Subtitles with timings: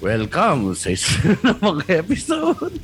[0.00, 2.80] Welcome sa isa na mga episode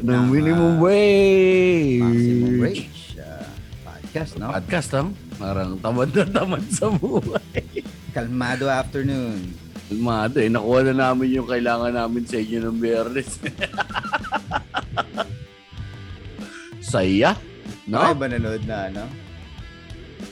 [0.00, 2.00] ng Minimum Wage.
[2.00, 3.44] Maximum Wage uh,
[3.84, 4.48] podcast, no?
[4.56, 5.12] Podcast, no?
[5.36, 7.84] Parang tamad na tamad sa buhay.
[8.16, 9.52] Kalmado afternoon.
[9.92, 13.36] Kalmado eh, nakuha na namin yung kailangan namin sa inyo ng biyernes.
[16.88, 17.36] Saya,
[17.84, 18.00] no?
[18.00, 19.04] Ay ba nanood na, ano?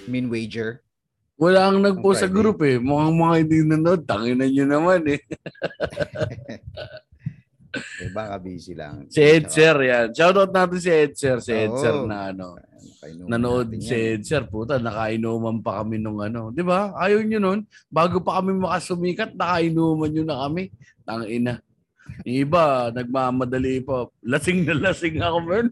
[0.08, 0.85] Min wager.
[1.36, 2.80] Wala ang nagpo sa group eh.
[2.80, 4.08] Mukhang mga hindi nanood.
[4.08, 5.20] Tanginan nyo naman eh.
[7.76, 9.04] Eh, baka busy lang.
[9.12, 10.08] Si Edsir yan.
[10.08, 11.44] Shoutout natin si Edsir.
[11.44, 11.60] Si Oo.
[11.60, 12.56] Edsir na ano.
[13.28, 14.16] Nanood si yan.
[14.16, 14.48] Edsir.
[14.48, 16.48] Puta, nakainuman pa kami nung ano.
[16.48, 16.96] Di ba?
[16.96, 17.60] Ayaw nyo nun.
[17.92, 20.72] Bago pa kami makasumikat, nakainuman nyo na kami.
[21.04, 21.60] Tangina.
[22.24, 24.08] Yung iba, nagmamadali pa.
[24.24, 25.66] Lasing na lasing ako, man.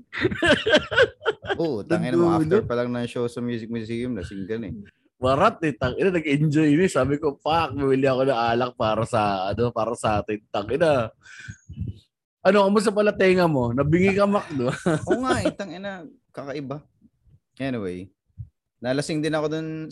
[1.57, 4.77] Oo, tangin mo after pa lang ng show sa Music Museum, lasing ka na eh.
[5.25, 5.73] Warat eh.
[5.73, 6.85] Tangina, nag-enjoy ni.
[6.85, 10.37] Sabi ko, fuck, bumili ako ng alak para sa, ano, para sa atin.
[10.53, 11.09] Tangina.
[12.45, 13.73] Ano, kamusta pala tenga mo?
[13.73, 14.69] Nabingi ka, Mac, no?
[15.09, 16.85] Oo nga eh, tangina, kakaiba.
[17.57, 18.13] Anyway,
[18.85, 19.89] nalasing din ako dun,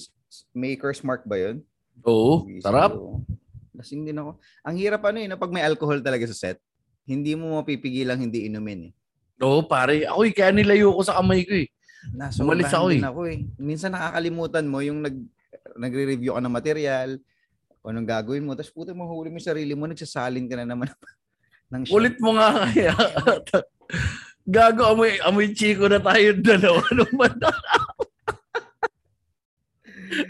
[0.53, 1.65] Maker's Mark ba yun?
[2.05, 2.93] Oo, Gising sarap.
[2.93, 3.25] ko.
[3.73, 4.37] Lasing din ako.
[4.69, 6.61] Ang hirap ano eh, na pag may alcohol talaga sa set,
[7.09, 8.93] hindi mo mapipigilang hindi inumin eh.
[9.41, 10.05] Oo, pare.
[10.05, 11.73] Ako eh, kaya nilayo ko sa kamay ko eh.
[12.11, 13.01] Nasa Umalis ako eh.
[13.01, 13.39] ako eh.
[13.63, 15.15] Minsan nakakalimutan mo yung nag
[15.79, 17.11] nagre-review ka ng material,
[17.83, 20.91] o anong gagawin mo, tapos puto mahuli mo yung sarili mo, nagsasalin ka na naman
[21.73, 21.95] ng shot.
[21.97, 22.95] Ulit mo nga kaya.
[24.55, 26.83] Gago, amoy, amoy chiko na tayo dalawa.
[27.39, 27.51] Na?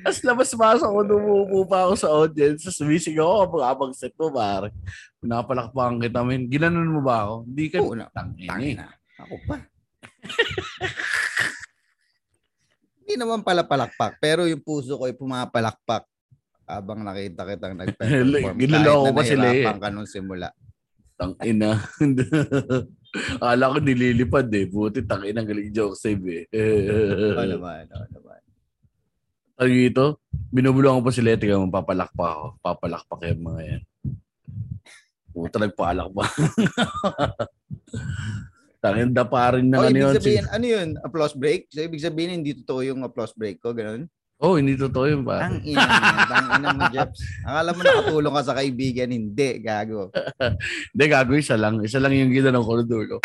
[0.06, 2.62] As labas-pasok ako, dumupo pa ako sa audience.
[2.62, 4.70] Tapos sumisig ako kapag abang set mo, pare.
[5.18, 6.46] Pinapalakpakan kita, men.
[6.46, 7.34] Ginanon mo ba ako?
[7.50, 7.76] Hindi ka.
[7.82, 8.06] Oo na.
[8.14, 8.88] Tangin Tangin na.
[9.26, 9.56] Ako pa.
[13.02, 16.06] Hindi naman pala palakpak, pero yung puso ko ay pumapalakpak
[16.70, 18.54] habang nakita kitang nag-perform.
[18.54, 19.50] Ginuloko kahit pa na sila eh.
[19.50, 20.48] nahirapan ka nung simula.
[21.18, 21.70] Tangina.
[23.42, 24.64] Akala ko nililipad eh.
[24.70, 26.44] Buti tangina galing joke save eh.
[26.48, 28.40] Oo naman, oo naman.
[29.58, 32.46] Ang ito, binubulungan ko pa si Leti kaya papalakpak ako.
[32.62, 33.82] Papalakpak yung mga yan.
[35.32, 36.30] Puta, nagpaalakpak.
[38.82, 40.10] Tangin da pa rin na Oh, ano yun.
[40.18, 40.88] sabihin, ano yun?
[41.06, 41.70] Applause break?
[41.70, 44.10] So, ibig sabihin, hindi totoo yung applause break ko, ganun?
[44.42, 45.46] Oh, hindi totoo yun pa.
[45.46, 47.22] Ang ina mo, tang ina mo, Jeps.
[47.46, 50.10] Akala mo nakatulong ka sa kaibigan, hindi, gago.
[50.90, 51.78] Hindi, gago, isa lang.
[51.78, 53.22] Isa lang yung ko ng dulo.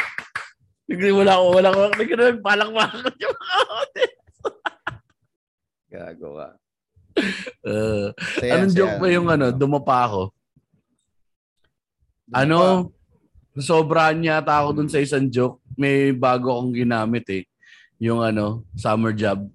[0.85, 1.79] Hindi, wala ko, wala ko.
[1.89, 4.21] Hindi ko na ako yung mga audience.
[5.89, 6.49] Gago ka.
[7.65, 8.07] Uh,
[8.37, 8.77] Saya, anong saya.
[8.77, 10.21] joke ba yung ano, dumapa ako?
[12.29, 12.37] Dumapa.
[12.45, 12.59] Ano,
[13.59, 15.61] sobrahan yata ako dun sa isang joke.
[15.77, 17.43] May bago akong ginamit eh.
[17.97, 19.45] Yung ano, summer job.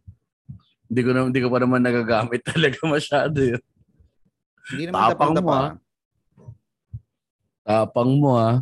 [0.87, 3.63] Hindi ko na hindi ko pa naman nagagamit talaga masyado yun.
[4.71, 5.73] Hindi naman Tapang mo, ah.
[7.63, 8.57] Tapang mo ah.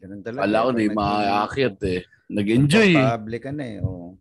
[0.00, 0.42] Ganun talaga.
[0.44, 2.00] Kala ko Pag di nag- maaakit eh.
[2.26, 3.06] Nag-enjoy eh.
[3.06, 3.78] Public ka na eh.
[3.80, 4.18] oo.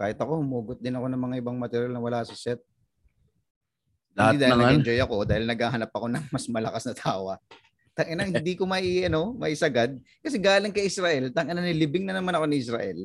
[0.00, 2.64] Kahit ako, humugot din ako ng mga ibang material na wala sa set.
[4.16, 4.62] Lahat hindi dahil ano.
[4.64, 7.34] nag-enjoy ako, dahil naghahanap ako ng mas malakas na tawa.
[7.94, 9.98] Tangina, hindi ko mai, ano, maisagad.
[10.22, 12.98] Kasi galing kay Israel, tangina, nilibing na naman ako ni Israel.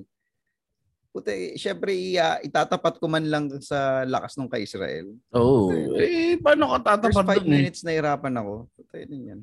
[1.16, 5.16] Puta, eh, syempre, iya, itatapat ko man lang sa lakas nung kay Israel.
[5.32, 5.72] Oo.
[5.96, 7.56] Eh, paano ka First tatapat five dun eh?
[7.56, 8.54] minutes nahirapan ako.
[8.76, 9.42] Puta, yun yan.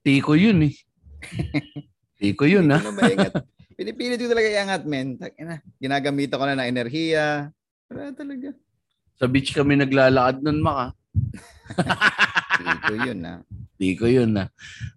[0.00, 0.74] Tiko yun eh.
[2.20, 3.30] Tiko yun Hindi ah.
[3.36, 3.44] ko.
[3.76, 5.20] Pinipilit ko talaga iangat, men.
[5.20, 7.52] Tangina, ginagamit ako na ng enerhiya.
[7.92, 8.56] Wala talaga.
[9.20, 10.96] Sa beach kami naglalakad nun, Maka.
[12.60, 13.40] Ito yun, ah.
[13.80, 14.44] Di ko yun na.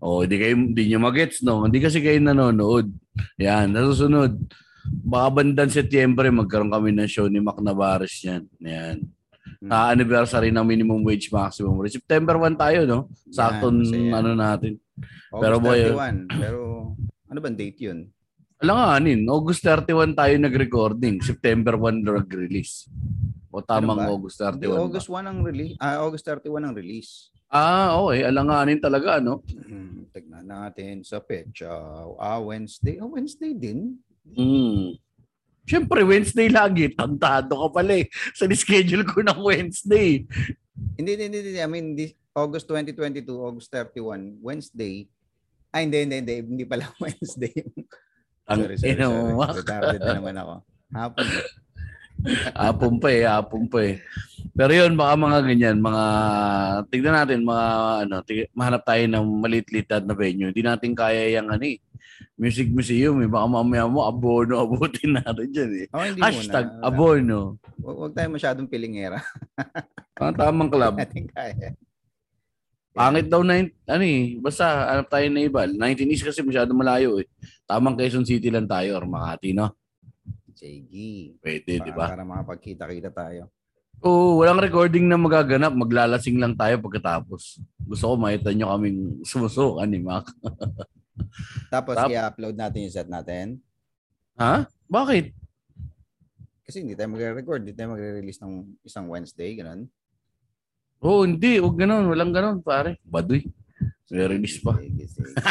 [0.03, 1.63] O, di kayo, di nyo magets, no?
[1.63, 2.91] Hindi kasi kayo nanonood.
[3.40, 4.35] Yan, nasusunod.
[4.84, 8.44] Baka bandang Setyembre, magkaroon kami ng show ni Mac Navarez yan.
[8.59, 9.07] Yan.
[9.63, 9.72] Hmm.
[9.72, 11.96] Na anniversary ng minimum wage, maximum wage.
[11.96, 13.00] September 1 tayo, no?
[13.31, 14.12] Sakto Yan, masaya.
[14.19, 14.73] ano natin.
[15.31, 16.28] August Pero boy, 31.
[16.35, 16.59] Pero,
[17.31, 18.00] ano bang date yun?
[18.59, 21.23] Alanganin, August 31 tayo nag-recording.
[21.23, 22.91] September 1 nag-release.
[23.53, 24.13] O tamang Ano ba?
[24.16, 24.84] August Hindi, 31 ba?
[24.84, 25.75] August 1 ang release.
[25.79, 27.33] Ah, August 31 ang release.
[27.53, 28.26] Ah, okay.
[28.26, 29.46] Alanganin talaga, no?
[29.46, 31.70] Hmm, tignan natin sa petsa.
[32.17, 32.97] Ah, Wednesday.
[32.97, 34.02] Ah, Wednesday din.
[34.34, 34.97] Mm.
[35.61, 36.90] Siyempre, Wednesday lagi.
[36.97, 38.09] Tantado ka pala eh.
[38.34, 40.26] Sa schedule ko ng Wednesday.
[40.97, 41.61] Hindi, hindi, hindi.
[41.61, 45.05] I mean, this, August 2022, August 31, Wednesday.
[45.70, 46.35] Ay, hindi, hindi, hindi.
[46.41, 47.53] Hindi pala Wednesday.
[48.50, 49.61] Ang sorry, sorry, sorry.
[49.61, 50.53] Retarded na naman ako.
[50.90, 51.26] Hapon.
[52.55, 53.99] Apong pa eh, apong pa eh.
[54.53, 56.03] Pero yun, baka mga ganyan, mga,
[56.87, 57.66] tignan natin, mga,
[58.08, 60.49] ano, tig- mahanap tayo ng maliit-liit na venue.
[60.52, 61.79] Hindi natin kaya yung, ano eh,
[62.40, 63.29] music museum eh.
[63.29, 65.87] Baka mamaya mo, abono, abutin natin dyan eh.
[65.91, 66.84] Oh, hindi Hashtag, muna.
[66.87, 67.40] Abono.
[67.84, 69.19] Huwag huwag tayo masyadong pilingera.
[70.22, 70.96] Ang tamang club.
[70.96, 71.76] natin kaya.
[72.93, 73.58] Pangit daw na,
[73.90, 75.66] ano eh, basta hanap tayo na iba.
[75.66, 77.28] 19 East kasi masyado malayo eh.
[77.66, 79.73] Tamang Quezon City lang tayo or Makati, no?
[80.53, 80.94] JG.
[81.41, 82.14] Pwede, di ba?
[82.14, 83.50] Para makapagkita-kita tayo.
[84.03, 85.72] Oo, walang recording na magaganap.
[85.72, 87.61] Maglalasing lang tayo pagkatapos.
[87.78, 90.28] Gusto ko makita nyo kaming sumusukan ni Mac.
[91.73, 93.61] Tapos Tap- i-upload natin yung set natin.
[94.35, 94.66] Ha?
[94.90, 95.32] Bakit?
[96.64, 98.53] Kasi hindi tayo magre-record, hindi tayo magre-release ng
[98.88, 99.88] isang Wednesday, ganun.
[101.03, 101.59] Oo, hindi.
[101.59, 102.08] Huwag ganun.
[102.08, 102.97] Walang ganun, pare.
[103.03, 103.44] Baduy.
[104.14, 104.78] May-release pa.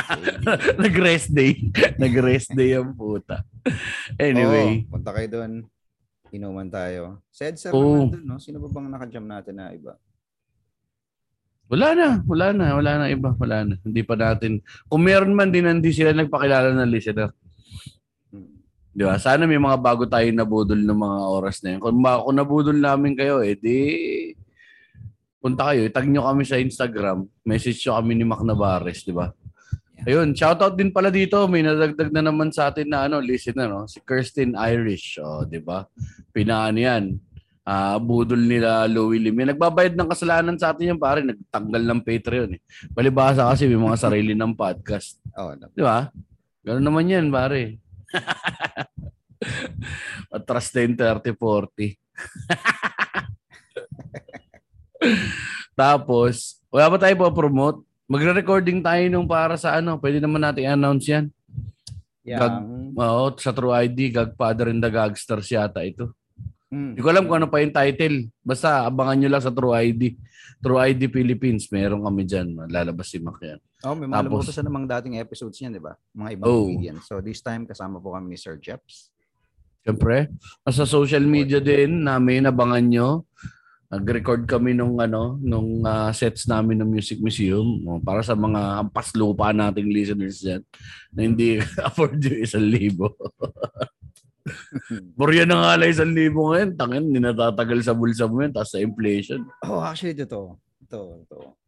[0.85, 1.59] Nag-rest day.
[1.99, 3.43] Nag-rest day ang puta.
[4.15, 4.87] Anyway.
[4.87, 5.53] Oo, punta kayo doon.
[6.31, 7.21] Inuman tayo.
[7.29, 8.39] Said sir naman doon, no?
[8.39, 9.99] Sino ba bang nakajam natin na iba?
[11.67, 12.09] Wala na.
[12.23, 12.67] Wala na.
[12.79, 13.35] Wala na iba.
[13.35, 13.75] Wala na.
[13.83, 14.63] Hindi pa natin.
[14.87, 17.35] Kung meron man din, hindi sila nagpakilala ng listener.
[18.31, 18.61] Hmm.
[18.93, 19.19] Di ba?
[19.19, 21.81] Sana may mga bago tayo nabudol ng mga oras na yun.
[21.81, 23.77] Kung, kung nabudol namin kayo, eh di
[25.43, 29.35] punta kayo, itag nyo kami sa Instagram, message nyo kami ni Mac Navarez, di ba?
[30.03, 31.47] Ayun, shoutout din pala dito.
[31.47, 33.91] May nadagdag na naman sa atin na ano, listener, no?
[33.91, 35.83] si Kirsten Irish, oh, di ba?
[36.31, 37.19] Pinaano yan.
[37.63, 39.39] Ah, budol nila Louie Lim.
[39.39, 41.23] Nagbabayad ng kasalanan sa atin yan, pare.
[41.23, 42.51] Nagtanggal ng Patreon.
[42.59, 42.61] Eh.
[42.91, 45.23] Palibasa kasi may mga sarili ng podcast.
[45.39, 45.71] Oh, no.
[45.71, 46.11] Di ba?
[46.67, 47.79] Ganun naman yan, pare.
[50.35, 51.95] Atras na yung 30-40.
[55.79, 57.83] Tapos, wala ba tayo pa promote?
[58.07, 61.25] Magre-recording tayo nung para sa ano, pwede naman natin announce yan.
[62.23, 62.43] Yang,
[62.93, 66.13] Oo, sa True ID, Godfather and the Gangsters yata ito.
[66.69, 68.33] Hindi ko alam kung ano pa yung title.
[68.41, 70.17] Basta abangan nyo lang sa True ID.
[70.63, 72.55] True ID Philippines, meron kami dyan.
[72.71, 73.59] Lalabas si Mac yan.
[73.83, 75.99] Oh, may mga Tapos- lumutasan namang dating episodes niyan, di ba?
[76.15, 76.65] Mga ibang Oh.
[76.71, 77.03] comedians.
[77.05, 79.11] So this time kasama po kami ni Sir Jeps.
[79.83, 80.31] Siyempre,
[80.63, 83.09] sa social media din namin, abangan nyo.
[83.93, 88.81] Nag-record kami nung ano, nung ah, sets namin ng Music Museum oh, para sa mga
[88.81, 90.65] hampas lupa nating listeners dyan
[91.13, 93.13] na hindi afford yung isang libo.
[95.21, 96.73] Burya na nga lang isang libo ngayon.
[96.75, 98.51] Tangin, hindi natatagal sa bulsa mo yun.
[98.51, 99.45] Tapos sa inflation.
[99.63, 100.59] Oh, actually, ito.
[100.89, 101.62] Ito, ito.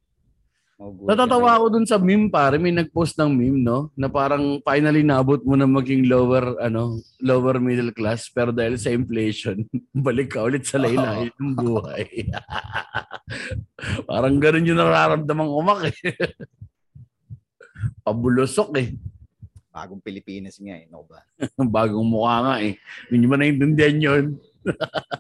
[0.74, 5.06] Magugulat Natatawa ako dun sa meme pare, may nag-post ng meme no, na parang finally
[5.06, 9.62] nabot mo na maging lower ano, lower middle class pero dahil sa inflation,
[9.94, 12.26] balik ka ulit sa laylayan ng buhay.
[14.10, 15.94] parang ganun yung nararamdaman ko mak eh.
[18.04, 18.98] Pabulusok eh.
[19.70, 21.22] Bagong Pilipinas nga eh, no ba?
[21.54, 22.74] Bagong mukha nga eh.
[23.14, 24.24] Hindi mo naintindihan yun.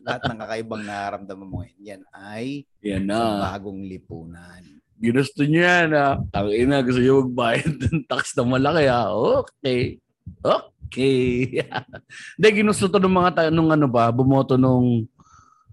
[0.02, 3.54] Lahat ng kakaibang nararamdaman mo ngayon, yan ay Yan na.
[3.54, 4.82] bagong lipunan.
[5.00, 6.20] Ginusto niyo yan ah.
[6.36, 9.10] Ang ina, gusto niyo magbayad ng tax na malaki ah.
[9.42, 9.98] Okay.
[10.40, 11.60] Okay.
[12.38, 15.04] Hindi, ginusto to ng mga tayo nung ano ba, bumoto nung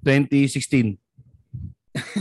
[0.03, 0.97] 2016.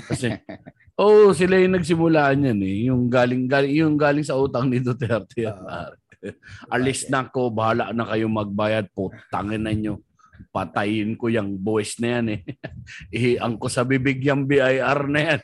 [0.06, 0.36] Kasi,
[1.00, 2.76] oh, sila yung nagsimula niyan eh.
[2.92, 5.48] Yung galing, galing, yung galing sa utang ni Duterte.
[5.48, 5.96] Oo.
[6.20, 6.36] pare.
[6.68, 9.08] Alis na ko, bahala na kayo magbayad po.
[9.32, 10.04] Tangin na nyo.
[10.52, 12.40] Patayin ko yung boys na yan eh.
[13.16, 15.40] Ihiang ko sa bibig yung BIR na yan.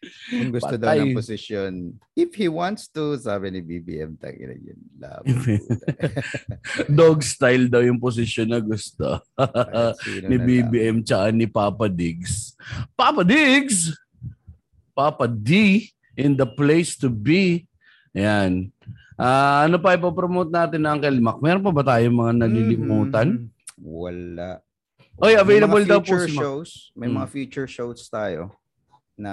[0.00, 1.04] Kung gusto daw Patay.
[1.04, 1.72] ng posisyon,
[2.14, 4.80] if he wants to, sabi ni BBM, tangina yun.
[4.96, 5.28] Labo.
[6.88, 9.20] Dog style daw yung posisyon na gusto
[10.30, 12.56] ni BBM tsaka ni Papa Diggs.
[12.94, 13.92] Papa Diggs!
[14.90, 15.84] Papa D
[16.14, 17.64] in the place to be.
[18.12, 18.68] Ayan.
[19.14, 21.38] Ah, ano pa ipopromote natin ng Uncle Mac?
[21.38, 23.28] Meron pa ba tayong mga nalilimutan?
[23.36, 23.80] Mm-hmm.
[23.80, 24.60] Wala.
[25.20, 26.40] Oy, available May mga daw po future si Mac.
[26.40, 26.70] shows.
[26.92, 27.16] May Mm.
[27.16, 28.56] mga future shows tayo
[29.20, 29.32] na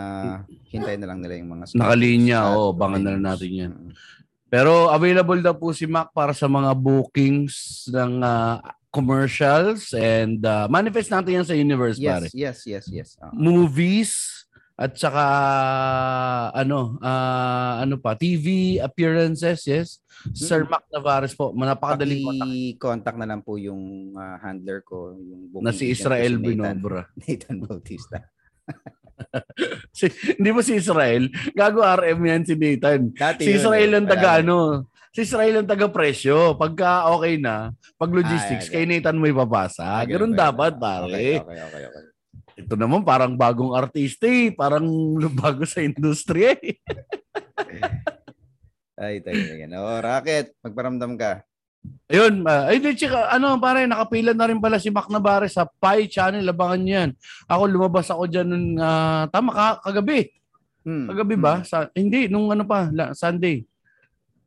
[0.67, 3.73] hintayin na lang nila yung mga Nakalinya, schedules at oo, bangan na lang natin yan.
[4.47, 8.59] Pero available daw po si Mac para sa mga bookings ng ah,
[8.91, 12.27] commercials and ah, manifest natin yan sa universe, pare.
[12.31, 13.09] Yes, yes, yes, yes.
[13.19, 13.31] Ah.
[13.35, 14.43] movies
[14.77, 15.25] at saka
[16.53, 19.97] ano ah, ano pa TV appearances yes
[20.37, 25.49] Sir Mac Navarez po napakadaling contact Paki-contact na lang po yung ah, handler ko, yung
[25.49, 28.21] booking na si Israel Nathan, Binobra Nathan Bautista.
[29.97, 33.97] si, hindi ba si Israel gago RM yan si Nathan Dati si yun, Israel eh.
[33.97, 34.57] ang taga Wala- ano
[35.09, 39.83] si Israel ang taga presyo pagka okay na pag logistics Ah, kay Nathan mo ipapasa
[39.83, 40.37] Ah, ganun yun?
[40.37, 42.03] dapat pare Okay, okay, okay, okay.
[42.57, 44.49] ito naman parang bagong artista eh.
[44.49, 44.85] parang
[45.41, 46.77] bago sa industriya eh.
[48.97, 49.69] Ay, tayo yan.
[49.77, 51.45] Oh, Rocket, magparamdam ka.
[52.07, 56.07] Ayun, uh, ay chika, ano pare, nakapila na rin pala si Mac Navarre sa Pi
[56.07, 57.11] channel, abangan niyo yan.
[57.51, 60.31] Ako lumabas ako diyan nung ah, tama ka, kagabi.
[60.87, 61.11] Hmm.
[61.11, 61.67] Kagabi ba?
[61.67, 63.67] Sa, hindi, nung ano pa, la, Sunday.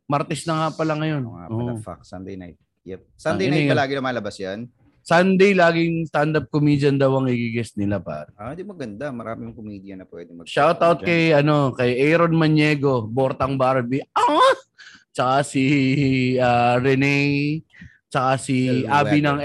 [0.09, 1.23] Martes na nga pala ngayon.
[1.23, 1.85] Ano nga pala, Oo.
[1.85, 2.57] fuck, Sunday night.
[2.89, 3.01] Yep.
[3.13, 4.61] Sunday Ang night ina palagi lumalabas yan.
[5.01, 8.33] Sunday, laging stand-up comedian daw ang i-guest nila, pare.
[8.41, 9.13] Ah, di maganda.
[9.13, 11.09] Maraming comedian na pwede mag Shoutout dyan.
[11.09, 14.05] kay, ano, kay Aaron Maniego, Bortang Barbie.
[14.17, 14.57] Ah!
[15.11, 15.65] Tsaka si
[16.39, 17.63] ah, Renee,
[18.07, 19.27] tsaka si Abby Weather.
[19.27, 19.39] ng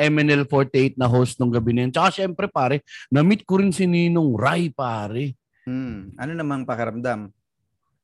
[0.46, 1.94] MNL48 na host nung gabi na yun.
[1.94, 5.34] Tsaka syempre, pare, na-meet ko rin si Ninong Rai, pare.
[5.66, 6.14] Hmm.
[6.16, 7.34] Ano namang pakiramdam?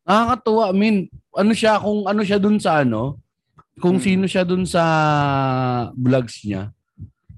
[0.02, 0.98] Nakakatuwa, I mean,
[1.32, 3.22] ano siya, kung ano siya dun sa ano,
[3.78, 4.04] kung Hmm.
[4.04, 4.84] sino siya dun sa
[5.94, 6.74] vlogs niya.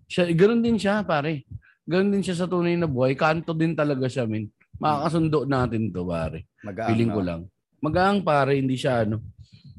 [0.08, 1.44] Siya, ganoon din siya, pare.
[1.84, 3.12] Ganoon din siya sa tunay na buhay.
[3.14, 4.48] Kanto din talaga siya, min.
[4.80, 6.48] Makakasundo natin to, pare.
[6.64, 7.28] Mag-aang, Feeling ko no?
[7.28, 7.42] lang.
[7.84, 9.20] Magaang, pare, hindi siya ano.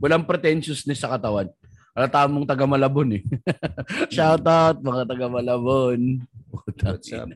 [0.00, 1.50] Walang pretentiousness sa katawan.
[1.94, 3.22] Alata mong taga Malabon eh.
[4.14, 6.26] Shout out mga taga Malabon.
[6.50, 7.30] What's up?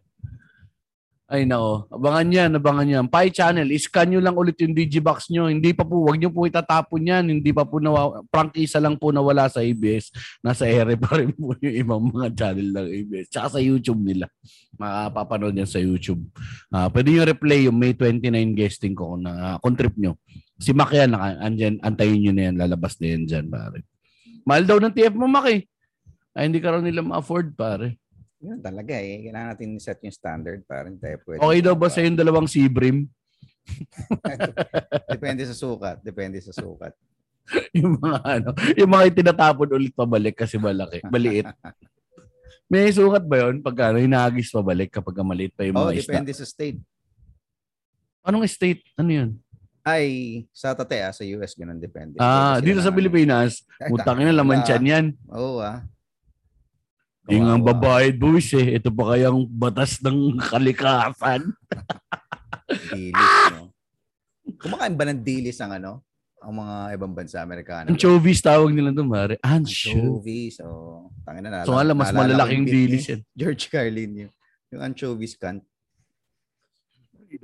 [1.28, 3.04] Ay nako, abangan yan, abangan yan.
[3.12, 5.52] Pi channel, iscan nyo lang ulit yung Digibox nyo.
[5.52, 7.24] Hindi pa po, wag nyo po itatapon yan.
[7.28, 10.08] Hindi pa po nawa, prangkisa lang po nawala sa ABS.
[10.40, 13.28] Nasa ere pa rin po yung ibang mga channel ng ABS.
[13.28, 14.24] Tsaka sa YouTube nila.
[14.80, 16.24] Makapapanood yan sa YouTube.
[16.72, 20.16] Ah, pwede nyo replay yung May 29 guesting ko na, kung trip nyo.
[20.56, 23.84] Si Mac yan, andyan, antayin nyo na yan, lalabas na yan dyan, pare.
[24.48, 25.68] Mahal daw ng TF mo, Mac eh.
[26.32, 28.00] Ay, hindi ka raw nila ma-afford, pare.
[28.38, 29.26] Yun talaga eh.
[29.26, 31.40] Kailangan natin set yung standard para hindi tayo pwede.
[31.42, 33.10] Okay daw ba sa yung dalawang Sebrim?
[35.14, 35.96] Depende sa sukat.
[36.00, 36.94] Depende sa sukat.
[37.78, 41.48] yung mga ano, yung mga itinatapon ulit pabalik kasi malaki, maliit.
[42.70, 43.64] May sukat ba yun?
[43.64, 46.12] Pagka ano, hinagis pabalik kapag maliit pa yung Oh, mga isda.
[46.12, 46.76] depende sa state.
[48.20, 48.84] Anong state?
[49.00, 49.30] Ano yun?
[49.80, 52.20] Ay, sa tate ah, sa US, ganun depende.
[52.20, 55.04] Ah, dito sa na- Pilipinas, Ay, mutang na laman tiyan yan.
[55.32, 55.80] Oo ah.
[57.28, 58.80] Yung ang babayad buwis eh.
[58.80, 61.52] Ito pa kayang batas ng kalikasan.
[62.68, 63.72] Dilis, no?
[64.56, 66.00] Kumakain ba ng dilis ang ano?
[66.40, 67.92] Ang mga ibang bansa Amerikano?
[67.92, 69.36] Anchovies tawag nila doon, mare.
[69.44, 70.62] Anchovies.
[70.64, 73.20] Oh, tangin na So nga lang, mas malalaking dilis yan.
[73.40, 74.32] George Carlin yun.
[74.72, 75.64] Yung anchovies cunt.
[77.28, 77.36] Di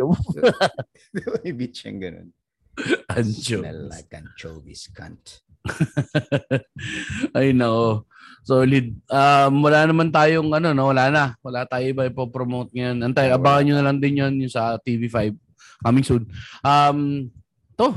[1.28, 2.28] ba may beach yung ganun?
[2.74, 3.92] Smell Anchovies.
[3.92, 5.44] like anchovies cunt.
[7.37, 8.04] Ay nako.
[8.44, 8.92] Solid.
[9.09, 10.92] Um, wala naman tayong ano, no?
[10.92, 11.25] wala na.
[11.40, 13.00] Wala tayo iba ipo-promote ngayon.
[13.00, 15.33] Antay, abangan nyo na lang din yun, yung sa TV5.
[15.80, 16.28] Coming soon.
[16.61, 17.33] Um,
[17.73, 17.97] to,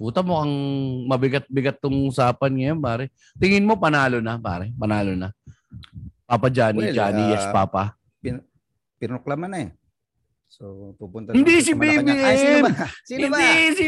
[0.00, 0.52] puta mo ang
[1.12, 3.12] mabigat-bigat tong usapan ngayon, pare.
[3.36, 4.72] Tingin mo panalo na, pare.
[4.80, 5.28] Panalo na.
[6.24, 7.92] Papa Johnny, Well, Johnny, yes, uh, Papa.
[8.96, 9.70] Pinuklama na eh.
[10.48, 11.76] So, pupunta Hindi si.
[11.76, 12.16] BBM.
[12.16, 12.70] Ay, sino ba?
[13.04, 13.36] Sino ba?
[13.36, 13.84] Hindi, si...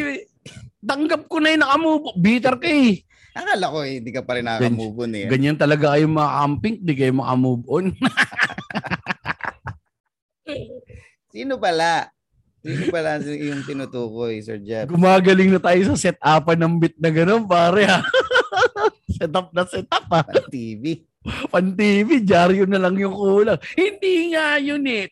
[0.85, 2.12] Tanggap ko na yung nakamove.
[2.21, 3.00] Bitter ka eh.
[3.35, 5.26] Akala ko eh, hindi ka pa rin nakaka-move on eh.
[5.26, 7.91] Ganyan talaga kayo mga camping, di kayo makamove on.
[11.35, 12.14] Sino pala?
[12.62, 14.87] Sino pala yung tinutukoy, Sir Jeff?
[14.87, 17.99] Gumagaling na tayo sa set-upan ng bit na gano'n, pare ha.
[19.19, 20.23] setup na setup ha.
[20.23, 21.03] Pala TV.
[21.50, 23.59] Pan TV, dyaryo na lang yung kulang.
[23.75, 25.11] Hindi nga yun eh.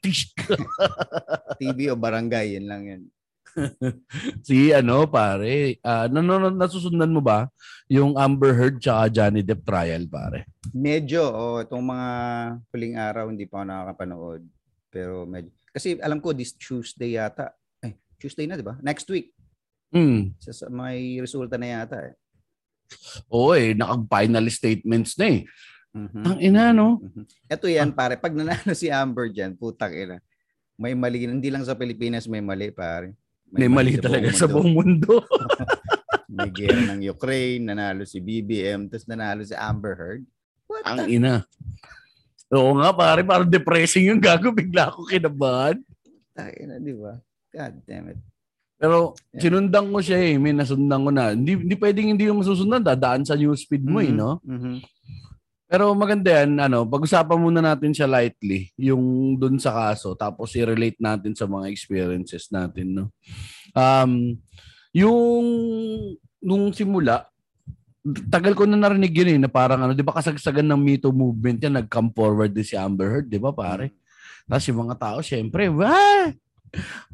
[1.58, 3.02] TV o barangay, yun lang yun.
[4.46, 7.48] si ano pare, ah nanonood nasusundan mo ba
[7.92, 10.48] yung Amber Heard tsaka Johnny Depp trial pare?
[10.72, 12.10] Medyo, oh, itong mga
[12.72, 14.42] huling araw, hindi pa ako nakakapanood.
[14.88, 15.52] Pero medyo.
[15.72, 17.52] Kasi alam ko, this Tuesday yata.
[17.84, 18.76] Ay, Tuesday na, di ba?
[18.80, 19.32] Next week.
[19.92, 20.32] Hmm.
[20.40, 22.14] Sa, sa- may resulta na yata eh.
[23.32, 25.40] Oo eh, naka-final statements na eh.
[25.92, 26.22] Mhm.
[26.24, 27.00] Ang ina no.
[27.04, 27.24] Mhm.
[27.52, 28.16] Ito yan, pare.
[28.16, 30.16] Pag nanalo si Amber dyan, putang ina.
[30.80, 31.28] May mali.
[31.28, 33.12] Hindi lang sa Pilipinas may mali, pare.
[33.52, 35.20] May mali talaga sa buong mundo.
[36.32, 40.22] May gera ng Ukraine, nanalo si BBM, tapos nanalo si Amber Heard.
[40.64, 41.06] What Ang the?
[41.12, 41.34] ina.
[42.48, 44.48] Oo nga pare, parang depressing yung gago.
[44.50, 45.76] Bigla ako kinabahan.
[46.34, 47.20] Ina, di ba?
[47.48, 48.20] God damn it.
[48.76, 49.46] Pero Yeah.
[49.46, 50.34] sinundan ko siya eh.
[50.36, 51.30] May nasundan ko na.
[51.30, 52.80] Hindi, hindi pwedeng hindi mo susundan.
[52.82, 54.40] Dadaan sa newsfeed mo eh, Mhm, no?
[54.42, 54.80] mhm.
[55.72, 61.00] Pero maganda yan, ano, pag-usapan muna natin siya lightly, yung dun sa kaso, tapos i-relate
[61.00, 63.08] natin sa mga experiences natin, no?
[63.72, 64.36] Um,
[64.92, 65.46] yung,
[66.44, 67.24] nung simula,
[68.28, 71.08] tagal ko na narinig yun eh, na parang ano, di ba kasagsagan ng Me Too
[71.08, 73.96] movement yan, nag-come forward din si Amber Heard, di ba pare?
[74.44, 76.28] Tapos yung mga tao, syempre, wah!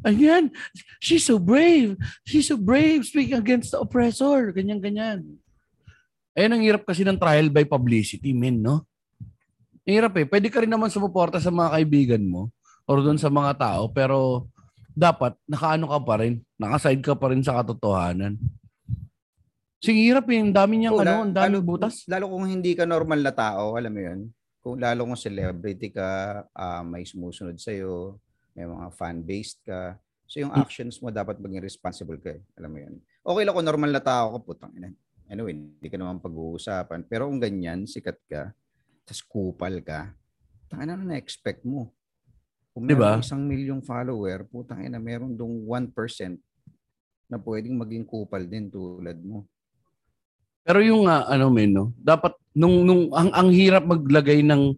[0.03, 0.51] Ayan,
[0.99, 1.95] she's so brave.
[2.27, 4.51] She's so brave speaking against the oppressor.
[4.51, 5.39] Ganyan-ganyan.
[6.33, 8.85] Ayun ang hirap kasi ng trial by publicity, men, no?
[9.83, 10.25] Ang Hirap eh.
[10.25, 12.53] Pwede ka rin naman sumuporta sa mga kaibigan mo
[12.85, 14.45] or doon sa mga tao, pero
[14.93, 16.41] dapat nakaano ka pa rin.
[16.55, 18.37] Nakaside ka pa rin sa katotohanan.
[19.79, 20.43] Sige, hirap eh.
[20.43, 22.03] Ang dami niyang Oo, ano, ang daming lalo- butas.
[22.05, 24.19] Lalo kung hindi ka normal na tao, alam mo yun.
[24.59, 26.09] Kung lalo kung celebrity ka,
[26.51, 28.19] ah, may sumusunod sa'yo,
[28.53, 29.95] may mga fan-based ka.
[30.27, 32.35] So yung actions mo dapat maging responsible ka.
[32.35, 32.41] eh.
[32.59, 32.93] Alam mo yun.
[33.23, 34.91] Okay lang kung normal na tao ka, putang ina.
[35.29, 37.05] Anyway, hindi ka naman pag-uusapan.
[37.05, 38.49] Pero kung ganyan, sikat ka,
[39.05, 40.09] tas kupal ka,
[40.69, 41.89] Tangina na na-expect mo.
[42.69, 43.17] Kung Di ba?
[43.17, 46.37] meron isang milyong follower, putang ina, meron dong 1%
[47.25, 49.49] na pwedeng maging kupal din tulad mo.
[50.61, 51.89] Pero yung nga, ano men, no?
[51.97, 54.77] Dapat, nung, nung, ang, ang hirap maglagay ng,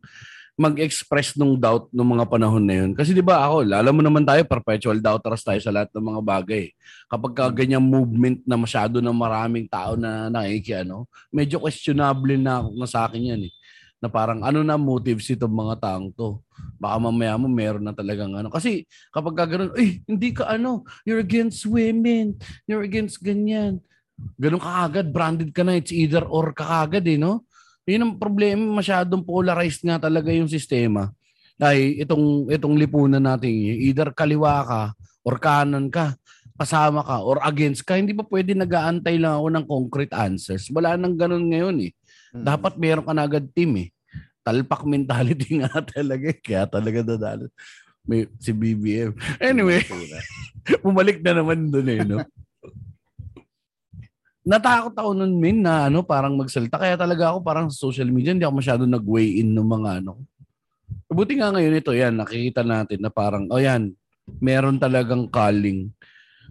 [0.61, 2.93] mag-express nung doubt nung mga panahon na yun.
[2.93, 6.21] Kasi di ba ako, alam mo naman tayo, perpetual doubters tayo sa lahat ng mga
[6.21, 6.65] bagay.
[7.09, 7.57] Kapag ka Hmm.
[7.57, 13.33] ganyang movement na masyado ng maraming tao na nakikiano, medyo questionable na, na sa akin
[13.33, 13.53] yan eh.
[13.97, 16.37] Na parang ano na motives itong mga taong to.
[16.77, 18.49] Baka mamaya mo meron na talagang ano.
[18.53, 22.37] Kasi kapag ka ganun, eh, hindi ka ano, you're against women,
[22.69, 23.81] you're against ganyan.
[24.37, 27.45] Ganun ka agad, branded ka na, it's either or ka agad eh, no?
[27.89, 31.09] Yun ang problema, masyadong polarized nga talaga yung sistema.
[31.57, 33.49] Ay, itong, itong lipunan natin,
[33.81, 34.81] either kaliwa ka
[35.21, 36.17] or kanan ka,
[36.57, 40.69] kasama ka or against ka, hindi ba pwede nag-aantay lang ako ng concrete answers?
[40.69, 41.91] Wala nang ganun ngayon eh.
[42.31, 43.89] Dapat meron ka na agad team eh.
[44.41, 46.37] Talpak mentality nga talaga eh.
[46.37, 47.49] Kaya talaga dadalo.
[48.01, 49.13] May, si BBM.
[49.37, 49.85] Anyway,
[50.85, 52.25] bumalik na naman doon eh, no?
[54.51, 56.75] Natakot ako nun, Min, na ano, parang magsalita.
[56.75, 60.19] Kaya talaga ako parang sa social media, hindi ako masyado nag-weigh in ng mga ano.
[61.07, 63.95] Buti nga ngayon ito, yan, nakikita natin na parang, oh yan,
[64.43, 65.87] meron talagang calling.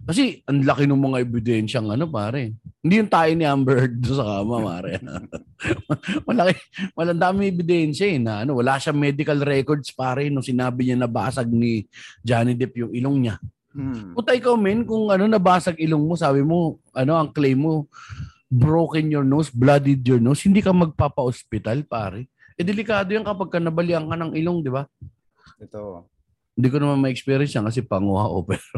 [0.01, 2.57] Kasi ang laki ng mga ebidensyang ano, pare.
[2.81, 4.91] Hindi yung tayo ni Amber Heard doon sa kama, pare.
[6.25, 6.53] Malaki,
[6.97, 11.45] walang dami ebidensya eh, na ano, wala siyang medical records, pare, nung sinabi niya nabasag
[11.53, 11.85] ni
[12.25, 13.37] Johnny Depp yung ilong niya.
[13.71, 14.11] Hmm.
[14.15, 17.87] Puta ikaw men, kung ano nabasag ilong mo, sabi mo, ano ang claim mo,
[18.51, 22.27] broken your nose, bloodied your nose, hindi ka magpapa-hospital, pare.
[22.59, 24.83] Eh delikado yan kapag ka nabalian ka ng ilong, di ba?
[25.55, 26.11] Ito.
[26.51, 28.75] Hindi ko naman ma-experience yan kasi panguha o pero.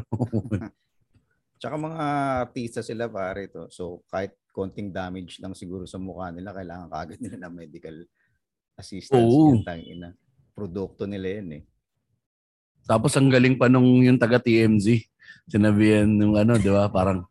[1.58, 2.04] Tsaka mga
[2.46, 3.66] artista sila pare to.
[3.74, 7.98] So kahit konting damage lang siguro sa mukha nila, kailangan kagad nila ng medical
[8.78, 9.26] assistance.
[9.26, 9.58] Oo.
[9.58, 10.10] Yan, tangina.
[10.54, 11.64] Produkto nila yan eh.
[12.84, 15.08] Tapos ang galing pa nung yung taga TMZ.
[15.44, 16.88] Sinabihan nung ano, di ba?
[16.88, 17.28] Parang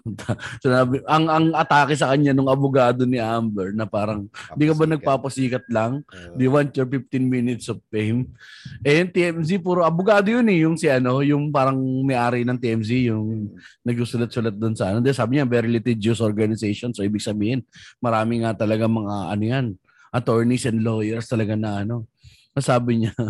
[0.64, 4.24] sinabi, ang ang atake sa kanya nung abogado ni Amber na parang
[4.56, 4.92] di ka ba Papasikat.
[4.96, 5.92] nagpapasikat lang?
[6.00, 6.36] Oo.
[6.36, 8.32] Do you want your 15 minutes of fame?
[8.80, 10.64] Eh, yung TMZ, puro abogado yun eh.
[10.64, 13.52] Yung si ano, yung parang may-ari ng TMZ, yung Hmm.
[13.84, 15.04] nagsusulat-sulat doon sa ano.
[15.04, 16.96] Di, sabi niya, very litigious organization.
[16.96, 17.60] So, ibig sabihin,
[18.00, 19.66] marami nga talaga mga ano yan,
[20.08, 22.08] attorneys and lawyers talaga na ano.
[22.56, 23.12] Sabi niya,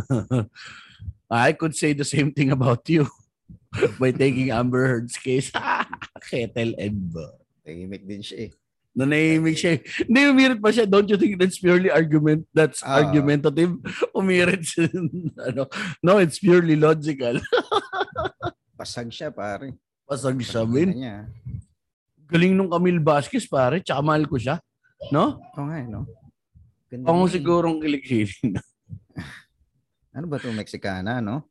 [1.31, 3.07] I could say the same thing about you
[4.03, 5.55] by taking Amber Heard's case.
[6.27, 7.39] Ketel Edba.
[7.63, 8.53] Tahimik din siya eh.
[8.91, 9.79] Nanahimik siya.
[9.79, 9.81] eh.
[10.03, 10.91] Hindi, umirit pa siya.
[10.91, 12.51] Don't you think that's purely argument?
[12.51, 12.99] That's Ah.
[13.07, 13.79] argumentative?
[14.11, 14.91] Umirit siya.
[15.47, 15.71] ano,
[16.03, 17.39] no, it's purely logical.
[18.75, 19.79] Pasag siya pare.
[20.11, 21.31] Pasag siya, niya.
[22.27, 23.79] Galing nung Camille Vasquez, pare.
[23.79, 24.59] Tsaka mahal ko siya.
[25.15, 25.39] No?
[25.55, 26.11] Oo nga eh, no?
[26.91, 27.31] Ganda eh.
[27.31, 28.35] sigurong kilikili.
[30.21, 31.49] Ano ba itong Mexicana, no?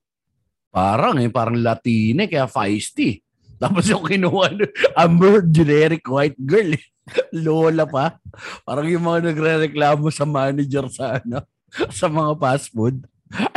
[0.69, 3.19] parang eh, parang Latine, kaya feisty.
[3.57, 4.53] Tapos yung kinuha,
[5.01, 6.77] Amber, generic white girl.
[6.77, 6.85] eh.
[7.43, 8.21] Lola pa.
[8.61, 11.41] Parang yung mga nagre-reklamo sa manager sa ano,
[11.99, 13.01] sa mga fast food.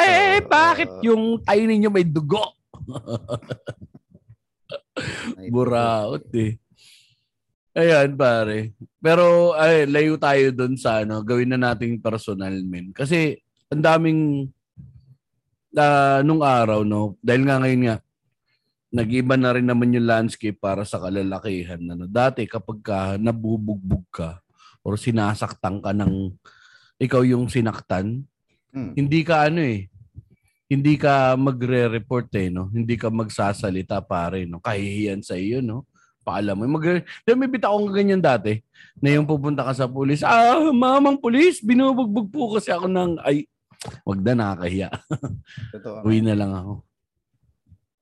[0.01, 0.49] Eh, Oo.
[0.49, 2.57] bakit yung tayo ninyo may dugo?
[5.53, 6.57] Buraot eh.
[7.73, 8.77] Ayan, pare.
[9.01, 12.93] Pero ay layo tayo doon sa ano, gawin na nating personal men.
[12.93, 13.37] Kasi
[13.73, 14.49] ang daming
[15.77, 17.97] ah, nung araw no, dahil nga ngayon nga
[18.93, 21.81] nag-iba na rin naman yung landscape para sa kalalakihan.
[21.81, 22.05] Ano.
[22.05, 24.45] Dati kapag ka nabubugbog ka
[24.85, 26.37] or sinasaktan ka ng
[27.01, 28.29] ikaw yung sinaktan,
[28.73, 28.97] Hmm.
[28.97, 29.93] hindi ka ano eh,
[30.73, 32.73] hindi ka magre-report eh, no?
[32.73, 34.65] Hindi ka magsasalita pare, no?
[34.65, 35.85] Kahihiyan sa iyo, no?
[36.25, 36.65] Paalam mo.
[36.65, 38.65] Mag Di, may bita akong ganyan dati
[38.97, 40.25] na yung pupunta ka sa pulis.
[40.25, 43.45] Ah, mamang pulis, binubugbog po kasi ako ng ay
[44.07, 44.91] wag na nakakahiya.
[45.75, 46.07] Totoo.
[46.07, 46.73] Uwi na lang ako.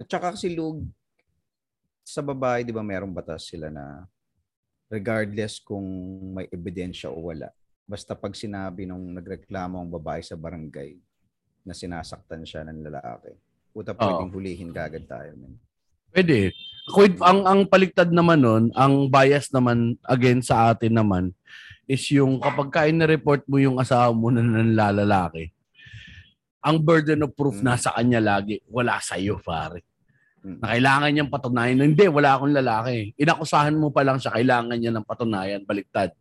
[0.01, 0.85] At saka kasi Lug,
[2.05, 4.05] sa babae, di ba merong batas sila na
[4.91, 5.87] regardless kung
[6.35, 7.53] may ebidensya o wala,
[7.87, 10.99] basta pag sinabi nung nagreklamo ang babae sa barangay
[11.63, 13.31] na sinasaktan siya ng lalaki,
[13.71, 15.31] puta pwedeng hulihin kagad tayo.
[15.39, 15.55] Man.
[16.11, 16.51] Pwede.
[16.91, 21.31] Quid, ang ang paligtad naman nun, ang bias naman again sa atin naman
[21.87, 25.55] is yung kapag ka report mo yung asawa mo na nanlalaki,
[26.61, 27.67] ang burden of proof Mm.
[27.67, 29.81] nasa kanya lagi, wala sa iyo pare.
[30.41, 30.57] Mm.
[30.57, 33.13] Na kailangan niyang patunayan na hindi, wala akong lalaki.
[33.17, 36.13] Inakusahan mo pa lang siya, kailangan niya ng patunayan, baliktad.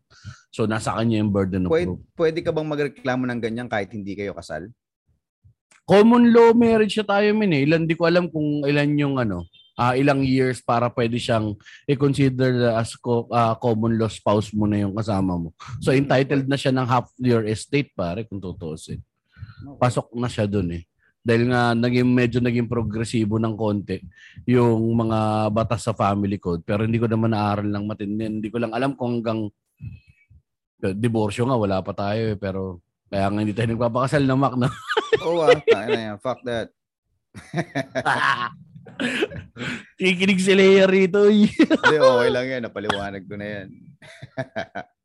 [0.49, 1.99] So nasa kanya yung burden of Pwede, proof.
[2.15, 4.67] pwede ka bang magreklamo ng ganyan kahit hindi kayo kasal?
[5.83, 7.65] Common law marriage siya tayo min eh.
[7.65, 12.77] Ilan, di ko alam kung ilan yung ano, ah, ilang years para pwede siyang i-consider
[12.77, 15.49] as co- ah, common law spouse mo na yung kasama mo.
[15.81, 19.01] So entitled na siya ng half your estate pare kung tutuusin.
[19.79, 20.83] Pasok na siya dun eh.
[21.19, 23.99] Dahil nga naging medyo naging progresibo ng konti
[24.47, 28.23] yung mga batas sa family code pero hindi ko naman naaral ng matindi.
[28.25, 29.51] Hindi ko lang alam kung hanggang
[30.79, 32.79] diborsyo nga wala pa tayo eh pero
[33.11, 34.71] kaya nga hindi tayo nagpapakasal na Mac na.
[35.27, 36.17] Oo ah, na yan.
[36.23, 36.71] Fuck that.
[39.99, 41.27] Kikinig si Leia rito.
[41.27, 41.51] eh.
[41.51, 42.61] Hindi, okay lang yan.
[42.67, 43.67] Napaliwanag ko na yan.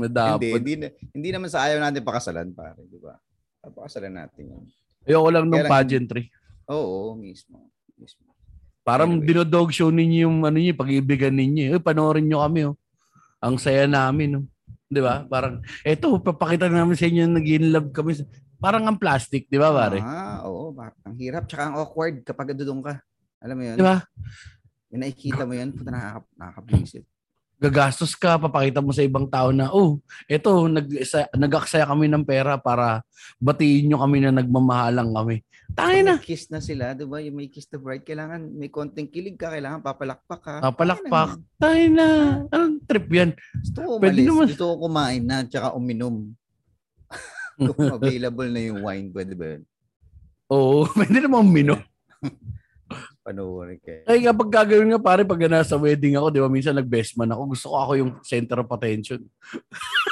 [0.00, 0.58] na Hindi, dapat.
[0.60, 2.80] hindi, na- hindi naman sa ayaw natin pakasalan, pare.
[2.82, 3.14] Di ba?
[3.60, 4.64] Papakasalan natin yan.
[5.04, 6.32] Ayoko lang ng pageantry.
[6.66, 7.68] Oo, mismo.
[7.94, 8.32] mismo.
[8.80, 9.26] Parang Anyway.
[9.26, 11.76] dinodog show ninyo yung ano niyo, pag-ibigan ninyo.
[11.76, 12.76] Eh, panoorin nyo kami oh.
[13.40, 14.44] Ang saya namin oh.
[14.90, 15.22] 'Di ba?
[15.24, 18.16] Parang eto papakita namin sa inyo nag love kami.
[18.16, 18.26] sa-
[18.58, 20.00] Parang ang plastic, 'di ba, pare?
[20.00, 20.74] Ah, oo.
[21.06, 22.98] Ang hirap tsaka ang awkward kapag dudong ka.
[23.40, 23.76] Alam mo yun?
[23.76, 24.00] 'Di ba?
[24.90, 27.04] Yung nakikita mo yun, puta nakaka, nakaka-visit.
[27.60, 30.88] Gagastos ka, papakita mo sa ibang tao na, oh, eto nag
[31.36, 33.04] nag-aksaya kami ng pera para
[33.36, 35.44] batiin nyo kami na nagmamahalang kami.
[35.76, 36.16] Tangin na.
[36.18, 37.20] May kiss na sila, di ba?
[37.20, 40.54] Yung may kiss the bride, kailangan may konting kilig ka, kailangan papalakpak ka.
[40.72, 41.36] Papalakpak.
[41.60, 42.08] Tangin na.
[42.48, 43.30] Anong trip yan?
[43.36, 44.26] Gusto ko Pwede umalis.
[44.26, 44.46] naman.
[44.50, 46.16] Gusto ko kumain na, tsaka uminom.
[47.76, 49.62] Kung available na yung wine, pwede ba yun?
[50.50, 51.76] Oo, pwede naman mino.
[53.20, 54.00] Panoorin kayo.
[54.08, 57.52] Ay, kapag gagawin nga pare, pag nasa wedding ako, di ba, minsan nag-best man ako,
[57.52, 59.20] gusto ko ako yung center of attention.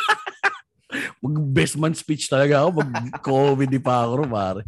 [1.24, 2.92] mag best man speech talaga ako, mag
[3.24, 4.60] comedy pa ako, pare.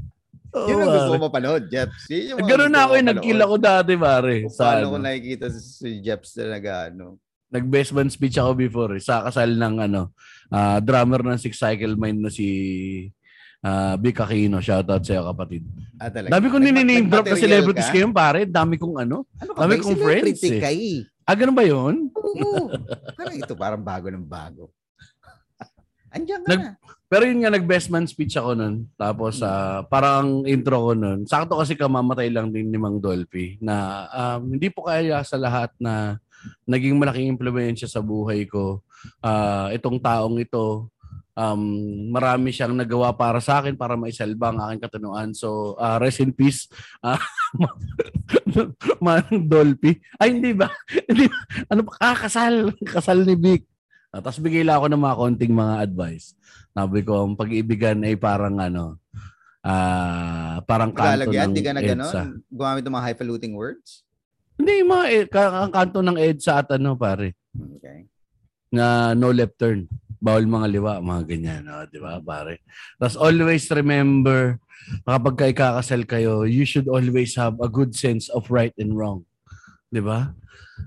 [0.51, 2.11] Oo, Yun ang gusto ko mapanood, Jeps.
[2.11, 3.09] Yun yung Ganun na ko ako, eh, mapanood.
[3.15, 4.35] nag-kill ako dati, pare.
[4.49, 7.07] Kung Sa, paano ko ano, nakikita si Jeps talaga, ano.
[7.51, 10.17] nag-best man speech ako before, eh, sa kasal ng, ano,
[10.49, 12.49] ah, drummer ng Six Cycle Mind na si
[13.61, 14.59] ah Vic Aquino.
[14.59, 15.65] Shoutout sa'yo, kapatid.
[16.01, 16.33] Ah, talaga.
[16.37, 17.95] Dami kong nini-name drop na celebrities ka?
[17.95, 18.41] ngayon, pare.
[18.49, 19.29] Dami kong ano.
[19.37, 20.61] Ano Dami kong friends, eh.
[20.61, 21.05] ka eh.
[21.29, 22.09] Ah, ganun ba yun?
[22.17, 22.73] Oo.
[23.15, 24.73] parang ito, parang bago ng bago.
[26.17, 26.99] Andiyan ka Nag- na.
[27.11, 28.87] Pero yun nga, nag-best man speech ako nun.
[28.95, 31.27] Tapos, ah, parang intro ko nun.
[31.27, 35.75] Sakto kasi kamamatay lang din ni Mang Dolphy na um, hindi po kaya sa lahat
[35.75, 36.23] na
[36.71, 38.79] naging malaking impluensya sa buhay ko.
[39.19, 40.87] Ah, itong taong ito,
[41.41, 41.63] um,
[42.13, 45.33] marami siyang nagawa para sa akin para maisalba ang aking katunuan.
[45.33, 46.69] So, ah, rest in peace.
[47.01, 47.19] Ah,
[49.01, 49.99] Mang Dolphy.
[50.15, 50.71] Ay, hindi ba?
[51.09, 51.37] Hindi ba?
[51.67, 51.93] Ano pa?
[51.99, 52.71] Ah, kasal.
[52.79, 53.67] Kasal ni Vic.
[54.11, 56.35] Ah, Tapos bigay lang ako ng mga konting mga advice.
[56.71, 59.03] Sabi ko, ang pag-iibigan ay parang ano,
[59.61, 61.91] ah parang kanto Lalagyan, ng di ka na EDSA.
[61.91, 62.29] gano'n?
[62.49, 64.07] Gumamit ng mga highfalutin words?
[64.55, 67.35] Hindi, mga eh, ka- ang kanto ng EDSA at ano, pare,
[67.77, 68.07] Okay.
[68.71, 69.91] na no left turn.
[70.21, 71.65] Bawal mga liwa, mga ganyan.
[71.65, 71.81] No?
[71.89, 72.61] Di ba, pare?
[73.01, 74.61] Tapos always remember,
[75.09, 79.25] kapag kayo kakasal kayo, you should always have a good sense of right and wrong.
[79.89, 80.37] Di ba?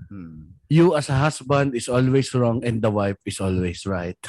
[0.06, 0.54] Hmm.
[0.70, 4.16] You as a husband is always wrong and the wife is always right.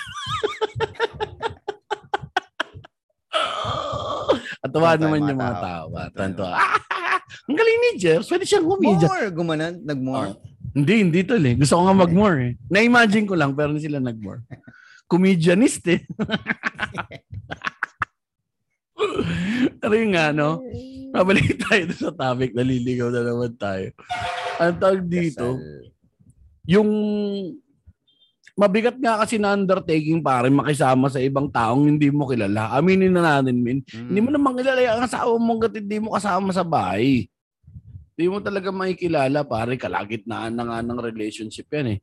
[4.66, 5.86] At tayo, naman yung mga tao.
[5.94, 6.10] tayo.
[6.18, 6.82] Tanto, ah,
[7.46, 8.26] ang galing ni Jeff.
[8.26, 9.06] Pwede siyang comedian.
[9.06, 9.30] More!
[9.30, 10.34] Gumanan, nag-more.
[10.34, 10.42] Oh,
[10.74, 11.54] hindi, hindi tol eh.
[11.54, 12.54] Gusto ko nga mag-more eh.
[12.74, 14.42] Na-imagine ko lang pero sila nag-more.
[15.06, 16.02] Comedianist eh.
[19.82, 20.66] pero yung nga, no?
[21.14, 22.58] Pabalik tayo sa topic.
[22.58, 23.94] Naliligaw na naman tayo.
[24.58, 25.62] Ang tawag dito,
[26.66, 26.90] yung
[28.56, 32.72] mabigat nga kasi na undertaking pare makisama sa ibang taong hindi mo kilala.
[32.74, 33.84] Aminin na natin, min.
[33.84, 34.10] Hmm.
[34.10, 37.28] Hindi mo naman kilala yung asawa mo hanggat hindi mo kasama sa bahay.
[38.16, 39.76] Hindi mo talaga makikilala, pare.
[39.76, 42.02] Kalagitnaan na nga ng relationship yan eh.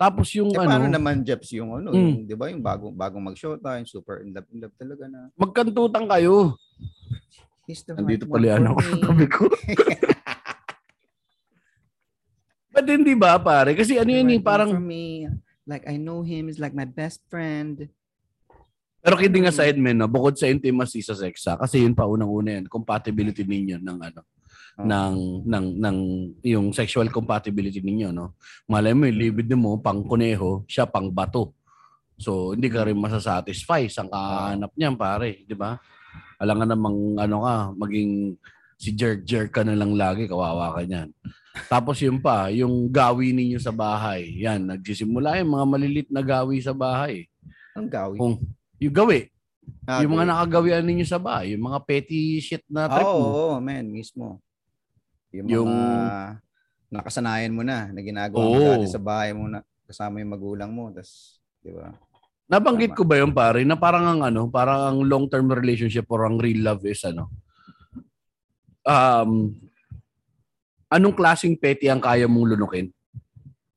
[0.00, 3.20] Tapos yung Eh, paano ano, naman, Jeps, yung ano, yung, di ba, yung bagong, bagong
[3.20, 5.28] mag-shota, yung super in love, in love talaga na.
[5.36, 6.56] magkantutan kayo.
[7.68, 8.88] Nandito pala yan ako me.
[8.88, 9.42] sa tabi ko.
[12.72, 13.76] But hindi ba, pare?
[13.76, 15.28] Kasi ano yun eh, parang for me.
[15.68, 17.92] Like, I know him, he's like my best friend.
[19.04, 22.56] Pero kidding aside, men, no, bukod sa intimacy sa sex, ha, kasi yun pa unang-una
[22.56, 24.24] yan, compatibility ninyo ng ano.
[24.78, 25.96] Ng ng ng
[26.46, 28.38] yung sexual compatibility ninyo, no.
[28.64, 31.52] Malay mo, yung libido mo pang kuneho, siya pang bato.
[32.20, 35.80] So, hindi ka rin masasatisfy sa kahanap niyan, pare, di ba?
[36.36, 38.36] Alam nga namang ano ka, maging
[38.76, 41.08] si jerk jerk ka na lang lagi, kawawa ka niyan.
[41.66, 44.36] Tapos yun pa, yung gawi ninyo sa bahay.
[44.40, 47.24] Yan, nagsisimula yung mga malilit na gawi sa bahay.
[47.76, 48.16] Ang gawi.
[48.16, 48.36] Kung
[48.78, 49.28] yung gawi,
[49.86, 50.32] Ah, yung mga gawi.
[50.34, 53.26] nakagawian ninyo sa bahay, yung mga petty shit na trip Oo, mo.
[53.30, 54.42] oo, man, mismo.
[55.30, 56.42] Yung, Yung- mga
[56.90, 58.70] nakasanayan mo na, na ginagawa mo Oo.
[58.74, 61.94] dati sa bahay mo na kasama yung magulang mo, tas, di ba?
[62.50, 66.42] Nabanggit ko ba yung pare na parang ang ano, parang ang long-term relationship or ang
[66.42, 67.30] real love is ano?
[68.82, 69.54] Um,
[70.90, 72.90] anong klaseng petty ang kaya mong lunukin?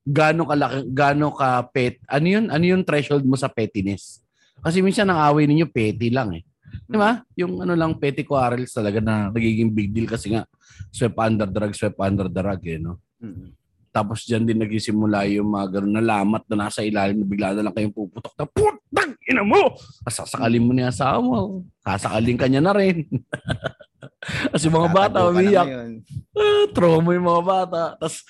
[0.02, 2.50] Gano kalaki, gano ka pet, ano yun?
[2.50, 4.18] Ano yung threshold mo sa pettiness?
[4.58, 6.42] Kasi minsan ang away ninyo petty lang eh.
[6.84, 7.22] Di ba?
[7.38, 10.42] Yung ano lang petty quarrels talaga na nagiging big deal kasi nga
[10.90, 12.98] sweep under the rug, sweep under the rug eh, no?
[13.22, 13.54] Mm.
[13.94, 17.62] Tapos dyan din nagsisimula yung mga ganun na lamat na nasa ilalim na bigla na
[17.62, 19.78] lang kayong puputok na putang ina mo!
[20.10, 21.62] Sasakalin mo niya asawa mo.
[21.86, 23.06] Sasakalin ka niya na rin.
[24.52, 25.68] Kasi mga bata, umiyak.
[26.34, 27.82] Ah, trauma yung mga bata.
[28.00, 28.24] Tapos,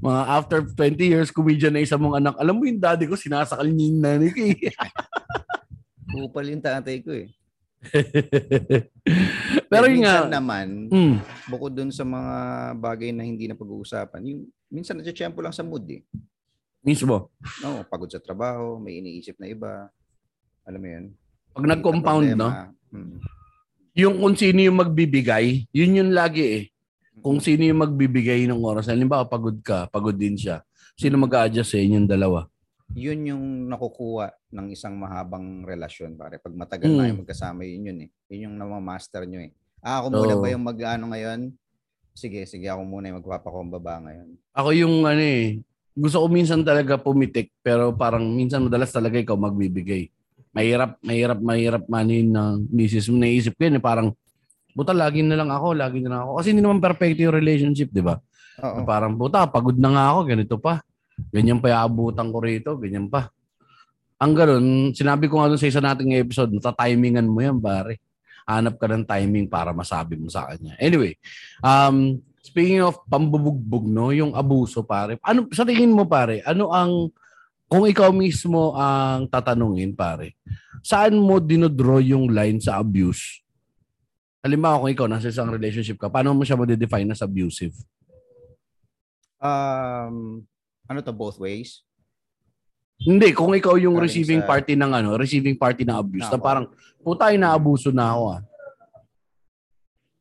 [0.00, 3.68] mga after 20 years, comedian na isa mong anak, alam mo yung daddy ko, sinasakal
[3.68, 4.72] niya yung nanay ko eh.
[6.10, 7.28] Kupal yung tatay ko eh.
[9.70, 11.14] Pero Eh, yun nga, naman, mm,
[11.48, 12.34] bukod dun sa mga
[12.76, 16.04] bagay na hindi na pag-uusapan, yung minsan natsyempo lang sa mood eh.
[16.84, 17.32] mismo,
[17.64, 19.88] No, pagod sa trabaho, may iniisip na iba.
[20.64, 21.06] Alam mo yun?
[21.50, 22.48] pag nag-compound, no?
[22.94, 23.18] Mm.
[23.98, 26.64] Yung kung sino yung magbibigay, yun yung lagi eh.
[27.20, 28.88] Kung sino yung magbibigay ng oras.
[28.88, 30.62] Halimbawa, pagod ka, pagod din siya.
[30.96, 32.46] Sino mag-a-adjust sa inyong dalawa?
[32.90, 36.42] Yun yung nakukuha ng isang mahabang relasyon, pare.
[36.42, 37.10] Pag matagal na Mm.
[37.14, 38.10] yung magkasama, yun yun eh.
[38.34, 39.54] Yun yung namamaster nyo eh.
[39.78, 41.54] Ah, ako muna ba yung mag-ano ngayon?
[42.12, 44.28] Sige, sige, ako muna yung magpapakumbaba ngayon.
[44.52, 45.62] Ako yung ano eh,
[45.94, 50.10] gusto ko minsan talaga pumitik, pero parang minsan madalas talaga ikaw magbibigay.
[50.50, 53.22] Mahirap, mahirap, mahirap manin ng misis mo.
[53.22, 54.10] Naisip ko yun eh, parang,
[54.74, 56.42] buta, lagi na lang ako, lagi na lang ako.
[56.42, 58.18] Kasi hindi naman perfect yung relationship, di ba?
[58.82, 60.82] Parang, buta, pagod na nga ako, ganito pa.
[61.28, 63.28] Ganyan pa yung ko rito, ganyan pa.
[64.20, 68.00] Ang ganun, sinabi ko nga doon sa isa nating episode, natatimingan mo yan, pare.
[68.44, 70.76] Hanap ka ng timing para masabi mo sa kanya.
[70.76, 71.16] Anyway,
[71.64, 75.16] um, speaking of pambubugbog, no, yung abuso, pare.
[75.24, 77.08] Ano, sa tingin mo, pare, ano ang,
[77.64, 80.36] kung ikaw mismo ang tatanungin, pare,
[80.84, 83.40] saan mo dinodraw yung line sa abuse?
[84.44, 87.76] Halimbawa, kung ikaw nasa isang relationship ka, paano mo siya ma-define as abusive?
[89.40, 90.44] Um,
[90.90, 91.86] ano to, both ways?
[92.98, 96.34] Hindi, kung ikaw yung Galing receiving sa- party ng ano, receiving party ng abuse, na
[96.34, 96.42] Nako.
[96.42, 96.64] parang,
[97.00, 98.40] puta, inaabuso na ako ah.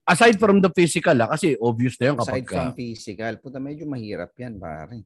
[0.05, 2.53] Aside from the physical ah, kasi obvious na yun kapag Aside ka.
[2.55, 5.05] from physical, puta medyo mahirap yan, pare.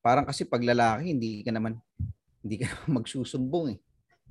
[0.00, 1.80] Parang kasi pag lalaki, hindi ka naman
[2.40, 3.78] hindi ka naman magsusumbong eh.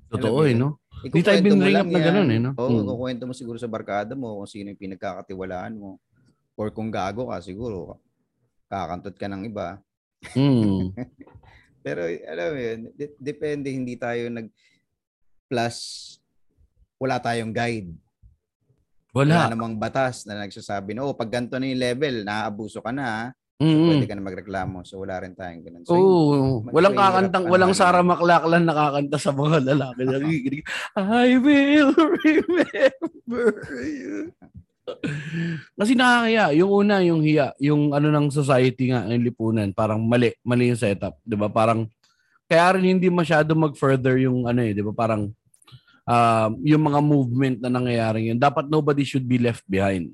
[0.07, 0.77] Totoo eh, no?
[1.03, 2.05] Di tayo Ikukwento mo binring lang up na yan.
[2.07, 2.51] ganun eh, no?
[2.55, 2.85] Oo, Hmm.
[2.87, 5.97] kukwento mo siguro sa barkada mo kung sino yung pinagkakatiwalaan mo.
[6.53, 7.97] Or kung gago ka, siguro
[8.67, 9.81] kakantot ka ng iba.
[10.31, 10.95] Hmm.
[11.85, 14.47] Pero alam mo yun, de- depende, hindi tayo nag
[15.51, 15.77] plus
[16.95, 17.91] wala tayong guide.
[19.13, 19.51] Wala Wala.
[19.53, 23.23] namang batas na nagsasabi na, oh, pag ganito na yung level, naaabuso ka na, ha?
[23.61, 23.85] Mm.
[23.85, 24.81] pwede ka na magreklamo.
[24.83, 25.83] So wala rin tayong ganun.
[25.85, 26.67] So, Oo.
[26.73, 27.71] walang kakantang, pa walang.
[27.71, 30.59] Sarah McLachlan nakakanta sa mga lalaki.
[30.97, 34.33] I will remember you.
[35.79, 36.51] Kasi nakakaya.
[36.55, 37.55] Yung una, yung hiya.
[37.59, 39.71] Yung ano ng society nga, yung lipunan.
[39.71, 40.35] Parang mali.
[40.43, 41.17] Mali yung setup.
[41.23, 41.47] Ba?
[41.47, 41.87] Parang,
[42.47, 44.75] kaya rin hindi masyado mag-further yung ano eh.
[44.75, 44.93] Ba?
[44.93, 45.31] Parang,
[46.07, 48.39] um, yung mga movement na nangyayari yun.
[48.39, 50.11] Dapat nobody should be left behind.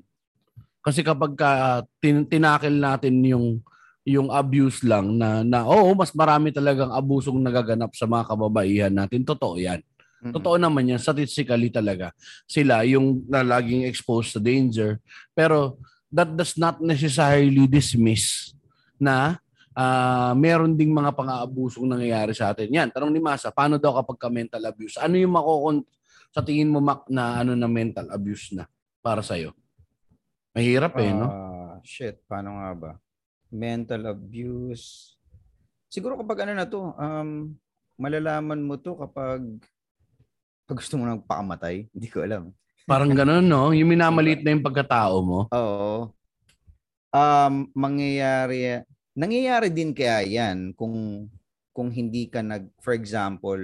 [0.80, 3.60] Kasi kapag ka, tin- tinakil natin yung
[4.00, 9.22] yung abuse lang na, na oo, mas marami talagang abusong nagaganap sa mga kababaihan natin.
[9.22, 9.84] Totoo yan.
[10.20, 10.32] Mm-mm.
[10.36, 11.00] Totoo naman yan.
[11.00, 12.12] Statistically talaga.
[12.44, 15.00] Sila yung na laging exposed to danger.
[15.32, 15.80] Pero
[16.12, 18.52] that does not necessarily dismiss
[19.00, 19.40] na
[19.74, 22.68] ah, meron ding mga pang-aabusong nangyayari sa atin.
[22.68, 24.98] Yan, tanong ni Masa, paano daw kapag ka mental abuse?
[25.00, 25.86] Ano yung makokon
[26.30, 28.66] sa tingin mo Mac na ano na mental abuse na
[29.00, 29.54] para sa'yo?
[30.52, 31.26] Mahirap eh, no?
[31.30, 32.92] Ah, shit, paano nga ba?
[33.50, 35.14] Mental abuse.
[35.90, 37.54] Siguro kapag ano na to, um,
[37.98, 39.42] malalaman mo to kapag
[40.70, 41.90] pag gusto mo nang pakamatay.
[41.90, 42.54] Hindi ko alam.
[42.86, 43.74] Parang ganun, no?
[43.74, 45.50] Yung minamalit na yung pagkatao mo.
[45.50, 46.14] Oo.
[47.10, 48.86] Um, mangyayari,
[49.18, 51.26] nangyayari din kaya yan kung
[51.74, 53.58] kung hindi ka nag, for example,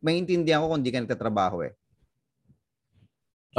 [0.00, 1.76] maintindihan ko kung hindi ka nagtatrabaho eh.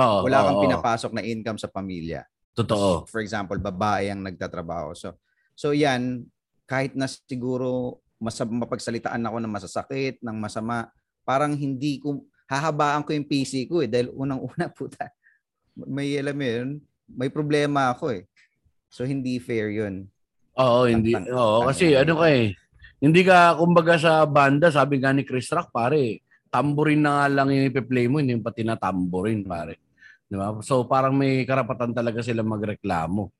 [0.02, 0.66] Oo, Wala kang oo.
[0.66, 2.26] pinapasok na income sa pamilya.
[2.58, 3.06] Totoo.
[3.06, 4.98] For example, babae ang nagtatrabaho.
[4.98, 5.14] So,
[5.54, 6.26] so yan,
[6.66, 10.92] kahit na siguro mas mapagsalitaan ako ng masasakit, ng masama,
[11.24, 13.88] parang hindi ko, hahabaan ko yung PC ko eh.
[13.88, 15.14] Dahil unang-una puta,
[15.78, 16.70] may alam mo yun,
[17.06, 18.26] may problema ako eh.
[18.90, 20.10] So, hindi fair yun.
[20.58, 21.14] Oo, hindi.
[21.14, 22.58] Oo, kasi ano ka eh.
[23.00, 27.54] Hindi ka, kumbaga sa banda, sabi nga ni Chris Rock, pare, tamborin na nga lang
[27.54, 29.80] yung ipi-play mo, hindi yung pati na tamborin, pare.
[30.26, 30.58] Di ba?
[30.66, 33.32] So parang may karapatan talaga sila magreklamo.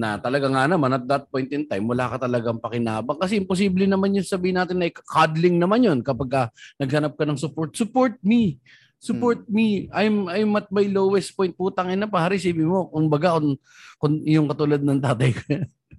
[0.00, 3.20] Na talaga nga naman, at that point in time, wala ka talagang pakinabang.
[3.20, 6.42] Kasi imposible naman yung sabihin natin na cuddling naman yun kapag ka
[6.80, 7.76] naghanap ka ng support.
[7.76, 8.56] Support me.
[8.96, 9.92] Support me.
[9.92, 11.52] I'm I'm at my lowest point.
[11.52, 13.60] Putang ina pare, sabi mo, kung baga kung,
[14.00, 15.44] kung yung katulad ng tatay ko.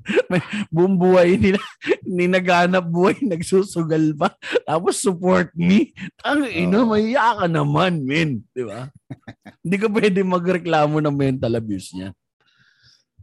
[0.31, 0.41] may
[0.73, 1.61] buong buhay nila,
[2.05, 4.33] ni naghanap buhay, nagsusugal pa.
[4.65, 5.93] Tapos support me.
[6.25, 6.89] Ang ina, Oo.
[6.93, 8.41] mahiya ka naman, men.
[8.53, 8.89] Di ba?
[9.65, 12.13] Hindi ka pwede magreklamo ng mental abuse niya.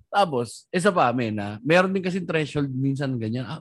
[0.08, 1.60] Tapos, isa pa, men, ha?
[1.60, 3.44] meron din kasi threshold minsan ganyan.
[3.44, 3.60] Ah,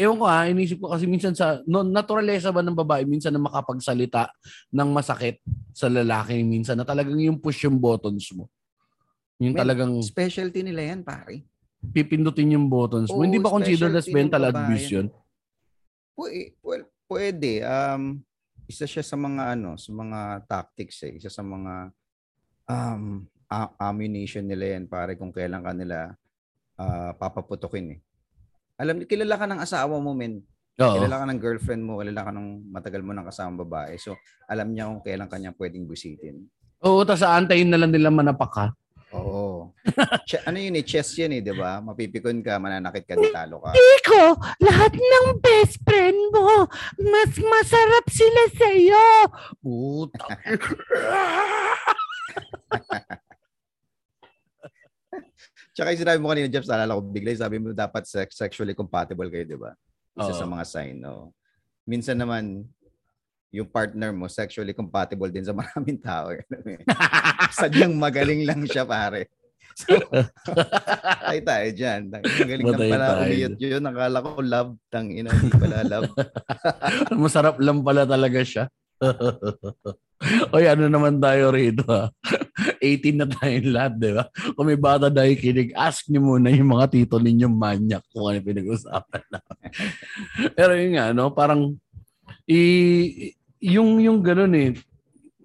[0.00, 3.42] ewan ko ha, inisip ko kasi minsan sa, no, naturalesa ba ng babae minsan na
[3.42, 4.32] makapagsalita
[4.72, 5.38] ng masakit
[5.76, 8.48] sa lalaki minsan na talagang yung push yung buttons mo.
[9.36, 11.44] Yung Men, talagang Specialty nila yan, pare.
[11.82, 13.20] pipindutin yung buttons mo.
[13.20, 15.06] Oo, Hindi ba considered as mental abuse yun?
[16.16, 17.60] Pwede, well, pwede.
[17.66, 18.22] Um,
[18.70, 21.18] isa siya sa mga ano, sa mga tactics eh.
[21.18, 21.90] Isa sa mga
[22.70, 23.26] um,
[23.78, 26.16] ammunition nila yan, pare, kung kailan ka nila
[26.80, 28.00] ah, papaputukin eh.
[28.80, 30.42] Alam, kilala ka ng asawa mo, men.
[30.80, 30.94] Oo.
[30.96, 33.94] Kilala ka ng girlfriend mo, kilala ka ng matagal mo ng kasamang babae.
[34.00, 34.16] So,
[34.48, 36.48] alam niya kung kailan kanya pwedeng busitin.
[36.82, 38.66] Oo, tapos aantayin na lang nila manapak ka.
[39.12, 39.76] Oo.
[40.28, 41.84] Che- ano yun eh, chess yan eh, di ba?
[41.84, 43.76] Mapipikon ka, mananakit ka, di talo ka.
[43.76, 46.64] Iko, lahat ng best friend mo,
[46.96, 49.06] mas masarap sila sa'yo.
[49.60, 50.26] Puta.
[55.72, 59.28] Tsaka yung sinabi mo kanina, Jeff, naalala ko bigla, sabi mo dapat sex, sexually compatible
[59.32, 59.72] kayo, di ba?
[60.20, 60.40] Isa Oo.
[60.44, 61.32] sa mga sign, no?
[61.88, 62.68] Minsan naman,
[63.52, 66.32] yung partner mo, sexually compatible din sa maraming tao.
[66.32, 66.44] eh.
[67.60, 69.32] Sadyang magaling lang siya, pare.
[69.72, 69.96] So,
[71.32, 72.12] ay tayo dyan.
[72.12, 73.80] Magaling lang pala umiyot yun.
[73.80, 74.72] Nakala ko love.
[74.92, 76.12] Tang ina, hindi pala love.
[77.24, 78.68] Masarap lang pala talaga siya.
[80.54, 82.10] Oy, ano naman tayo rito ha?
[82.78, 84.24] 18 na tayong lahat, di ba?
[84.54, 88.38] Kung may bata dahil kinig, ask niyo muna yung mga tito ninyong manyak kung ano
[88.38, 89.38] yung pinag-usapan na.
[90.58, 91.30] Pero yun nga, no?
[91.34, 91.74] Parang,
[92.46, 94.70] i, yung, yung ganun eh.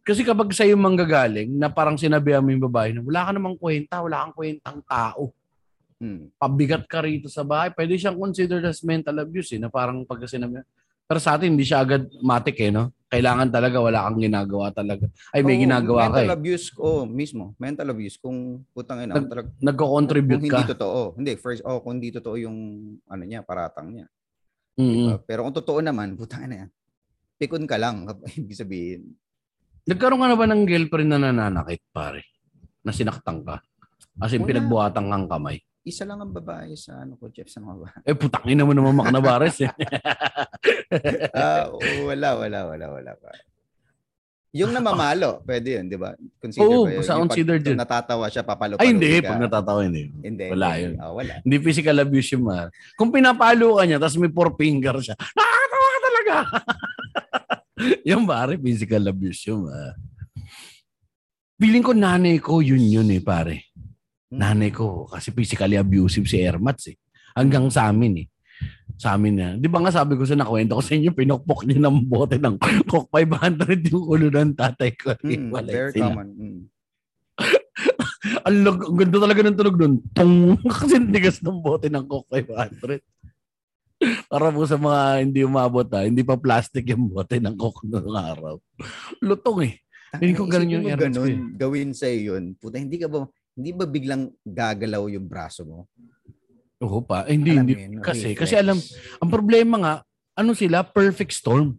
[0.06, 4.00] Kasi kapag sa'yo manggagaling, na parang sinabihan mo yung babae na wala ka namang kwenta,
[4.00, 5.34] wala kang kwentang tao.
[5.98, 6.30] Hmm.
[6.38, 10.22] pabigat ka rito sa bahay, pwede siyang considered as mental abuse eh, na parang pag
[10.30, 10.62] sinabi.
[11.10, 12.94] Pero sa atin, hindi siya agad matik eh, no?
[13.08, 15.08] Kailangan talaga, wala kang ginagawa talaga.
[15.32, 16.36] Ay, may Oo, ginagawa ka mental eh.
[16.36, 17.56] abuse, oh, mismo.
[17.56, 18.20] Mental abuse.
[18.20, 20.60] Kung putang ina, Nag- Nagko-contribute kung ka.
[20.60, 21.00] hindi totoo.
[21.16, 22.58] Hindi, first, oh, kung hindi totoo yung,
[23.08, 24.12] ano niya, paratang niya.
[24.76, 25.16] Mm-mm.
[25.16, 26.70] Uh, pero kung totoo naman, putang ina yan.
[27.40, 29.16] Pikon ka lang, ibig sabihin.
[29.88, 32.28] Nagkaroon ka na ba ng girlfriend na nananakit, pare?
[32.84, 33.64] Na sinaktan ka?
[34.20, 34.52] As in, Wala.
[34.52, 35.64] pinagbuhatang kang kamay.
[35.88, 38.04] Isa lang ang babae sa ano ko, Jeff, sa mga babae.
[38.04, 39.72] Eh, putangin naman naman maknabares eh.
[41.32, 41.72] Ah,
[42.04, 43.32] wala, wala, wala, wala pa.
[44.52, 46.12] Yung namamalo, pwede yun, di ba?
[46.44, 47.24] Consider Oo, ba yun?
[47.24, 47.78] considered pag, yun.
[47.80, 49.24] natatawa siya, papalo Ay, hindi.
[49.24, 50.12] Pag natatawa, hindi.
[50.20, 50.46] Hindi.
[50.52, 50.84] Wala hindi.
[50.84, 50.94] yun.
[51.00, 51.34] Ah, wala.
[51.40, 52.68] Hindi physical abuse yung ma.
[53.00, 56.36] Kung pinapalo ka niya, tapos may four finger siya, nakakatawa ka talaga.
[58.04, 59.96] yung pare, physical abuse yung ma.
[61.58, 63.67] Feeling ko nanay ko yun yun eh, pare.
[64.28, 64.40] Hmm.
[64.44, 67.00] Nanay ko, kasi physically abusive si Ermats eh.
[67.32, 68.28] Hanggang sa amin eh.
[68.98, 69.48] Sa amin na.
[69.56, 72.58] Di ba nga sabi ko sa nakwento ko sa inyo, pinokpok niya ng bote ng
[72.90, 75.14] Coke 500 yung ulo ng tatay ko.
[75.22, 76.12] Mm, very sila.
[76.12, 76.28] common.
[76.34, 76.62] Mm.
[78.48, 79.94] Ang, lag- ang ganda talaga ng tunog doon.
[80.12, 80.58] Tong!
[80.74, 83.00] Kasi tigas ng bote ng Coke 500.
[84.28, 88.18] Para po sa mga hindi umabot ha, hindi pa plastic yung bote ng Coke noong
[88.18, 88.56] araw.
[89.22, 89.74] Lutong eh.
[90.18, 91.40] Hindi ko ganun yung ko ganun, eh.
[91.60, 92.56] gawin sa yun.
[92.56, 95.80] Puta, hindi ka ba, hindi ba biglang gagalaw yung braso mo?
[96.78, 97.26] Oo pa.
[97.26, 97.74] Eh, hindi, Alam hindi.
[97.74, 98.40] yun, Kasi, reflex.
[98.46, 98.78] kasi alam,
[99.18, 99.94] ang problema nga,
[100.38, 101.74] ano sila, perfect storm.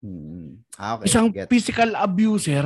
[0.00, 0.64] Mm.
[0.80, 1.12] Ah, okay.
[1.12, 1.52] Isang Get.
[1.52, 2.64] physical abuser,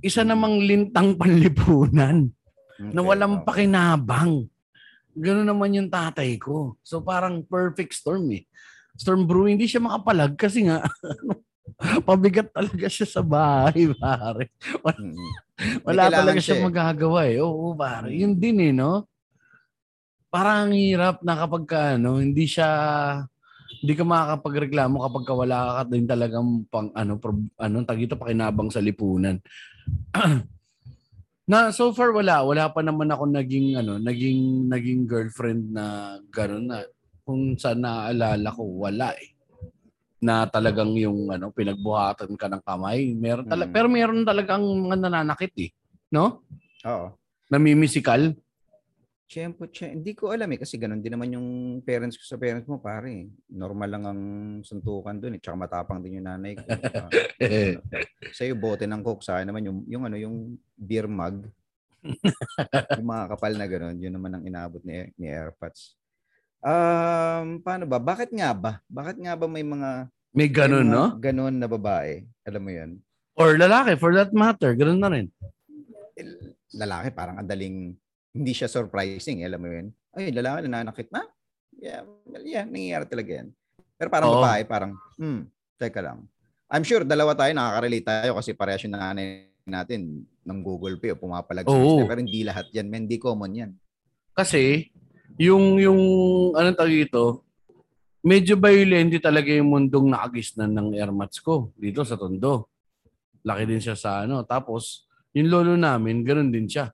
[0.00, 2.32] isa namang lintang panlipunan
[2.80, 3.68] na Okay, walang okay.
[3.68, 4.48] pakinabang.
[5.12, 6.80] Ganun naman yung tatay ko.
[6.80, 8.48] So parang perfect storm eh.
[8.96, 10.80] Storm brewing, hindi siya makapalag kasi nga
[12.08, 14.50] pabigat talaga siya sa bahay, pare.
[14.98, 15.30] Mm.
[15.86, 16.64] Wala talaga siya eh.
[16.64, 17.38] magagawa eh.
[17.42, 18.10] Oo, pare.
[18.10, 18.18] Mm.
[18.18, 19.06] Yun din eh, no?
[20.32, 22.68] Parang ang hirap na kapag ka, ano, hindi siya
[23.82, 28.14] hindi ka makakapagreklamo kapag ka wala ka din talagang pang ano pro, ano tag ito
[28.14, 29.42] pakinabang sa lipunan.
[31.50, 36.64] na so far wala wala pa naman ako naging ano naging naging girlfriend na gano'n
[36.70, 36.86] na
[37.26, 39.31] kung saan naaalala ko wala eh
[40.22, 43.74] na talagang yung ano pinagbuhatan ka ng kamay meron tala- Mm.
[43.74, 45.70] pero meron talagang mga nananakit eh
[46.14, 46.46] no
[46.86, 47.18] Oo.
[47.50, 48.32] namimisikal
[49.32, 51.48] Siyempre, siya- hindi ko alam eh kasi ganun din naman yung
[51.80, 53.32] parents ko sa parents mo pare.
[53.48, 54.20] Normal lang ang
[54.60, 55.40] suntukan doon eh.
[55.40, 56.68] Tsaka matapang din yung nanay ko.
[56.68, 57.08] Ah,
[58.36, 60.36] sa iyo bote ng coke sa naman yung yung ano yung
[60.76, 61.48] beer mug.
[63.00, 65.96] yung mga kapal na ganun, yun naman ang inaabot ni ni AirPods.
[66.62, 67.98] Um, paano ba?
[67.98, 68.72] Bakit nga ba?
[68.86, 72.22] Bakit nga ba may mga may ganun may mga no Ganun na babae.
[72.46, 72.90] Alam mo 'yun.
[73.34, 74.72] Or lalaki, for that matter.
[74.76, 75.26] Ganun na rin.
[76.72, 77.92] lalaki parang andaling
[78.32, 79.92] hindi siya surprising, eh, alam mo yun.
[80.16, 81.28] Ay, lalaki nananakit na.
[81.76, 83.48] Yeah, well, yeah, nangyayari talaga yan.
[84.00, 84.40] Pero parang Oo.
[84.40, 86.24] babae, parang, hmm, teka lang.
[86.72, 91.20] I'm sure dalawa tayo nakaka-relate tayo kasi parehas yung nanay natin ng Google Pay o
[91.20, 91.76] pumapalag sa.
[92.08, 93.70] Pero hindi lahat yan, men, hindi common yan.
[94.32, 94.88] Kasi,
[95.38, 96.00] yung, yung,
[96.56, 97.44] anong tawag ito,
[98.22, 102.70] medyo violent talaga yung mundong nakagisnan ng airmats ko dito sa Tondo.
[103.42, 104.46] Laki din siya sa ano.
[104.46, 106.92] Tapos, yung lolo namin, ganun din siya.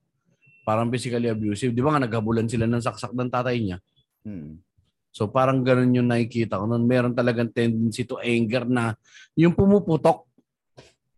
[0.64, 1.72] Parang physically abusive.
[1.72, 3.78] Di ba nga naghabulan sila ng saksak ng tatay niya?
[4.24, 4.61] Hmm.
[5.09, 6.68] So parang ganun yung nakikita ko.
[6.68, 8.95] Nun meron talagang tendency to anger na
[9.34, 10.28] yung pumuputok.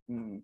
[0.07, 0.41] Hmm.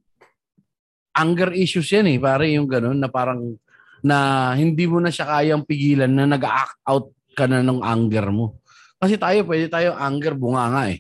[1.16, 2.20] Anger issues yan eh.
[2.22, 3.58] Pare yung ganun na parang
[4.06, 8.62] na hindi mo na siya kayang pigilan na nag-act out ka na ng anger mo.
[8.98, 11.00] Kasi tayo, pwede tayo anger bunganga eh.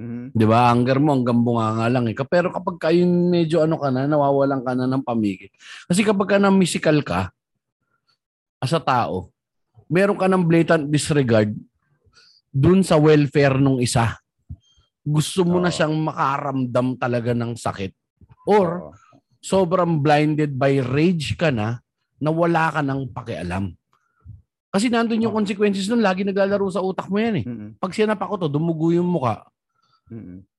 [0.00, 0.34] Mhm.
[0.34, 0.72] Di ba?
[0.72, 2.16] Anger mo hanggang bunganga lang eh.
[2.26, 5.52] Pero kapag kayo medyo ano ka na, nawawalan ka na ng pamigil.
[5.86, 7.30] Kasi kapag ka na musical ka,
[8.58, 9.28] as a tao,
[9.86, 11.52] meron ka ng blatant disregard
[12.48, 14.16] dun sa welfare nung isa.
[15.04, 15.74] Gusto mo na Oo.
[15.76, 17.92] siyang makaramdam talaga ng sakit.
[18.48, 18.92] Or, Oo.
[19.44, 21.84] Sobrang blinded by rage ka na
[22.16, 23.76] na wala ka ng pakialam.
[24.72, 27.44] Kasi nandun yung consequences nun, lagi naglalaro sa utak mo yan eh.
[27.76, 29.44] Pag sinapa ko to, dumugo yung muka,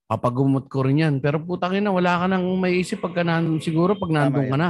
[0.06, 1.16] papagumot ko rin yan.
[1.20, 4.70] Pero putang ina, wala ka nang maiisip pagka nandun, siguro pag nandun ka na.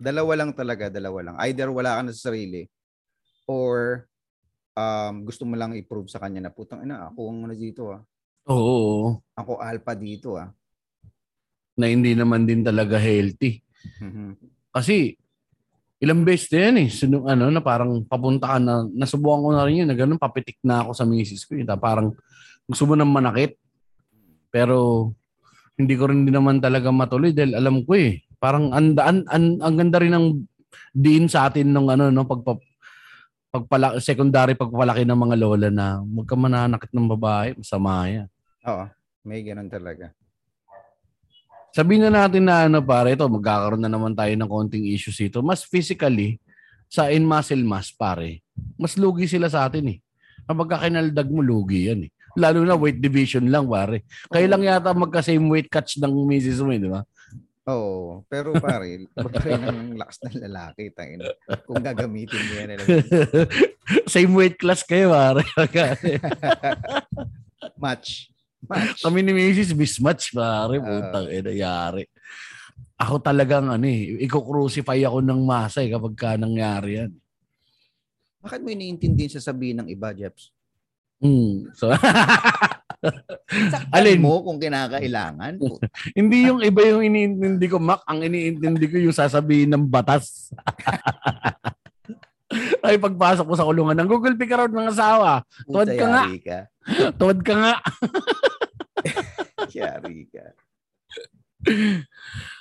[0.00, 1.36] Dalawa lang talaga, dalawa lang.
[1.44, 2.64] Either wala ka na sa sarili
[3.44, 4.08] or
[4.74, 8.00] um, gusto mo lang i-prove sa kanya na putang ina, ako ang ano dito ah.
[8.50, 10.50] Oo, Ako alpha dito ah.
[11.80, 13.64] Na hindi naman din talaga healthy.
[13.98, 14.36] Mhm.
[14.70, 15.16] Kasi,
[16.00, 16.88] ilang beses na yan eh.
[16.88, 20.60] Sino, ano, na parang papunta ka na, nasubukan ko na rin yun, na ganun, papitik
[20.60, 21.56] na ako sa misis ko.
[21.56, 21.64] eh.
[21.64, 22.12] Ta- Parang
[22.64, 23.56] gusto mo nang manakit.
[24.48, 25.10] Pero,
[25.76, 28.20] hindi ko rin din naman talaga matuloy dahil alam ko eh.
[28.36, 30.26] Parang ang, ang, ang, ang ganda rin ng
[30.92, 32.56] diin sa atin nung ano, no, pagpa,
[33.50, 38.28] pagpala, secondary pagpapalaki ng mga lola na huwag ka mananakit ng babae, masama yan.
[38.64, 38.84] Oo,
[39.24, 40.12] may ganun talaga.
[41.70, 45.38] Sabihin na natin na ano pare, ito magkakaroon na naman tayo ng konting issues dito.
[45.38, 46.42] Mas physically,
[46.90, 48.42] sa in muscle mass pare,
[48.74, 49.98] mas lugi sila sa atin eh.
[50.50, 52.10] Kapag ka kinaldag mo, lugi yan eh.
[52.34, 54.02] Lalo na weight division lang pare.
[54.26, 57.06] Kayo lang yata magka-same weight catch ng misis mo eh, di ba?
[57.70, 59.06] Oo, pero pare,
[59.46, 60.90] rin ang lakas ng lalaki.
[60.90, 61.22] Tangin.
[61.70, 62.82] Kung gagamitin mo yan.
[64.10, 65.46] same weight class kayo pare.
[67.82, 68.26] Match.
[68.64, 69.00] Match.
[69.00, 70.76] Kami ni misis mismatch pare.
[70.76, 70.84] Ah.
[70.84, 72.04] Putang ina, yari.
[73.00, 77.12] Ako talagang ano eh, i-crucify ako ng masa eh kapag ka nangyari yan.
[78.40, 80.52] Bakit mo iniintindi yung sasabihin ng iba, Jeps?
[81.20, 81.72] Mm.
[81.76, 81.92] So,
[83.96, 84.20] Alin?
[84.20, 85.60] mo kung kinakailangan.
[86.18, 88.04] Hindi yung iba yung iniintindi ko, Mac.
[88.08, 90.48] Ang iniintindi ko yung sasabihin ng batas.
[92.84, 95.44] Ay, pagpasok ko sa kulungan, ng Google Pick raw ng asawa.
[95.68, 96.22] Tuwad ka nga.
[96.42, 96.58] Ka.
[97.14, 97.74] Tuwad ka nga.
[99.80, 100.44] Yari ka.
[101.60, 102.04] Ito.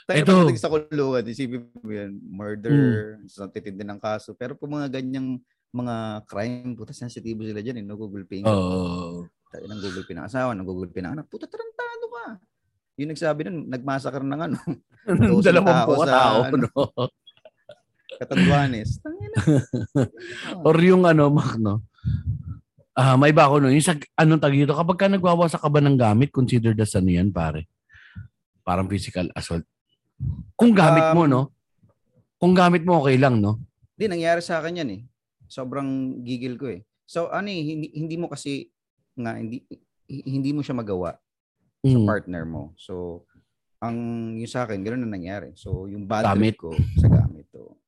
[0.10, 4.36] Tayo pagdating sa kulungan, isipin mo yan, murder, sa titindi ng kaso.
[4.36, 5.40] Pero kung mga ganyang
[5.72, 7.96] mga crime, puta sensitibo sila dyan, eh, no?
[7.96, 8.44] Google Pay.
[8.44, 9.24] Oo.
[9.54, 11.26] Tayo ng Google Pay ng asawa, ng Google Pay ng anak.
[11.30, 12.26] Puta, tarantado ka.
[13.00, 14.58] Yung nagsabi nun, nagmasakar ng ano,
[15.46, 16.38] Dalawang tao sa tao.
[16.50, 16.68] ano.
[16.68, 17.08] No?
[18.20, 19.00] katanduanes.
[19.00, 19.38] Tangina.
[20.68, 21.88] Or yung ano, Mac, no?
[23.00, 23.72] Ah, may iba ako no.
[23.72, 27.08] Yung sa anong tag dito, kapag ka nagwawasak ka ba ng gamit, considered as ano
[27.08, 27.64] yan, pare?
[28.60, 29.64] Parang physical assault.
[30.54, 31.42] Kung gamit mo, Um, no?
[32.36, 33.64] Kung gamit mo, okay lang, no?
[33.96, 35.02] Hindi, nangyari sa akin yan eh.
[35.48, 35.88] Sobrang
[36.22, 36.84] gigil ko eh.
[37.04, 38.68] So, ano eh, hindi, hindi mo kasi,
[39.16, 39.64] nga, hindi,
[40.06, 41.16] hi- hindi mo siya magawa
[41.80, 42.04] sa Mm.
[42.06, 42.76] partner mo.
[42.76, 43.24] So,
[43.80, 43.96] ang
[44.36, 45.56] yung sa akin, ganoon na nangyari.
[45.56, 46.60] So, yung bad Gamit.
[46.60, 47.80] ko sa gamit to.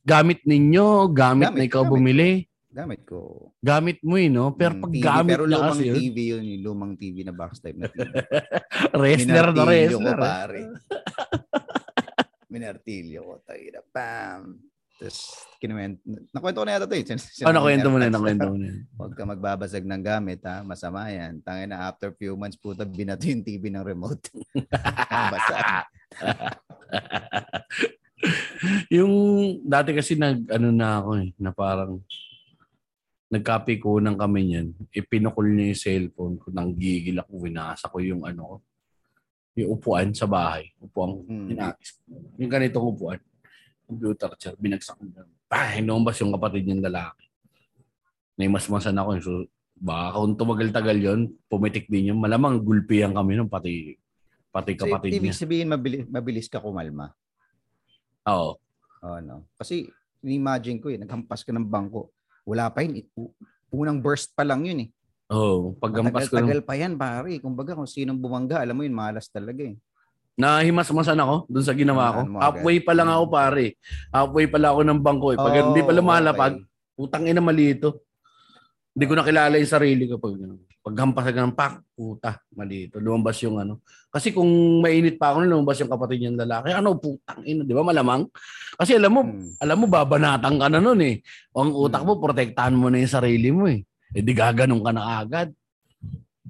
[0.00, 1.92] Gamit ninyo, gamit, na Gamit, ikaw gamit.
[1.92, 2.30] bumili.
[2.70, 3.50] Gamit ko.
[3.58, 4.54] Gamit mo eh, no?
[4.54, 7.58] Pero Mm, pag TV, gamit pero lumang kasi TV yun, yung lumang TV na box
[7.58, 8.06] type na TV.
[8.94, 10.14] wrestler na Minartilyo ko, wrestler.
[10.14, 10.22] eh.
[10.22, 10.60] pare.
[12.46, 14.42] Minartilyo ko, tayo na, bam.
[14.92, 15.18] Tapos,
[15.56, 15.96] kinuwent,
[16.30, 17.04] nakwento ko na yata ito eh.
[17.08, 18.70] Sin- Oh, nakwento mo na, nakwento mo na.
[18.94, 21.40] Huwag ka magbabasag ng gamit ha, masama yan.
[21.40, 24.28] Tangin na after few months puta binato yung TV ng remote.
[25.32, 25.88] Basa.
[28.92, 29.12] yung
[29.64, 31.96] dati kasi nag ano na ako eh, na parang
[33.30, 34.66] nagkapikunan kami niyan.
[34.90, 36.50] Ipinukol niya yung cellphone ko.
[36.50, 38.56] Nang gigil ako, winasa ko yung ano ko.
[39.54, 40.74] Yung upuan sa bahay.
[40.82, 41.46] Upuan, Hmm.
[41.46, 42.10] hinakis ko.
[42.36, 43.18] Yung ganitong upuan.
[43.86, 45.06] Computer chair, binagsak ko.
[45.46, 47.26] Pah, inumbas yung kapatid niyang lalaki.
[48.34, 49.10] Naimasmasan ako.
[49.22, 49.32] So,
[49.74, 52.18] baka kung tumagal-tagal yon pumitik din yun.
[52.18, 53.94] Malamang gulpihan kami nun, pati
[54.50, 55.46] Pati So, kapatid ibig niya.
[55.46, 57.14] sabihin, mabilis, mabilis ka kumalma.
[58.26, 58.58] Oo.
[58.98, 59.46] Oh, no?
[59.54, 59.86] Kasi,
[60.26, 62.10] imagine ko eh, naghampas ka ng bangko.
[62.44, 63.04] Wala pa yun.
[63.70, 64.88] Unang burst pa lang yun eh.
[65.30, 65.78] Oo.
[65.78, 66.42] Paggampas ko.
[66.42, 67.38] Tagal pa yan, pare.
[67.38, 69.78] Kumbaga, kung sinong bumangga, alam mo yun, malas talaga eh.
[70.40, 72.20] Nahimas-masan ako dun sa ginawa ko.
[72.40, 73.76] Halfway pa lang ako pare.
[74.08, 75.38] Halfway pa lang ako ng bangko eh.
[75.38, 76.96] Pag hindi pa Oh, lumalapag, okay.
[76.96, 78.08] putang ina mali ito.
[78.96, 82.98] Hindi ko nakilala yung sarili ko pag paghampas ka ng pak, puta, mali ito.
[82.98, 83.82] Lumabas yung ano.
[84.10, 84.48] Kasi kung
[84.82, 86.74] mainit pa ako, lumabas yung kapatid niyang lalaki.
[86.74, 88.26] Ano, putang ina, di ba malamang?
[88.74, 89.54] Kasi alam mo, Hmm.
[89.62, 91.22] alam mo, babanatan ka na nun eh.
[91.54, 92.14] O ang utak Hmm.
[92.14, 93.82] mo, protektahan mo na yung sarili mo eh.
[94.10, 95.48] Eh di gaganong ka na agad.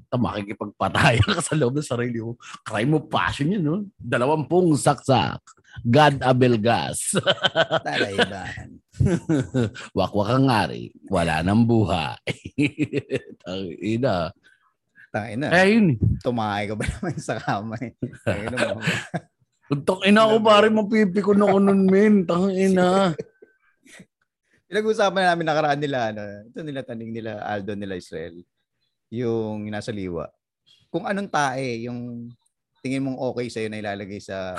[0.08, 2.34] Ta makikipagpatayan ka sa loob ng sarili mo.
[2.64, 3.76] Crime of passion yun, no?
[3.94, 5.38] Dalawampung saksak.
[5.84, 7.14] God Abelgas.
[7.86, 8.80] Talaiban.
[9.98, 10.92] Wakwak ang ngari.
[11.08, 12.18] Wala nang buhay.
[13.96, 14.30] Ina.
[15.10, 15.48] Tangin na.
[15.50, 15.98] Eh, yun.
[16.22, 17.74] Tumahay ka ba naman sa kama.
[18.22, 18.80] Tangin na mo.
[19.86, 22.26] Tang ina ko pare mapipikon ako nun, men.
[22.26, 23.14] Tang ina.
[24.66, 28.38] Pinag-usapan namin nakaraan nila, ano, ito nila taning nila Aldo nila Israel,
[29.10, 30.30] yung nasa liwa.
[30.90, 32.30] Kung anong tae, yung
[32.82, 34.54] tingin mong okay sa'yo na ilalagay sa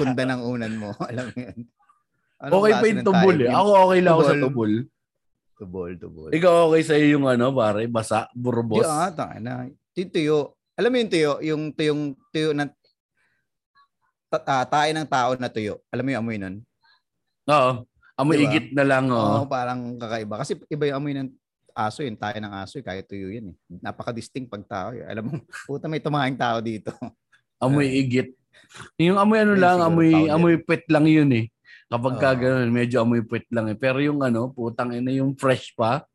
[0.00, 0.92] kunda ng unan mo.
[1.04, 1.60] Alam mo yun?
[2.40, 3.44] Anong Okay pa yung ng tubol tae?
[3.44, 3.52] eh.
[3.52, 4.72] Ako okay lang ako sa Tubol.
[5.60, 5.90] tubol.
[5.94, 6.30] Tubol.
[6.32, 7.84] Ikaw okay sa'yo yung ano, pare?
[7.84, 8.24] Basa?
[8.32, 8.80] Burbos?
[8.80, 9.52] Di ah, tanga na.
[9.92, 10.38] Yung tuyo.
[10.72, 11.32] Alam mo yung tuyo?
[11.44, 12.64] Yung tuyong, tuyo na
[14.30, 15.84] ta- ah, tae ng tao na tuyo.
[15.90, 16.56] Alam mo yung amoy nun?
[17.44, 17.84] Oo.
[18.16, 18.48] Amoy Diba?
[18.48, 19.44] igit na lang, Oo, oh.
[19.44, 20.40] parang kakaiba.
[20.40, 21.28] Kasi iba yung amoy ng
[21.72, 22.16] aso yun.
[22.16, 23.56] Tayo ng aso, eh, kahit tuyo yun eh.
[23.80, 24.88] Napaka-distinct pag tao.
[24.92, 25.04] eh.
[25.04, 25.32] Alam mo,
[25.68, 26.92] puta may tumahing tao dito.
[27.56, 28.32] Amoy igit.
[28.96, 31.48] Yung amoy ano Yun lang, amoy amoy pet lang yun eh.
[31.90, 32.38] Kapag ka Oo.
[32.38, 33.74] ganun, medyo amoy pet lang eh.
[33.74, 36.06] Pero yung ano, putang ina yung fresh pa,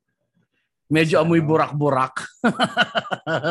[0.88, 1.51] medyo amoy ano?
[1.51, 2.15] burak-burak.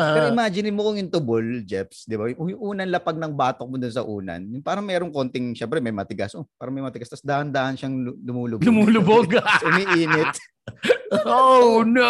[0.09, 2.25] Pero imagine mo kung yung tubol, Jeps, di ba?
[2.33, 5.93] Yung, unang lapag ng batok mo dun sa unan, yung parang merong konting, syempre may
[5.93, 6.33] matigas.
[6.33, 7.13] Oh, parang may matigas.
[7.13, 8.65] Tapos dahan-dahan siyang lu- lumulubog.
[8.65, 9.29] Lumulubog.
[9.37, 10.33] Tapos umiinit.
[11.29, 12.09] oh no!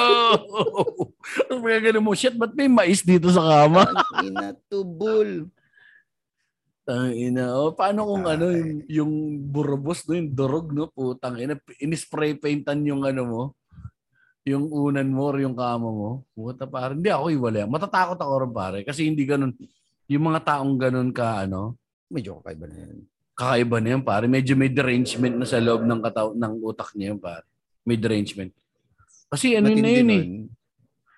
[1.52, 3.92] Mga ganun mo, shit, ba't may mais dito sa kama?
[4.24, 5.52] Ina, tubol.
[6.86, 7.50] Tang ina.
[7.58, 9.12] Oh, paano kung ano yung, yung
[9.50, 13.44] burobos no, yung durog no, putang ina, in-spray paintan yung ano mo,
[14.46, 16.22] yung unan mo or yung kama mo.
[16.38, 17.66] Puta pare, hindi ako iwala.
[17.66, 19.58] Matatakot ako rin pare kasi hindi ganun
[20.06, 21.74] yung mga taong ganun ka ano,
[22.06, 22.98] Medyo kakaiba na yun.
[23.34, 24.26] kakaiba na yan pare.
[24.30, 27.50] Medyo may derangement na sa loob ng kataw ng utak niya yun pare.
[27.82, 28.54] May derangement.
[29.34, 30.26] Kasi ano na Matindi yun eh.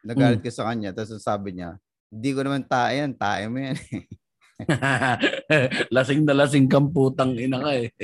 [0.08, 1.76] Nagalit ka sa kanya, tapos sabi niya,
[2.08, 3.76] hindi ko naman tayo yan, tayo mo yan.
[5.96, 7.90] lasing na lasing kang putang ina ka eh.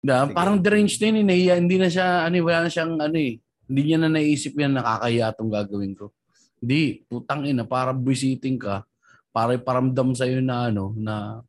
[0.00, 0.32] Na, Sige.
[0.32, 3.16] parang deranged na yun, eh, nahiya, hindi na siya, ano, eh, wala na siyang, ano
[3.20, 3.36] eh,
[3.68, 6.08] hindi niya na naisip yan, nakakaya itong gagawin ko.
[6.56, 8.80] Hindi, putang ina, para visiting ka,
[9.28, 11.44] para iparamdam sa'yo na, ano, na,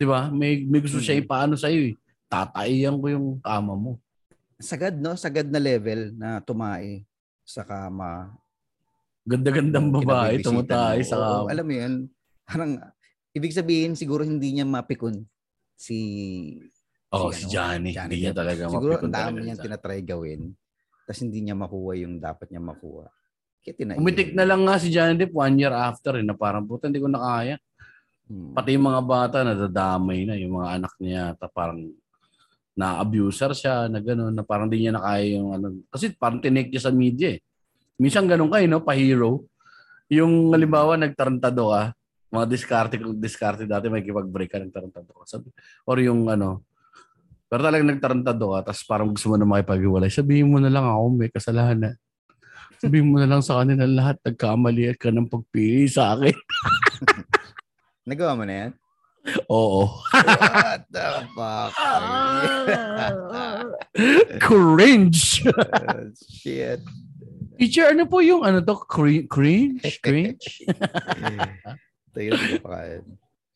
[0.00, 1.24] di ba, may, may gusto siya Hmm.
[1.28, 1.94] ipaano sa'yo eh.
[2.32, 4.00] Tataiyan ko yung kama mo.
[4.56, 5.12] Sagad, no?
[5.12, 7.04] Sagad na level na tumae
[7.44, 8.32] sa kama.
[9.28, 10.64] Ganda-gandang babae, mo.
[11.04, 11.48] sa Oo, kama.
[11.52, 11.94] alam mo yun,
[12.48, 12.72] parang,
[13.36, 15.28] ibig sabihin, siguro hindi niya mapikon
[15.76, 15.98] si
[17.10, 17.90] Oh, si si ano, Johnny.
[17.90, 20.42] Johnny Hindi niya talaga Siguro mapikon ang dami niyang tinatry gawin.
[21.02, 23.10] Tapos hindi niya makuha yung dapat niya makuha.
[23.66, 23.98] Kaya tinaiya.
[23.98, 27.02] Umitik na lang nga si Johnny Depp one year after eh, na parang puta hindi
[27.02, 27.58] ko nakaya.
[28.30, 28.54] Hmm.
[28.54, 31.82] Pati yung mga bata nadadamay na, yung mga anak niya ta parang
[32.78, 35.66] na-abuser siya, na gano'n, na parang di niya nakaya yung ano.
[35.90, 37.42] Kasi parang tinake niya sa media eh.
[38.00, 38.80] Minsan ganun kayo, no?
[38.80, 39.44] Pa-hero.
[40.08, 41.92] Yung halimbawa, nagtarantado ka,
[42.32, 45.28] mga diskarte, diskarte dati, may kipag-break ka, nagtarantado ka.
[45.28, 45.52] Sabi,
[45.84, 46.64] or yung ano,
[47.50, 51.04] pero talagang nagtarantado ka, tapos parang gusto mo na makipag-iwalay, sabihin mo na lang ako,
[51.12, 52.00] may kasalanan.
[52.80, 56.32] Sabihin mo na lang sa kanila lahat, nagkamali ka ng pagpili sa akin.
[58.08, 58.72] Nagawa mo na yan?
[59.52, 60.00] Oo.
[60.16, 61.76] What the fuck?
[64.46, 65.44] Cringe!
[65.44, 66.08] Uh,
[66.40, 66.80] shit.
[67.60, 68.72] Teacher, ano po yung ano to?
[68.88, 69.28] Cringe?
[69.28, 69.84] Cringe?
[70.00, 70.48] Cringe?
[72.16, 73.04] Tayo ko pa kain.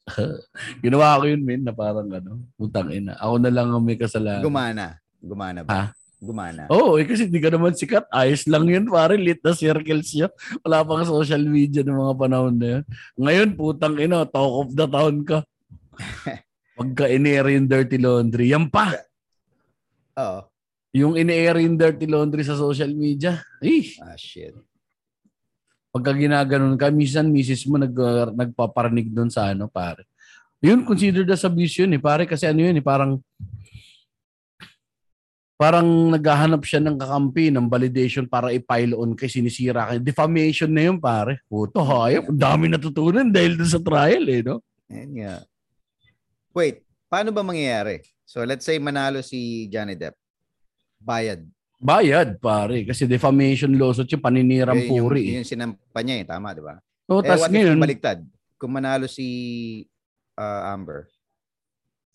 [0.84, 3.16] Ginawa ko yun, min, na parang ano, putang ina.
[3.16, 4.44] Ako na lang ang may kasalanan.
[4.44, 5.00] Gumana.
[5.24, 5.72] Gumana ba?
[5.72, 5.84] Ha?
[6.20, 6.68] Gumana.
[6.68, 8.04] Oo, eh, kasi di ka naman sikat.
[8.12, 9.16] Ayos lang yun, pare.
[9.16, 10.32] Lit na circles yun.
[10.60, 12.84] Wala pang social media ng mga panahon na yun.
[13.16, 15.40] Ngayon, putang ina, talk of the town ka.
[16.76, 18.52] Pagka in-air yung dirty laundry.
[18.52, 19.00] Yan pa.
[20.20, 20.44] Oo.
[20.94, 23.42] Yung in-air yung dirty laundry sa social media.
[23.58, 24.54] Eh, Ah, shit.
[25.90, 30.06] pagka ginaganon ka, minsan misis mo nag, uh, nagpaparinig doon sa ano, pare.
[30.58, 32.26] Yun, considered as abuse yun eh, pare.
[32.26, 33.18] Kasi ano yun eh, parang
[35.54, 40.90] parang naghahanap siya ng kakampi ng validation para i-pile on kay sinisira kay defamation na
[40.90, 41.38] yun pare.
[41.46, 44.58] Puto hayop, ang dami natutunan dahil dun sa trial eh, no?
[44.90, 45.34] Ayan nga.
[46.50, 48.02] Wait, paano ba mangyayari?
[48.26, 50.18] So let's say manalo si Johnny Depp.
[51.04, 51.40] Bayad.
[51.76, 55.36] Bayad pare kasi defamation lawsuit yung paninirang yung, puri.
[55.36, 55.36] eh.
[55.36, 56.80] yun sinampa niya eh, tama, di ba?
[57.04, 58.18] So, eh, tas what if ngayon, kung baliktad?
[58.56, 59.26] Kung manalo si
[60.40, 61.04] ah, Amber,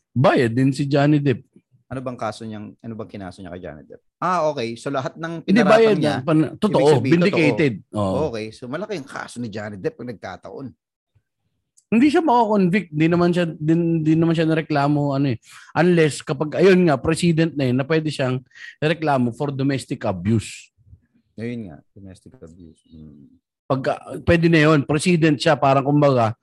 [0.09, 1.45] bayad din si Johnny Depp.
[1.89, 4.01] ano bang kaso niyang, ano bang kinaso niya kay Johnny Depp?
[4.17, 4.73] Ah, okay.
[4.73, 6.21] So lahat ng bayad niya.
[6.25, 7.81] Pan- totoo, sabihin, vindicated.
[7.93, 8.29] Oo.
[8.33, 8.49] okay.
[8.49, 10.69] So malaki yung kaso ni Johnny Depp pag nagkataon.
[11.89, 15.37] Hindi siya mako-convict, hindi naman siya din din naman siya nareklamo ano eh.
[15.73, 18.45] Unless kapag ayun nga president na yun na pwede siyang
[18.77, 20.69] reklamo for domestic abuse.
[21.33, 22.85] Ngayon nga, domestic abuse.
[22.93, 23.41] Hmm.
[23.65, 23.81] Pag
[24.21, 26.37] pwede na yun, president siya parang kumbaga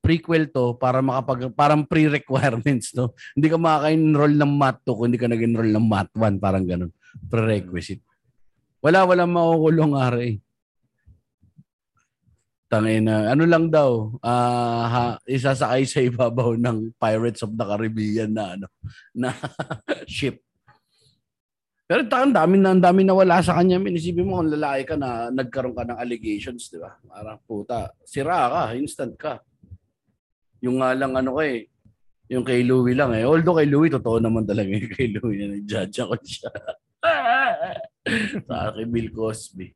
[0.00, 3.16] prequel to para makapag parang pre-requirements no.
[3.32, 6.92] Hindi ka makaka-enroll ng math 2 kung hindi ka nag-enroll ng math 1 parang ganun.
[7.28, 8.04] Prerequisite.
[8.84, 10.28] Wala wala makukulong RA.
[12.70, 18.54] Tangina, ano lang daw, ah ha, isasakay sa ibabaw ng Pirates of the Caribbean na
[18.54, 18.70] ano,
[19.10, 19.34] na
[20.06, 20.38] ship.
[21.90, 23.82] Pero ang dami na ang dami na wala sa kanya.
[23.82, 26.94] Minisipin mo kung lalaki ka na nagkaroon ka ng allegations, di ba?
[27.02, 29.42] Parang puta, sira ka, instant ka.
[30.62, 31.66] Yung nga lang ano ko eh,
[32.30, 33.26] yung kay Louie lang eh.
[33.26, 36.50] Although kay Louie, totoo naman talaga yung kay Louie na nag-judge ako siya.
[38.46, 39.74] sa kay Bill Cosby.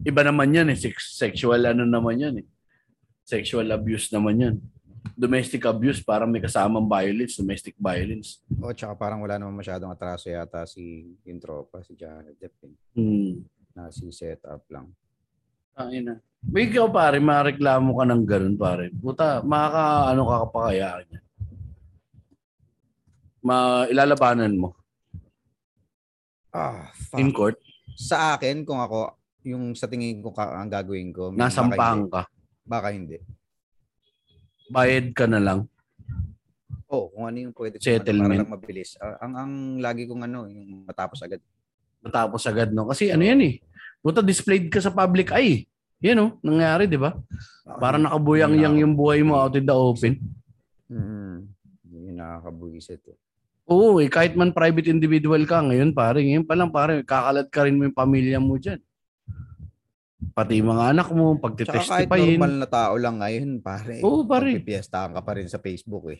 [0.00, 0.78] Iba naman yan eh.
[0.78, 2.46] Sex- sexual ano naman yan eh.
[3.22, 4.56] Sexual abuse naman yan.
[5.14, 8.38] Domestic abuse, parang may kasamang violence, domestic violence.
[8.54, 12.54] O, tsaka parang wala naman masyadong atraso yata si yung tropa, si Johnny Depp.
[12.62, 12.74] eh.
[12.94, 13.42] Hmm.
[13.74, 14.90] Na si set up lang.
[15.74, 16.18] Ay na.
[16.38, 18.94] May ikaw pare, mareklamo ka ng ganun pare.
[18.94, 21.20] Puta, makaka ano ka pa kaya niya.
[23.38, 24.74] Ma ilalabanan mo
[26.48, 27.18] Ah, fuck.
[27.18, 27.58] in court,
[27.94, 29.17] Sa akin, kung ako,
[29.48, 32.12] yung sa tingin ko ka, ang gagawin ko, baka nasampahan hindi.
[32.12, 32.22] ka.
[32.68, 33.16] Baka hindi.
[34.68, 35.60] Bayad ka na lang.
[36.88, 38.32] Oh, kung ano yung pwede ko Settlement.
[38.32, 38.96] para lang mabilis.
[39.00, 41.40] Ah, ang ang lagi kong ano, yung matapos agad.
[42.00, 42.88] Matapos agad no.
[42.88, 43.54] Kasi ano yan eh.
[44.00, 45.68] Puta displayed ka sa public eye.
[46.00, 47.12] Yan oh, nangyari 'di ba?
[47.82, 50.16] Para nakabuyang yang yung buhay mo out in the open.
[50.88, 51.50] Mm.
[51.92, 53.04] Yun nakakabuisit.
[53.04, 53.18] Eh.
[53.68, 57.68] Oo, eh, kahit man private individual ka ngayon, pare, ngayon pa lang pare, kakalat ka
[57.68, 58.80] rin mo yung pamilya mo diyan.
[60.18, 62.34] Pati yung mga anak mo, Tsaka kahit pagtitestipayin.
[62.42, 64.02] normal na tao lang ngayon, pare.
[64.02, 64.58] Oo, pare.
[64.58, 66.18] Magpipiestahan ka pa rin sa Facebook eh.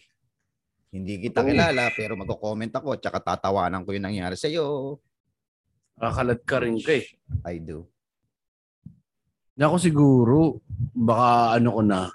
[0.94, 1.50] Hindi kita Oo.
[1.50, 4.96] kilala, pero magko-comment ako, tsaka tatawanan ko yung nangyari sa'yo.
[5.98, 7.10] Kakalat ka rin ka eh.
[7.42, 7.90] I do.
[9.58, 10.62] Ako siguro,
[10.94, 12.06] baka ano ko na,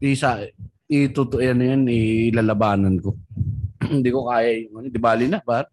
[0.00, 0.40] isa,
[0.88, 1.84] ituto, ano yan,
[2.32, 3.12] ilalabanan ko.
[3.92, 5.68] Hindi ko kaya yung, ano, di bali na, par.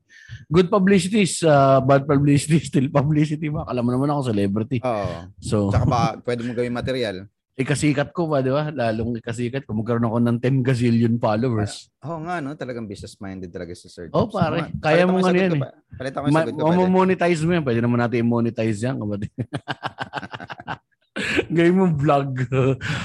[0.46, 3.64] Good publicity is uh, bad publicity, still publicity ba?
[3.64, 4.78] Alam mo naman ako, celebrity.
[4.80, 5.30] Oo.
[5.38, 7.18] So, Tsaka baka pwede mo gawing material.
[7.54, 8.68] ikasikat ko ba, di ba?
[8.68, 9.76] Lalong ikasikat ko.
[9.76, 11.94] Magkaroon ako ng 10 gazillion followers.
[12.02, 12.54] Oo nga, no?
[12.54, 14.34] Talagang business-minded talaga si Sir Oh, Jobs.
[14.34, 14.58] pare.
[14.64, 15.62] Mga- Kaya mo nga yan eh.
[15.62, 16.66] pa- Palit ako yung Ma- sagot ko.
[16.66, 16.89] pwede.
[16.89, 17.62] monetize mo yan.
[17.62, 18.98] Pwede naman natin i-monetize yan.
[18.98, 19.30] Kapatid.
[21.48, 22.41] Gawin mo vlog.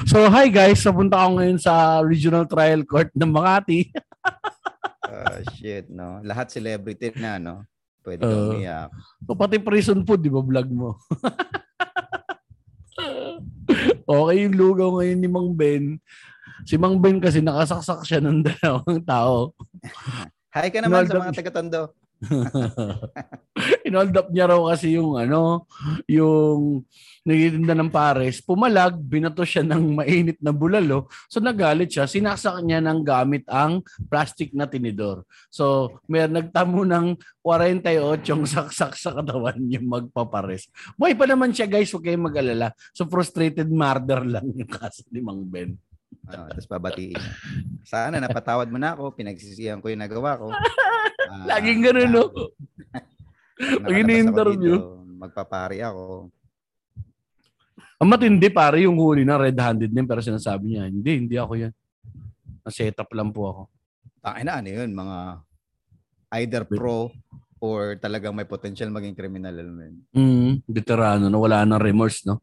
[0.08, 0.80] so, hi guys.
[0.80, 3.92] Napunta ako ngayon sa Regional Trial Court ng Makati.
[5.18, 6.22] Ah, shit, no?
[6.22, 7.66] Lahat celebrity na, no?
[8.06, 8.30] Pwede Oo.
[8.30, 8.88] kang umiyak.
[9.26, 10.94] So, pati prison food, di ba, vlog mo?
[14.08, 15.98] okay yung lugaw ngayon ni Mang Ben.
[16.64, 19.52] Si Mang Ben kasi nakasaksak siya ng dalawang tao.
[20.56, 21.92] Hi ka naman sa mga taga-tondo.
[23.86, 25.66] Inold up niya raw kasi yung ano,
[26.10, 26.82] yung
[27.22, 31.06] nagtitinda ng pares, pumalag, binato siya ng mainit na bulalo.
[31.30, 35.22] So nagalit siya, sinaksak niya ng gamit ang plastic na tinidor.
[35.48, 37.06] So may nagtamo ng
[37.42, 40.66] 48 yung saksak sa katawan yung magpapares.
[40.98, 42.74] Buhay pa naman siya guys, huwag kayong mag-alala.
[42.92, 45.87] So frustrated murder lang yung kaso ni Mang Ben.
[46.28, 47.16] Ah, tapos babatiin.
[47.88, 50.52] Sana napatawad mo na ako, pinagsisihan ko yung nagawa ko.
[50.52, 52.24] Ah, Laging ganun, no?
[53.58, 54.76] Pag ako ini-interview.
[54.76, 56.30] dito, Magpapari ako.
[57.98, 61.72] Ang matindi pare yung huli na red-handed din pero sinasabi niya, hindi, hindi ako yan.
[62.62, 63.62] Na-set up lang po ako.
[64.22, 65.18] Tangin na, ano yun, mga
[66.38, 67.10] either pro
[67.58, 69.50] or talagang may potential maging criminal.
[69.50, 69.96] Alam mo yun.
[70.14, 72.38] Mm, veterano na wala nang remorse, no?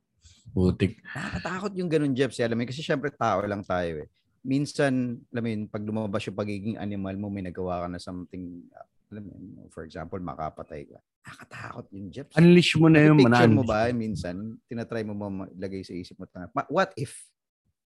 [0.56, 1.04] Putik.
[1.12, 2.32] Nakakatakot yung ganun, Jeff.
[2.40, 4.10] Alam mo kasi syempre tao lang tayo eh.
[4.40, 8.64] Minsan, alam mo yun, pag lumabas yung pagiging animal mo, may nagawa ka na something,
[8.72, 11.04] uh, alam mo yun, for example, makapatay ka.
[11.28, 12.32] Nakakatakot yun, Jeff.
[12.40, 13.52] Unleash mo na yung manan.
[13.52, 15.28] mo ba minsan, tinatry mo ba
[15.60, 16.24] lagay sa isip mo,
[16.56, 17.28] "Ma- what if?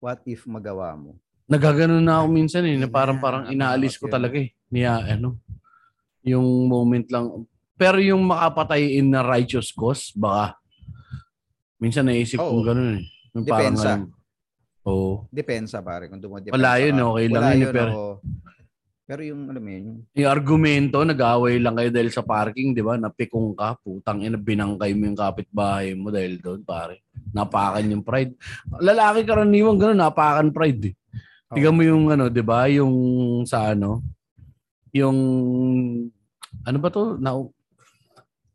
[0.01, 1.21] What if magawa mo?
[1.45, 4.57] Nagaganon na ako minsan eh, na parang parang inaalis ko talaga eh.
[4.73, 5.37] Niya, ano,
[6.25, 7.45] yung moment lang,
[7.75, 10.55] Pero yung makapatay in na righteous cause, baka
[11.85, 12.49] minsan naisip Oo.
[12.49, 13.05] kong gano'n eh.
[13.37, 14.01] Yung Depensa.
[14.89, 15.28] Oo.
[15.28, 17.05] Depensa pare kung dumodepensa Wala yun, ka.
[17.12, 18.14] okay lang Wala yun, yun, pero- oo.
[19.05, 19.85] pero yung alam mo yun,
[20.16, 22.97] yung argumento, nag-away lang kayo dahil sa parking, di ba?
[22.97, 27.05] Napikong ka, putang ina, binangkay mo yung kapitbahay mo dahil doon, pare.
[27.37, 28.32] Napakan yung pride.
[28.80, 30.95] Lalaki karaniwan gano'n, napakan pride eh.
[31.55, 32.66] Tingnan mo yung ano, 'di ba?
[32.66, 32.95] Yung
[33.47, 34.03] sa ano,
[34.91, 35.14] yung
[36.64, 37.14] ano ba 'to?
[37.20, 37.30] Na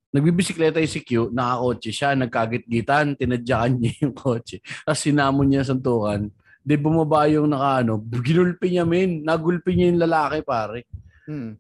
[0.10, 4.58] Nagbibisikleta yung si Q, nakakotse siya, nagkagit-gitan, tinadyakan niya yung kotse.
[4.82, 6.34] Tapos sinamon niya sa suntukan.
[6.66, 10.90] Di bumaba yung naka ano, ginulpi niya men, nagulpi niya yung lalaki pare.
[11.30, 11.52] hmm,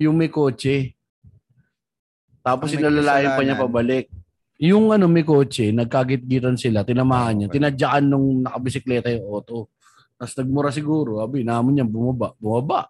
[0.00, 0.96] Yung may kotse.
[2.40, 4.08] Tapos sinalalayan pa niya pabalik.
[4.60, 7.56] Yung ano may kotse, nagkagit-gitan sila, tinamaan niya, Okay.
[7.60, 9.68] tinadyakan nung nakabisikleta yung auto.
[10.16, 12.88] Tapos nagmura siguro, abi, namon niya, bumaba, bumaba.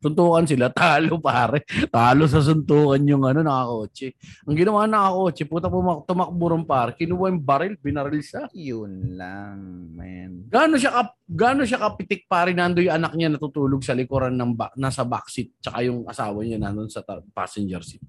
[0.00, 1.68] Suntukan sila, talo pare.
[1.92, 4.16] Talo sa suntukan yung ano, nakakotse.
[4.48, 8.48] Ang ginawa ng nakakotse, puta pumak tumakbo rin pare, kinuha yung baril, binaril siya.
[8.56, 10.48] yun lang, man.
[10.48, 14.56] Gaano siya kap, gaano siya kapitik pare nando yung anak niya natutulog sa likuran ng
[14.56, 18.00] ba, nasa backseat tsaka yung asawa niya nandun sa ta- passenger seat.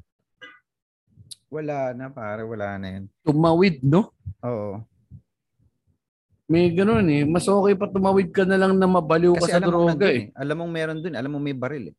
[1.51, 3.05] Wala na pare, wala na yun.
[3.27, 4.15] Tumawid, no?
[4.39, 4.79] Oo.
[6.51, 7.23] May ganun eh.
[7.23, 10.11] Mas okay pa tumawid ka na lang na mabaliw ka Kasi sa alam droga nandun
[10.11, 10.19] eh.
[10.19, 10.23] eh.
[10.35, 11.95] Alam mong meron dun, alam mo may baril eh.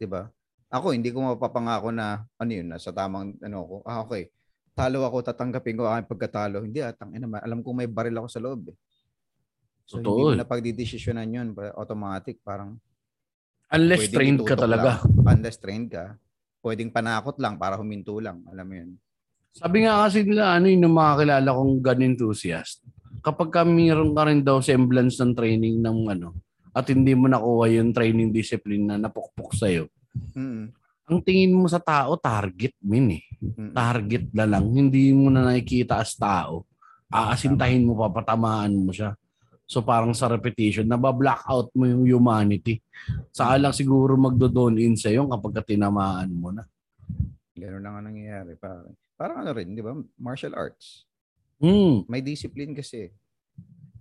[0.00, 0.24] 'Di ba?
[0.72, 3.76] Ako hindi ko mapapangako na ano yun, na sa tamang ano ko.
[3.84, 4.32] Ah okay.
[4.74, 6.64] Talo ako, tatanggapin ko ang aking pagkatalo.
[6.64, 8.76] Hindi atang ina, alam ko may baril ako sa loob eh.
[9.84, 10.38] So Totoo hindi mo eh.
[10.40, 12.80] na pagdidesisyonan yun, pa- automatic parang
[13.70, 14.90] Unless pwedeng trained ka itutok talaga.
[14.98, 15.30] lang.
[15.38, 16.04] Unless trained ka.
[16.58, 18.40] Pwedeng panakot lang para huminto lang.
[18.48, 18.90] Alam mo yun.
[19.54, 22.82] Sabi nga kasi nila, ano yung mga kilala kong gun enthusiast,
[23.20, 26.34] kapag ka mayroon ka rin daw semblance ng training ng ano,
[26.74, 29.86] at hindi mo nakuha yung training discipline na napukpok sa'yo,
[30.34, 30.70] Mm.
[31.10, 33.24] ang tingin mo sa tao, target min eh.
[33.42, 33.74] Mm.
[33.74, 34.70] Target na lang.
[34.70, 36.64] Hindi mo na nakikita as tao.
[37.10, 39.14] Aasintahin mo, papatamaan mo siya.
[39.64, 42.78] So parang sa repetition, nabablock mo yung humanity.
[43.32, 46.62] Saka lang siguro magdo-down in sa'yo kapag ka tinamaan mo na.
[47.56, 48.58] Ganun lang ang nangyayari.
[48.60, 49.94] Parang, parang ano rin, di ba?
[50.20, 51.06] Martial arts.
[51.62, 52.06] Hmm.
[52.10, 53.10] May discipline kasi.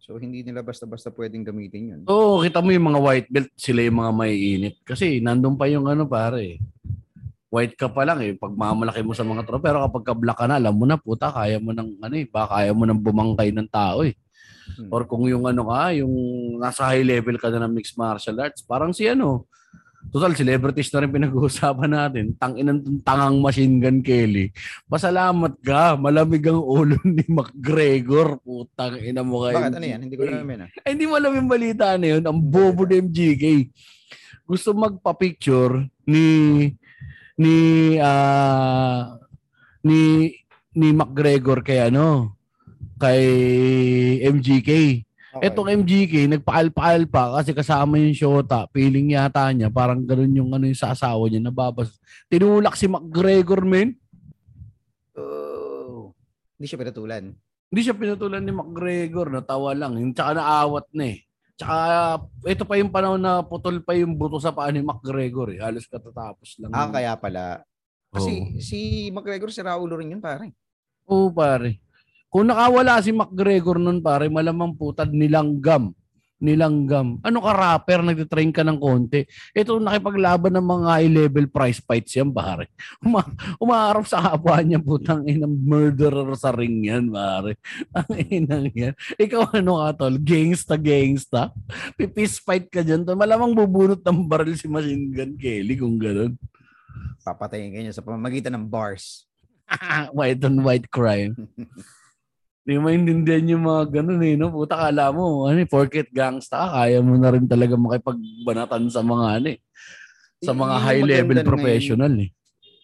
[0.03, 2.01] So, hindi nila basta-basta pwedeng gamitin yun.
[2.11, 4.75] Oo, kita mo yung mga white belt, sila yung mga may init.
[4.83, 6.59] Kasi nandun pa yung ano pare.
[7.47, 9.63] White ka pa lang eh, pag mamalaki mo sa mga tro.
[9.63, 12.27] Pero kapag ka black ka na, alam mo na, puta, kaya mo ng ano eh,
[12.27, 14.11] baka kaya mo ng bumangkay ng tao eh.
[14.75, 14.91] Hmm.
[14.91, 16.11] Or kung yung ano ka, yung
[16.59, 19.47] nasa high level ka na ng mixed martial arts, parang si ano,
[20.11, 24.51] total celebrities na rin pinag-uusapan natin, tanginan tong tangang machine gun Kelly.
[24.89, 29.57] Pasalamat ka, malamig ang ulo ni McGregor, putang ina mo kayo.
[29.61, 29.73] Bakit?
[29.77, 29.99] Ano yan?
[30.03, 30.61] Hindi ko alam yan.
[30.65, 30.69] ah.
[30.83, 32.23] Ay, hindi mo alam yung balita na yun.
[32.25, 33.45] Ang bobo ni MGK.
[34.43, 36.25] Gusto magpa-picture ni
[37.39, 37.55] ni
[37.97, 39.17] ah
[39.81, 40.29] ni
[40.77, 42.37] ni McGregor kay ano
[42.99, 43.23] kay
[44.21, 44.69] MGK.
[45.33, 45.49] Okay.
[45.49, 48.69] Etong MGK nagpaal-paal pa kasi kasama yung shota.
[48.69, 51.97] Feeling yata niya parang ganoon yung ano yung sa asawa niya nababas.
[52.29, 53.97] Tinulak si McGregor men.
[55.17, 56.13] Oh.
[56.53, 57.33] Hindi siya pinatulan.
[57.73, 59.97] Hindi siya pinutulan ni McGregor, natawa lang.
[59.97, 61.25] Yung tsaka naawat na eh.
[61.57, 61.77] Tsaka
[62.45, 65.65] ito pa yung panahon na putol pa yung buto sa paa ni McGregor eh.
[65.65, 66.69] Halos katatapos lang.
[66.69, 67.65] Ah, kaya pala.
[68.13, 70.53] Kasi si McGregor, si Raulo rin yun, pare.
[71.09, 71.81] Oo, pare.
[72.33, 75.93] Kung nakawala si McGregor nun, pare, malamang putad nilanggam.
[76.41, 77.21] Nilanggam.
[77.21, 79.21] Ano ka rapper, nagtitrain ka ng konti.
[79.53, 82.73] Ito, nakipaglaban ng mga high-level prize fights yan, pare.
[83.05, 83.21] Uma
[83.61, 87.53] umaharap sa kapwa niya, putang inang murderer sa ring yan, pare.
[87.93, 88.97] Ang inang yan.
[89.13, 90.17] Ikaw ano ka, tol?
[90.17, 91.53] Gangsta, gangsta?
[91.93, 93.13] Pipis fight ka dyan, tol.
[93.13, 96.33] Malamang bubunot ng baril si Machine Gun Kelly kung ganun.
[97.21, 99.29] Papatayin ka niya sa pamamagitan ng bars.
[100.17, 101.37] white on white crime.
[102.63, 104.47] Di mo maintindihan yung mga ganun eh, no?
[104.47, 109.03] Puta, kala mo, ano, eh, porket gangsta ka, kaya mo na rin talaga makipagbanatan sa
[109.03, 109.59] mga, ano eh,
[110.39, 112.31] sa mga yung high-level professional eh.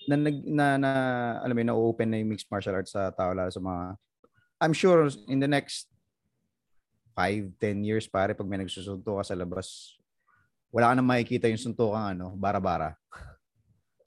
[0.03, 0.91] Na, na, na, na
[1.39, 3.95] alam mo, na-open na yung mixed martial arts sa tao, lalo sa mga,
[4.59, 5.87] I'm sure in the next
[7.15, 9.95] 5, 10 years, pare, pag may nagsusunto ka sa labas,
[10.75, 12.99] wala ka na makikita yung suntukan, ano, bara-bara.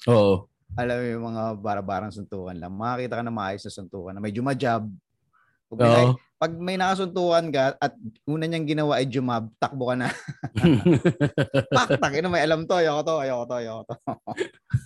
[0.05, 0.49] Oo.
[0.73, 2.73] alam mo yung mga barabarang suntukan lang.
[2.73, 4.89] Makakita ka na maayos na suntukan na may jumajab.
[5.73, 6.15] Pag may, Oo.
[6.37, 7.97] pag may nakasuntukan ka at
[8.29, 10.13] una niyang ginawa ay jumab, takbo ka na.
[11.81, 13.95] Pak, takin may alam to, ayoko to, ayoko to, ayoko to.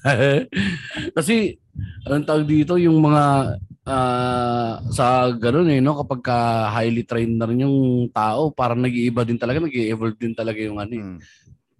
[1.19, 1.59] Kasi,
[2.07, 3.25] anong tawag dito, yung mga
[3.83, 5.99] ah, sa ganun eh, no?
[6.07, 6.39] Kapag ka
[6.71, 10.95] highly trained na rin yung tao, parang nag-iiba din talaga, nag-evolve din talaga yung ano
[10.95, 11.03] eh.
[11.03, 11.19] Hmm.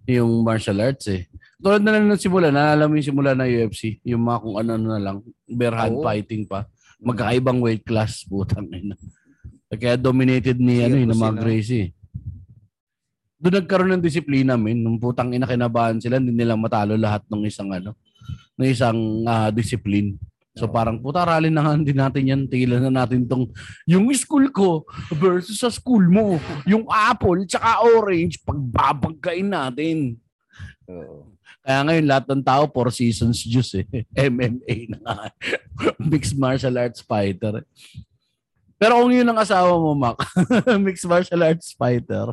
[0.07, 1.27] yung martial arts eh.
[1.59, 4.71] Tulad na lang ng simula, naalala mo yung simula na UFC, yung mga kung ano
[4.79, 6.03] na lang, bare hand Oo.
[6.03, 6.63] fighting pa.
[6.97, 8.97] Magkakaibang weight class, putang ina.
[9.69, 11.41] Kaya dominated ni ano, Circus, mga?
[11.43, 11.87] Gracie.
[13.37, 14.81] Doon nagkaroon ng disiplina, men.
[14.81, 17.93] Nung putang ina kinabahan sila, hindi nila matalo lahat ng isang ano,
[18.57, 18.97] ng isang
[19.29, 20.17] ah, discipline.
[20.57, 22.41] So parang puta rally na nga din natin yan.
[22.49, 23.45] Tigilan na natin tong
[23.85, 26.41] yung school ko versus sa school mo.
[26.65, 30.17] Yung apple tsaka orange pagbabagkain natin.
[30.89, 31.36] Oo.
[31.67, 33.85] Kaya ngayon lahat ng tao four seasons juice eh.
[34.31, 35.15] MMA na nga.
[35.99, 37.67] Mixed martial arts fighter.
[38.79, 40.21] Pero kung yun ang asawa mo, Mac,
[40.85, 42.29] mixed martial arts fighter,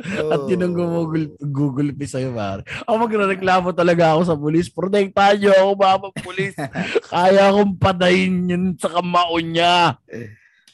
[0.00, 2.64] at yun ang Google, Google Pay sa'yo, pare.
[2.88, 4.72] Ako magreklamo talaga ako sa pulis.
[4.72, 6.56] Protektahan niyo ako, mama pulis.
[7.04, 10.00] Kaya akong patayin yun sa kamao niya.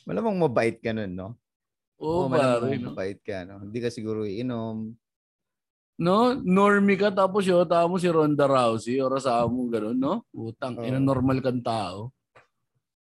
[0.06, 1.34] Malamang mabait ka nun, no?
[1.98, 2.76] Oo, malamang pare.
[2.78, 2.86] No?
[2.94, 3.66] mabait ka, no?
[3.66, 4.94] Hindi ka siguro iinom.
[6.00, 6.32] No?
[6.34, 10.24] Normie ka tapos yota mo si Ronda Rousey or sa mo ganun, no?
[10.32, 10.82] Utang, Oo.
[10.82, 12.08] ina normal kang tao.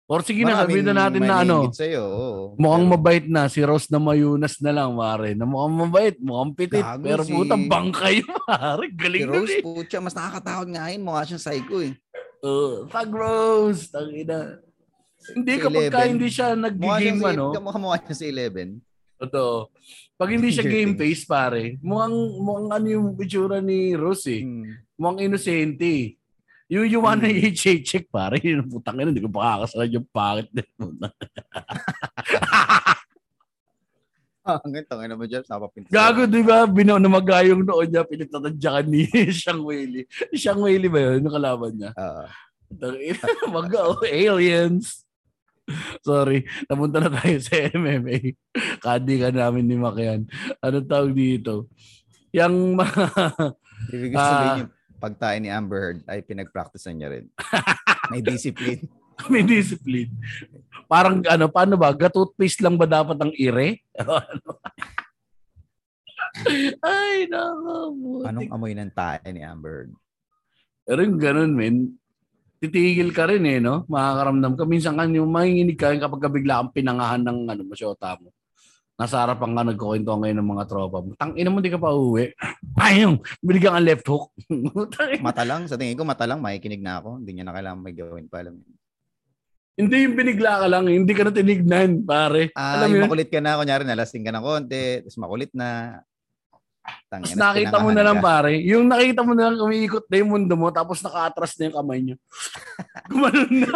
[0.05, 2.37] Or sige na, sabihin na natin na ano, Sa'yo, oo.
[2.61, 5.33] mukhang Pero- mabait na, si Rose na mayunas na lang, pare.
[5.33, 6.85] Na mukhang mabait, mukhang pitit.
[6.85, 8.87] Gago pero si- puta, bangkay, pare.
[8.87, 9.63] Si Galing nun Rose, eh.
[9.65, 11.01] putya, mas nakakatakot nga yun.
[11.01, 11.95] Mukha siyang psycho eh.
[12.45, 14.61] Uh, pag Rose, tangina.
[15.33, 16.13] Hindi Si kapag ka 11.
[16.13, 17.45] hindi siya nag-game ano.
[17.49, 18.69] si, mukha, siya si Eleven.
[19.17, 19.71] Totoo.
[20.15, 24.43] Pag hindi siya game face pare, mukhang mukhang ano yung itsura ni Rose eh.
[24.45, 24.71] Hmm.
[24.97, 25.83] Mukhang inosente.
[25.87, 26.07] eh.
[26.73, 30.63] Yung you wanna i-check pare, yun ang putang ina, hindi ko pakakasalan yung pangit na
[30.65, 30.95] yun.
[34.43, 35.47] Ah, ang ganda nga naman dyan.
[35.47, 35.87] Napapinta.
[35.87, 36.67] Gago, di ba?
[36.67, 40.03] Binaw na magayong noon niya, pinitatadyakan ni Shang Weili.
[40.35, 41.23] Shang Weili ba yun?
[41.23, 41.95] Yung kalaban niya.
[41.95, 42.27] Ah,
[42.67, 45.02] Tangina, Mag-go, aliens.
[46.09, 48.37] Sorry, napunta na tayo sa MMA.
[48.79, 50.27] Kadi ka namin ni Makian.
[50.59, 51.69] Ano tawag dito?
[52.33, 53.05] Yang mga...
[53.93, 54.25] ibig Ah.
[54.25, 57.27] sabihin yung pagtae ni Amber Heard ay pinag-practicean niya rin.
[58.09, 58.87] May discipline.
[59.29, 60.15] may discipline.
[60.87, 61.91] Parang ano, paano ba?
[61.91, 63.83] Gatoothpaste lang ba dapat ang ire?
[66.81, 68.25] Ay, nako.
[68.25, 69.93] Anong amoy ng tae ni Amber Heard?
[70.83, 71.77] Pero yung ganun, men,
[72.63, 73.83] titigil ka rin eh, no?
[73.91, 74.63] Makakaramdam ka.
[74.63, 78.31] Minsan ka yung manginginig ka rin kapag ka bigla kang pinangahan ng ano, masyota mo.
[78.95, 81.11] Nasa harapan ka nagkukwento ngayon ng mga tropa mo.
[81.19, 82.31] Tang ina mo, di ka pa uwi.
[82.79, 84.31] Ayun, binigyan ka left hook.
[85.27, 85.67] Mata lang.
[85.67, 86.39] Sa tingin ko, mata lang.
[86.39, 87.19] Makikinig na ako.
[87.19, 88.47] Hindi niya na kailangan may gawin pa.
[88.47, 88.63] Alam
[89.73, 92.53] hindi yung binigla ka lang, hindi ka na tinignan, pare.
[92.53, 93.05] Ah, Alam mo yung yun?
[93.09, 93.57] makulit ka na.
[93.57, 94.85] Kunyari, nalasing ka ng konti.
[95.01, 95.69] Tapos makulit na.
[96.83, 98.25] Tapos Tangina, nakita mo na lang ka.
[98.27, 101.77] pare, yung nakita mo na lang umiikot na yung mundo mo tapos naka-atras na yung
[101.79, 102.17] kamay niyo.
[103.11, 103.73] Gumanon na.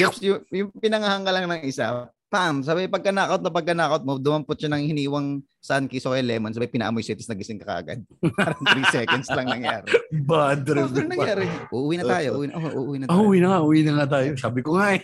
[0.00, 4.16] Yung, yung pinangahan ka lang ng isa, pam, sabi pagka knockout na pagka knockout mo,
[4.16, 7.66] dumampot siya ng hiniwang sun kiss o kay lemon, sabi pinaamoy siya, tapos nagising ka
[7.68, 8.00] kaagad.
[8.38, 9.88] Parang 3 seconds lang nangyari.
[10.24, 10.88] Bad trip.
[10.88, 11.46] Ano nangyari?
[11.68, 12.28] Uuwi na tayo.
[12.40, 13.20] Uuwi na, oh, uuwi na tayo.
[13.20, 14.30] uwi na nga, uwi na nga tayo.
[14.40, 15.02] Sabi ko nga eh.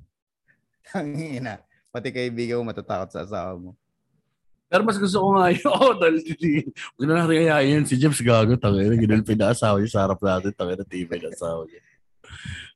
[0.90, 1.54] Tangina.
[1.94, 3.70] Pati kaibigan mo matatakot sa asawa mo.
[4.66, 5.62] Pero mas gusto ko nga yun.
[5.70, 6.18] Oo, oh, dahil
[6.98, 7.82] huwag na natin kaya yun.
[7.86, 11.10] Si James gago, tangin na, ginulpin na asawa niya sa harap natin, tangin na TV
[11.22, 11.80] na asawa niya.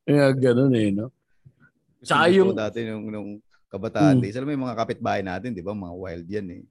[0.06, 1.10] Kaya ganun eh, no?
[2.00, 3.30] Gusto yung- dati nung, nung
[3.68, 4.22] kabataan Hmm.
[4.22, 5.74] days, alam mo yung mga kapitbahay natin, di ba?
[5.74, 6.62] Mga wild yan eh.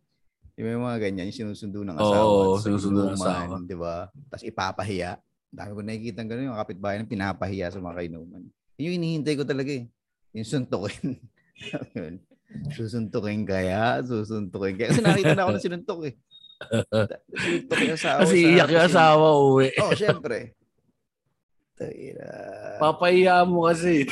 [0.59, 2.32] Yung may mga ganyan, yung sinusundo ng Oo, asawa.
[2.36, 3.55] at sa sinusundo ng asawa.
[3.63, 3.95] Di ba?
[4.28, 5.11] Tapos ipapahiya.
[5.49, 8.43] Dami ko nakikita ganun yung kapitbahay na pinapahiya sa mga kainuman.
[8.76, 9.88] Yun yung hinihintay ko talaga eh.
[10.36, 11.15] Yung suntukin.
[11.95, 12.20] Yun.
[12.73, 14.89] Susuntukin kaya, susuntukin kaya.
[14.89, 16.15] Kasi nakita na ako na sinuntok eh.
[17.41, 18.19] Sinuntok yung asawa.
[18.25, 19.67] Kasi iyak yung asawa uwi.
[19.79, 20.37] Oo, oh, syempre.
[22.81, 24.03] Papahiya mo kasi.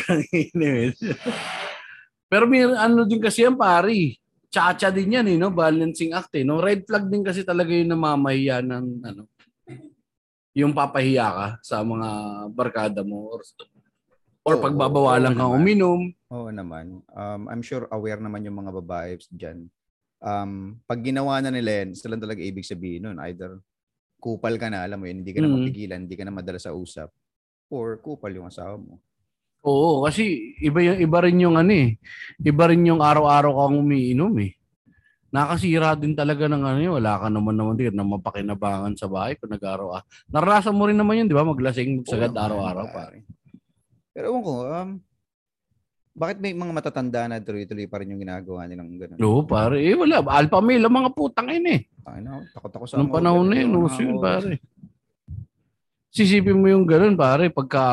[2.32, 4.16] Pero may ano din kasi yan, pari.
[4.48, 5.52] Chacha din yan, eh, no?
[5.52, 6.48] Balancing act, eh.
[6.48, 6.64] No?
[6.64, 9.28] Red flag din kasi talaga yung namamahiya ng, ano,
[10.56, 12.10] yung papahiya ka sa mga
[12.50, 13.44] barkada mo or,
[14.48, 15.62] or Oo, pagbabawalan oo kang naman.
[15.62, 16.02] uminom.
[16.28, 17.00] Oo naman.
[17.16, 19.72] Um, I'm sure aware naman yung mga babae dyan.
[20.20, 23.18] Um, pag ginawa na nila yan, sila talaga ibig sabihin nun.
[23.24, 23.64] Either
[24.20, 25.56] kupal ka na, alam mo yun, hindi ka na Mm.
[25.62, 27.08] mapigilan, hindi ka na madala sa usap.
[27.72, 29.00] Or kupal yung asawa mo.
[29.64, 31.96] Oo, kasi iba yung iba rin yung ano eh.
[32.40, 34.56] Iba rin yung araw-araw kang umiinom eh.
[35.28, 36.94] Nakasira din talaga ng ano yun.
[37.04, 40.00] Wala ka naman naman din na mapakinabangan sa bahay kung nag-araw.
[40.32, 41.44] Naranasan mo rin naman yun, di ba?
[41.44, 43.28] Maglasing sagad Oo, araw-araw pare.
[44.16, 45.04] Pero ko, um,
[46.18, 49.22] bakit may mga matatanda na tuloy-tuloy pa rin yung ginagawa nilang gano'n?
[49.22, 49.78] Oo, pare.
[49.86, 50.26] Eh, wala.
[50.26, 51.82] Alpha male, ang mga putang ina eh.
[52.10, 54.58] Ay, no, takot ako sa Nung panahon na yun, uso yun, pare.
[56.10, 57.84] Sisipin mo yung ganun, pare, pagka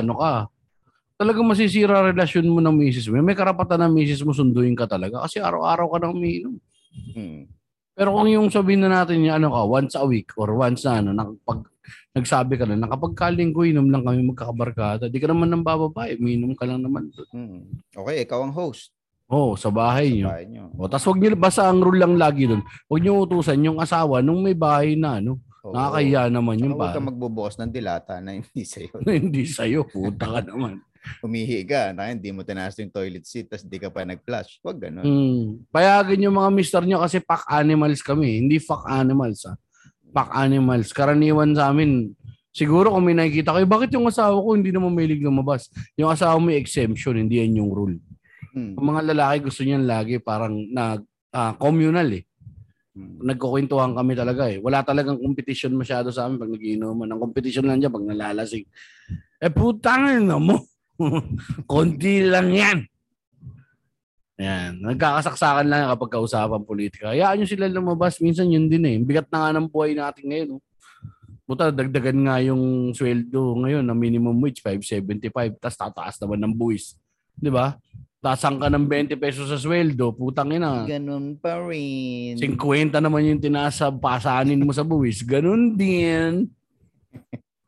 [0.00, 0.48] ano ka,
[1.20, 3.20] talagang masisira relasyon mo ng misis mo.
[3.20, 6.56] May karapatan ng misis mo sunduin ka talaga kasi araw-araw ka nang umiinom.
[7.12, 7.44] Hmm.
[7.92, 11.04] Pero kung yung sabihin na natin yung ano ka, once a week or once na
[11.04, 11.68] ano, nakapag,
[12.12, 16.54] nagsabi ka na, nakapag kalinggo, inom lang kami magkakabarkada, di ka naman nang bababae, uminom
[16.56, 17.10] ka lang naman.
[17.32, 17.64] Hmm.
[17.92, 18.92] Okay, ikaw ang host.
[19.32, 20.26] Oo, oh, sa bahay Sa nyo.
[20.28, 20.64] bahay nyo.
[20.76, 24.20] O, tapos wag niyo, basta ang rule lang lagi doon, huwag niyo utusan yung asawa
[24.20, 25.72] nung may bahay na, ano, Oo.
[25.72, 26.96] nakakahiya naman yung huwag pa.
[27.00, 28.92] kang magbubukas ng dilata na hindi sa'yo.
[29.24, 30.84] Hindi sa'yo, puta ka naman.
[31.20, 34.64] Umihi ka, na hindi mo tinaas yung toilet seat, tapos hindi ka pa nag-flush.
[34.64, 35.04] Huwag ganun.
[35.04, 35.44] Mm.
[35.68, 38.40] Payagan yung mga mister nyo kasi pack animals kami.
[38.40, 39.44] Hindi fuck animals.
[39.44, 39.56] Ah.
[40.14, 40.94] Pack animals.
[40.94, 42.14] Karaniwan sa amin,
[42.54, 45.66] siguro kung may nakikita kayo, bakit yung asawa ko hindi naman mahilig lumabas?
[45.98, 47.98] Yung asawa may exemption, hindi yan yung rule.
[48.54, 48.78] Hmm.
[48.78, 51.02] Ang mga lalaki gusto niyan lagi parang nag
[51.34, 52.22] ah, communal eh.
[52.94, 53.18] Hmm.
[53.26, 54.62] Nagkukwentuhan kami talaga eh.
[54.62, 57.10] Wala talagang competition masyado sa amin pag nagiinuman.
[57.10, 58.62] Ang competition lang dyan pag nalalasing.
[59.42, 60.62] Eh putang na mo.
[61.70, 62.86] Konti lang yan.
[64.34, 64.82] Yan.
[64.82, 67.14] Nagkakasaksakan lang kapag kausapan politika.
[67.14, 68.18] Hayaan nyo sila lumabas.
[68.18, 68.96] Minsan yun din eh.
[68.98, 70.48] Bigat na nga ng buhay natin ngayon.
[70.58, 70.62] Oh.
[71.44, 75.60] Puta, dagdagan nga yung sweldo ngayon na minimum wage, 575.
[75.60, 76.98] Tapos tataas naman ng buwis.
[77.36, 77.78] Di ba?
[78.24, 80.16] Tasang ka ng 20 pesos sa sweldo.
[80.16, 80.82] Putang ina.
[80.88, 82.40] Ganun pa rin.
[82.40, 85.20] 50 naman yung tinaas sa pasanin mo sa buwis.
[85.22, 86.48] Ganun din.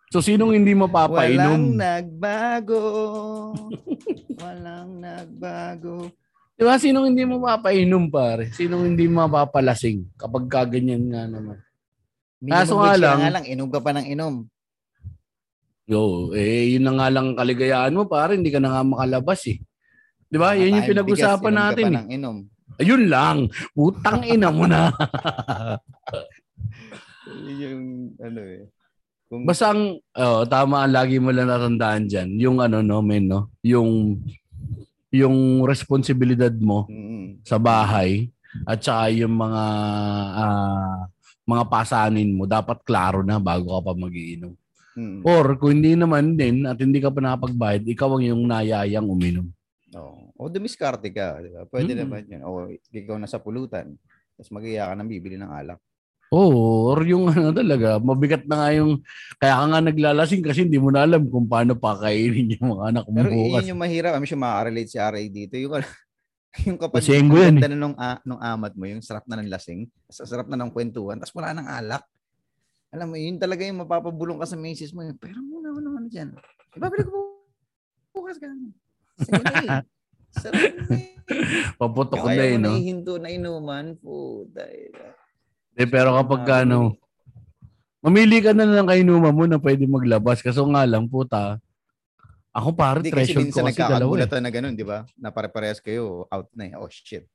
[0.09, 1.61] So, sinong hindi Walang mapapainom?
[1.77, 2.83] nagbago.
[4.41, 6.11] Walang nagbago.
[6.57, 6.81] Di ba?
[6.81, 8.49] Sinong hindi mapapainom, pare?
[8.49, 11.61] Sinong hindi mapapalasing kapag kaganyan nga naman?
[12.41, 14.35] Kaso Minimum nga wage ka lang- nga lang, inom ka pa ng inom.
[15.87, 18.35] Yo, eh, yun na nga lang ang kaligayaan mo, pare.
[18.41, 19.61] Hindi ka na nga makalabas eh.
[20.27, 20.57] Di ba?
[20.59, 21.95] Yan yung pinag-usapan bigas, natin Inom eh.
[21.95, 22.37] ka pa ng inom.
[22.77, 23.37] Ayun lang.
[23.71, 24.91] Putang ina mo na.
[27.47, 27.85] Yun yung
[28.19, 28.63] ano eh.
[29.27, 32.29] Kung Basta ang, oh, tama ang lagi mo lang natandaan dyan.
[32.39, 33.51] Yung ano, no, men, no?
[33.63, 34.23] Yung,
[35.17, 38.29] yung responsibilidad mo Mm, sa bahay
[38.65, 39.65] at saka yung mga
[40.35, 41.01] ah,
[41.45, 44.53] mga pasanin mo dapat klaro na bago ka pa magiinom.
[44.97, 45.21] mm.
[45.23, 49.47] Or kung hindi naman din at hindi ka pa nakapagbayad, ikaw ang yung nayayang uminom.
[49.95, 50.35] Oo.
[50.37, 51.65] O dumiskarte ka, di ba?
[51.65, 52.01] Pwede Mm.
[52.03, 52.43] naman yun.
[52.45, 53.95] O ikaw na sa pulutan.
[54.35, 55.81] Tapos mag-iya ka ng bibili ng alak.
[56.37, 59.01] Oo, or yung ano talaga, mabigat na nga yung,
[59.41, 63.05] kaya ka nga naglalasing kasi hindi mo na alam kung paano pakainin yung mga anak
[63.09, 63.65] mo Pero bukas.
[63.65, 64.13] yun yung mahirap.
[64.13, 65.55] I'm sure makaka-relate si RA dito.
[65.57, 65.73] Yung,
[66.69, 69.89] yung kapag yan ganda na nung, a- nung amat mo, yung sarap na ng lasing,
[70.13, 72.05] sa sarap na ng kwentuhan, tapos wala ng alak.
[72.93, 75.01] Alam mo, yun talaga yung mapapabulong ka sa misis mo.
[75.01, 76.37] Yung, Pero muna mo naman dyan.
[76.77, 77.17] Ibabalik ko
[78.13, 78.49] bukas ka.
[79.25, 79.81] Sige na eh.
[80.37, 81.13] Sarap na eh.
[81.81, 82.69] Paputok Kaya na eh, mo no?
[82.73, 83.87] nahihinto na inuman.
[83.97, 84.65] Puta.
[84.69, 84.93] eh.
[85.77, 86.97] Eh, pero kapag ka, Ah, ano,
[88.01, 90.41] mamili ka na lang kainuman mo na pwede maglabas.
[90.41, 91.61] Kaso nga lang, puta,
[92.57, 94.01] ako pare, Hindi kasi threshold minsan ko kasi dalawa eh.
[94.01, 94.99] nagkakagulatan na ganun, di ba?
[95.21, 96.73] Na pare-parehas kayo, out na eh.
[96.81, 97.29] Oh, shit.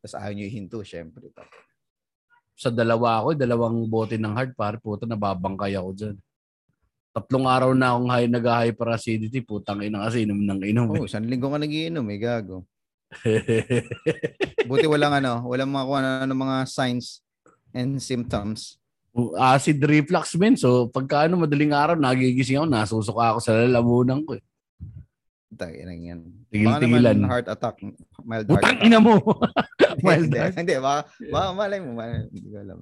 [0.00, 1.28] Tapos ayaw nyo ihinto, syempre.
[2.56, 6.16] Sa dalawa ako, dalawang bote ng hard, pare, puta, nababangkay ako dyan.
[7.12, 10.88] Tatlong araw na akong high, nag-hyperacidity, putang ina kasi inom ng inom.
[10.96, 12.64] Oh, isang linggo ka nagiinom, eh, gago.
[14.70, 17.20] Buti walang ano, walang mga kung ano, mga signs
[17.74, 18.78] and symptoms.
[19.34, 20.54] Acid reflux, men.
[20.54, 24.38] So, pagka ano, madaling araw, nagigising ako, nasusuka ako sa lalamunan ko.
[24.38, 24.44] Eh.
[25.60, 26.20] Na yan.
[26.48, 27.18] Tigil-tigilan.
[27.26, 27.82] Heart attack.
[28.22, 28.86] Mild heart Putang attack.
[28.86, 29.18] ina mo.
[30.06, 30.54] Mild heart.
[30.56, 31.90] hindi, baka, baka malay mo.
[31.98, 32.78] Malay, hindi ko alam.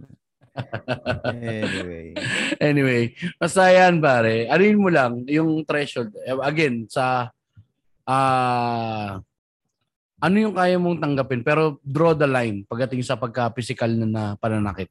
[1.25, 2.07] Anyway.
[2.69, 3.03] anyway,
[3.39, 4.51] basta yan, pare.
[4.51, 6.13] Anuin mo lang, yung threshold.
[6.27, 7.31] Eh, Again, sa,
[8.05, 9.23] ah,
[10.19, 11.43] ano yung kaya mong tanggapin?
[11.47, 14.91] Pero draw the line pagdating sa pagka-physical na, na pananakit.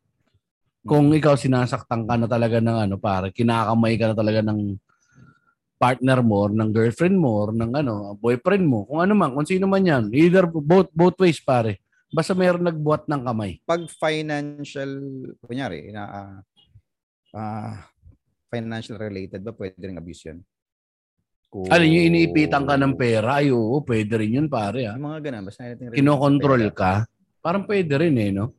[0.88, 4.80] Kung ikaw sinasaktan ka na talaga ng ano, pare, kinakamay ka na talaga ng
[5.78, 9.45] partner mo, or ng girlfriend mo, or ng ano, boyfriend mo, kung ano man, kung
[9.45, 10.09] sino man yan.
[10.09, 11.84] Either both both ways, pare.
[12.09, 13.59] Basta mayroon nagbuhat ng kamay.
[13.67, 14.91] Pag financial,
[15.43, 16.38] kunyari, na, ah,
[17.36, 17.75] ah,
[18.47, 20.39] financial related ba, pwede rin abuse yun?
[21.47, 24.83] Kung- Ano yung iniipitan ka ng pera, ay oo, pwede rin yun, pare.
[24.83, 24.99] Ah.
[24.99, 27.07] Yung mga ganun, basta natin Kinokontrol ka,
[27.39, 28.51] parang pwede rin eh, no?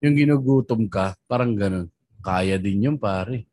[0.00, 1.92] Yung ginugutom ka, parang ganun.
[2.24, 3.44] Kaya din yun, pare.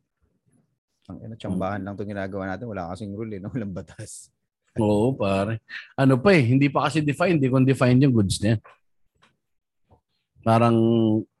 [1.06, 2.66] Ang ina, tsambahan lang itong ginagawa natin.
[2.66, 3.50] Wala kasing rule, eh, no?
[3.54, 4.32] walang batas.
[4.80, 5.60] Oo, pare.
[5.96, 8.60] Ano pa eh, hindi pa kasi defined, hindi kung defined yung goods na yan.
[10.46, 10.78] Parang,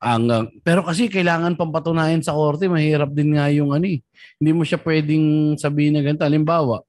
[0.02, 4.02] ang, pero kasi kailangan pang patunayan sa korte, mahirap din nga yung ano eh.
[4.42, 6.26] Hindi mo siya pwedeng sabihin na ganito.
[6.26, 6.82] Halimbawa,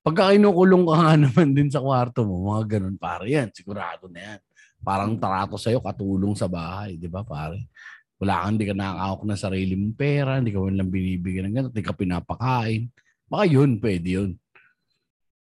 [0.00, 4.24] pagka kinukulong ka nga naman din sa kwarto mo, mga ganun, pare yan, sigurado na
[4.24, 4.40] yan.
[4.80, 7.68] Parang tarato sa'yo, katulong sa bahay, di ba pare?
[8.16, 11.54] Wala kang, hindi ka nakakawak ng sarili mong pera, hindi ka man lang binibigyan ng
[11.60, 12.82] ganito, hindi ka pinapakain.
[13.28, 14.30] Baka yun, pwede yun.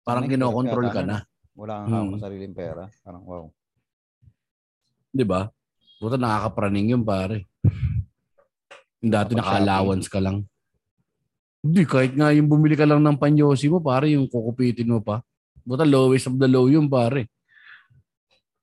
[0.03, 1.23] Parang kinokontrol ka na.
[1.55, 2.19] Wala kang Hmm.
[2.19, 2.91] ng sariling pera.
[3.07, 3.47] Parang wow.
[5.15, 5.47] Di ba?
[6.01, 7.45] Puta, nakakapraning yun, pare.
[9.05, 10.49] Yung dati naka-allowance ka lang.
[11.61, 15.21] Hindi, kahit nga yung bumili ka lang ng panyosi mo, pare, yung kukupitin mo pa.
[15.61, 17.29] Buta, lowest of the low yun, pare.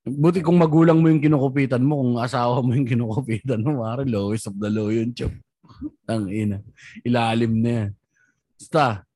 [0.02, 4.50] Buti kung magulang mo yung kinukupitan mo, kung asawa mo yung kinukupitan mo, pare, lowest
[4.50, 5.30] of the low yun, chop.
[6.10, 6.58] Ang ina.
[7.06, 7.90] Ilalim na yan.
[8.58, 9.06] Basta,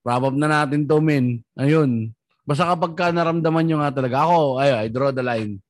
[0.00, 1.44] wrap up na natin to, men.
[1.60, 2.16] Ayun.
[2.48, 5.60] Basta kapag ka naramdaman nyo nga talaga, ako, ay, I draw the line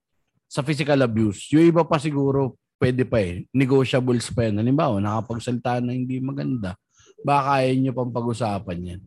[0.53, 1.48] sa physical abuse.
[1.57, 3.48] Yung iba pa siguro, pwede pa eh.
[3.57, 4.61] Negotiables pa yan.
[4.61, 6.76] Halimbawa, nakapagsalita na hindi maganda.
[7.24, 9.00] Baka kaya nyo pang pag-usapan yan.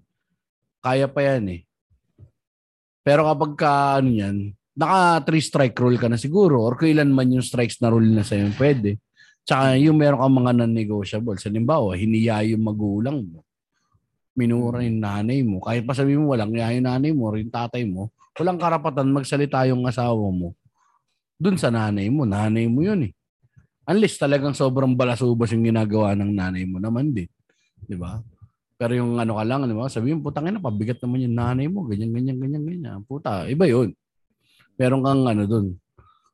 [0.81, 1.61] Kaya pa yan eh.
[3.05, 7.29] Pero kapag ka, ano yan, naka three strike rule ka na siguro or kailan man
[7.29, 8.97] yung strikes na rule na sa'yo pwede.
[9.45, 11.45] Tsaka yung meron kang mga non-negotiables.
[11.45, 13.45] Halimbawa, hiniya yung magulang mo.
[14.33, 15.61] Minura yung nanay mo.
[15.61, 19.13] Kahit pa sabi mo walang niya yung nanay mo or yung tatay mo, walang karapatan
[19.13, 20.57] magsalita yung asawa mo.
[21.35, 22.23] Dun sa nanay mo.
[22.23, 23.13] Nanay mo yun eh.
[23.85, 27.29] Unless talagang sobrang balasubas yung ginagawa ng nanay mo naman din.
[27.85, 28.17] Di ba?
[28.75, 29.87] Pero yung ano ka lang, di ba?
[29.87, 31.85] Sabi mo, putang ina, pabigat naman yung nanay mo.
[31.85, 32.99] Ganyan, ganyan, ganyan, ganyan.
[33.05, 33.93] Puta, iba yun.
[34.75, 35.65] Meron kang ano dun.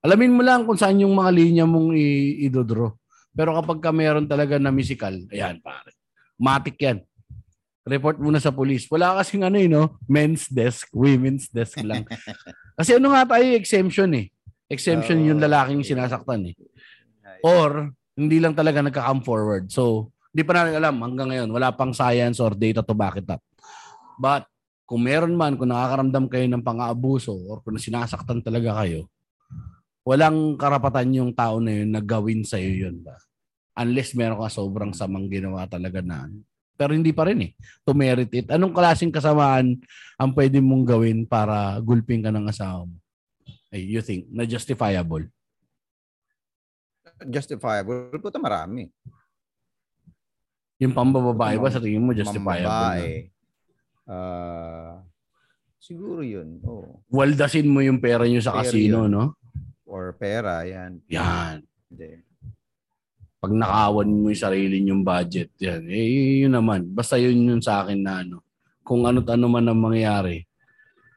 [0.01, 2.97] Alamin mo lang kung saan yung mga linya mong i- idodro.
[3.37, 5.93] Pero kapag ka meron talaga na musical, ayan pare.
[6.41, 6.97] Matik yan.
[7.85, 8.89] Report muna sa police.
[8.89, 9.97] Wala kasing ano eh, no?
[10.09, 12.05] Men's desk, women's desk lang.
[12.77, 14.33] Kasi ano nga tayo, exemption eh.
[14.71, 16.55] Exemption yung lalaking sinasaktan eh.
[17.43, 19.67] Or, hindi lang talaga nagka-come forward.
[19.67, 21.49] So, hindi pa natin alam hanggang ngayon.
[21.51, 23.43] Wala pang science or data to back it up.
[24.15, 24.47] But,
[24.87, 29.11] kung meron man, kung nakakaramdam kayo ng pang-aabuso or kung sinasaktan talaga kayo,
[30.07, 33.15] walang karapatan yung tao na yun na gawin sa iyo yun ba?
[33.75, 36.27] Unless meron ka sobrang samang ginawa talaga na.
[36.75, 37.51] Pero hindi pa rin eh.
[37.87, 38.47] To merit it.
[38.51, 39.79] Anong klaseng kasamaan
[40.19, 43.00] ang pwede mong gawin para gulping ka ng asawa mo?
[43.71, 45.31] Ay, you think, na justifiable?
[47.23, 48.11] Justifiable.
[48.19, 48.91] Puta marami.
[50.81, 52.67] Yung pambababae ba sa tingin mo justifiable?
[52.67, 53.31] Mambabae.
[54.11, 54.99] Ah,
[55.79, 56.59] siguro yun.
[56.67, 56.99] Oh.
[57.07, 59.13] Waldasin mo yung pera nyo sa Pero casino, yun.
[59.13, 59.25] no?
[59.87, 60.99] Or pera, yan.
[61.07, 61.63] Yan.
[61.87, 62.27] Hindi.
[63.39, 65.87] Pag nakawan mo yung sarili yung budget, yan.
[65.87, 66.91] Eh, yun naman.
[66.91, 68.43] Basta yun yun sa akin na ano.
[68.83, 70.43] Kung ano't ano man ang mangyayari.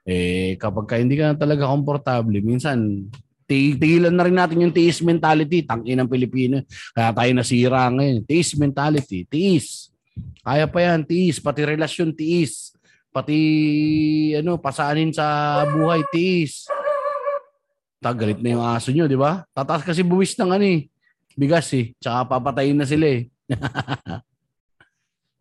[0.05, 3.09] Eh, kapag ka hindi ka na talaga komportable, minsan,
[3.49, 5.65] ti- tigilan na rin natin yung tiis mentality.
[5.65, 6.61] Tangin ng Pilipino.
[6.93, 8.21] Kaya tayo nasira ngayon.
[8.29, 9.25] Tiis mentality.
[9.25, 9.89] Tiis.
[10.45, 11.09] Kaya pa yan.
[11.09, 11.41] Tiis.
[11.41, 12.77] Pati relasyon, tiis.
[13.09, 13.39] Pati,
[14.37, 16.69] ano, pasanin sa buhay, tiis.
[18.05, 19.49] Tagalit na yung aso nyo, di ba?
[19.57, 20.85] Tataas kasi buwis ng ano eh.
[21.33, 21.97] Bigas eh.
[21.97, 23.33] Tsaka papatayin na sila eh.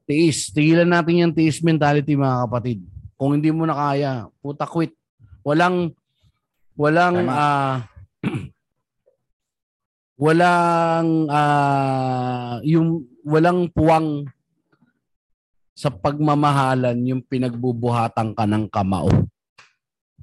[0.07, 0.55] tiis.
[0.55, 2.93] Tigilan natin yung tiis mentality mga kapatid.
[3.16, 4.91] Kung hindi mo na kaya, puta quit.
[5.43, 5.91] Walang,
[6.74, 7.86] walang, ah,
[10.24, 14.28] walang, ah, yung, walang puwang
[15.74, 19.09] sa pagmamahalan yung pinagbubuhatan ka ng kamao.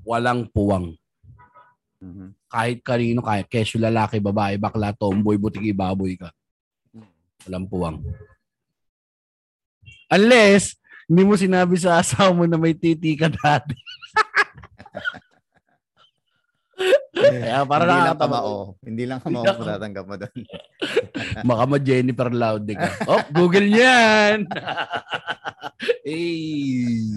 [0.06, 0.94] Walang puwang
[2.00, 2.32] Mhm.
[2.48, 6.32] kahit kanino, kahit kesyo lalaki, babae, bakla, tomboy, butiki, baboy ka.
[7.44, 8.00] Walang puwang.
[10.08, 10.79] Unless,
[11.10, 13.74] hindi mo sinabi sa asawa mo na may titi ka dati.
[17.10, 18.54] Kaya para hindi lang kamao.
[18.78, 20.38] Hindi lang kamao Hindi lang- matatanggap mo doon.
[21.50, 22.90] Baka ma Jennifer Laude ka.
[23.10, 24.46] Oh, Google niyan.
[26.06, 27.10] hey.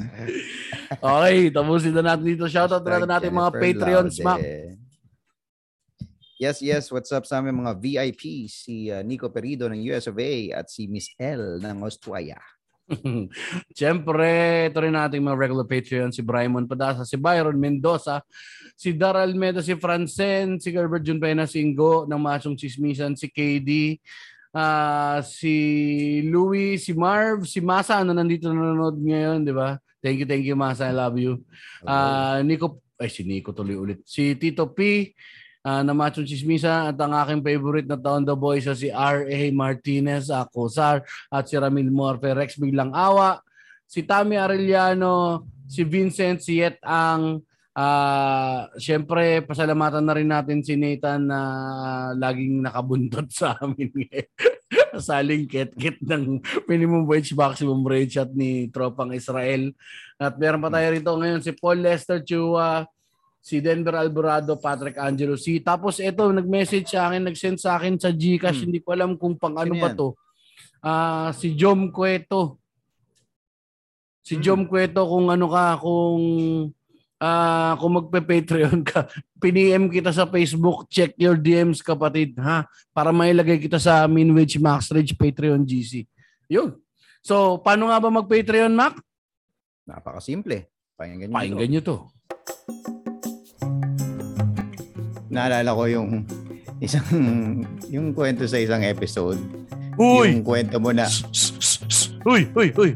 [0.98, 2.50] Okay, tapusin na natin dito.
[2.50, 4.18] Shoutout na natin mga Patreons.
[4.26, 4.42] Mac.
[6.42, 6.90] Yes, yes.
[6.90, 8.50] What's up sa aming mga VIP?
[8.50, 12.42] Si uh, Nico Perido ng US of A at si Miss L ng Australia.
[13.78, 18.20] Siyempre, ito rin nating mga regular Patreon, si Brymon Padasa, si Byron Mendoza,
[18.76, 24.00] si Daryl Meda, si Francen, si Gilbert Junpena Singgo ng Masong Chismisan, si KD,
[24.52, 25.56] ah, si
[26.28, 29.80] Louie, si Marv, si Masa na nandito nanonood ngayon, di ba?
[30.04, 31.40] Thank you, thank you Masa, I love you.
[31.88, 34.04] Ah, Nico, ay si Nico tuloy ulit.
[34.04, 35.12] Si Tito P,
[35.64, 39.50] ah, na Machong Chismisa at ang aking favorite na Town the Boy sa si R.A.
[39.56, 43.40] Martinez, ako Sar, at si Ramil Morfe, Rex Biglang Awa,
[43.88, 47.42] si Tammy Arellano, si Vincent, si Yet Ang,
[47.74, 51.40] ah syempre, pasalamatan na rin natin si Nathan na
[52.14, 53.90] laging nakabuntot sa amin.
[54.94, 56.38] Saling kit-kit ng
[56.70, 59.74] minimum wage, maximum wage at ni Tropang Israel.
[60.22, 62.86] At meron pa tayo rito ngayon si Paul Lester Chua,
[63.44, 68.08] si Denver Alvarado, Patrick Angelo, si tapos ito nag-message sa akin, nag-send sa akin sa
[68.10, 68.72] GCash, Hmm.
[68.72, 69.98] hindi ko alam kung pang ano Sino ba yan?
[70.00, 70.08] to.
[70.80, 72.56] Ah, si Jom Cueto.
[74.24, 74.42] Si Hmm.
[74.42, 76.24] Jom Cueto kung ano ka, kung
[77.20, 79.08] ah, kung magpe-Patreon ka,
[79.44, 82.64] piniem kita sa Facebook, check your DMs kapatid, ha?
[82.92, 86.04] Para mailagay kita sa Minwage Max Rage Patreon GC.
[86.48, 86.76] Yun.
[87.20, 89.00] So, paano nga ba mag-Patreon, Mac?
[89.84, 90.68] Napakasimple.
[90.96, 91.36] Pakinggan nyo.
[91.36, 91.98] Pakinggan nyo to.
[95.34, 96.10] Naalala ko yung
[96.78, 97.04] isang
[97.94, 99.42] yung kwento sa isang episode.
[99.98, 100.38] Uy!
[100.38, 101.10] Yung kwento mo na
[102.24, 102.92] Uy, uy, uy.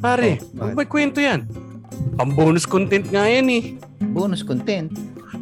[0.00, 1.46] Pare, Oh, may kwento yan.
[2.18, 3.62] Pang bonus content nga yan eh.
[4.10, 4.90] bonus content.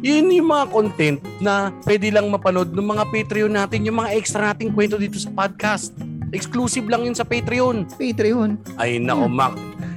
[0.03, 4.51] Yun yung mga content na pwede lang mapanood ng mga Patreon natin, yung mga extra
[4.51, 5.95] nating kwento dito sa podcast.
[6.33, 7.87] Exclusive lang yun sa Patreon.
[7.95, 8.57] Patreon.
[8.75, 9.53] Ay nako, Mac.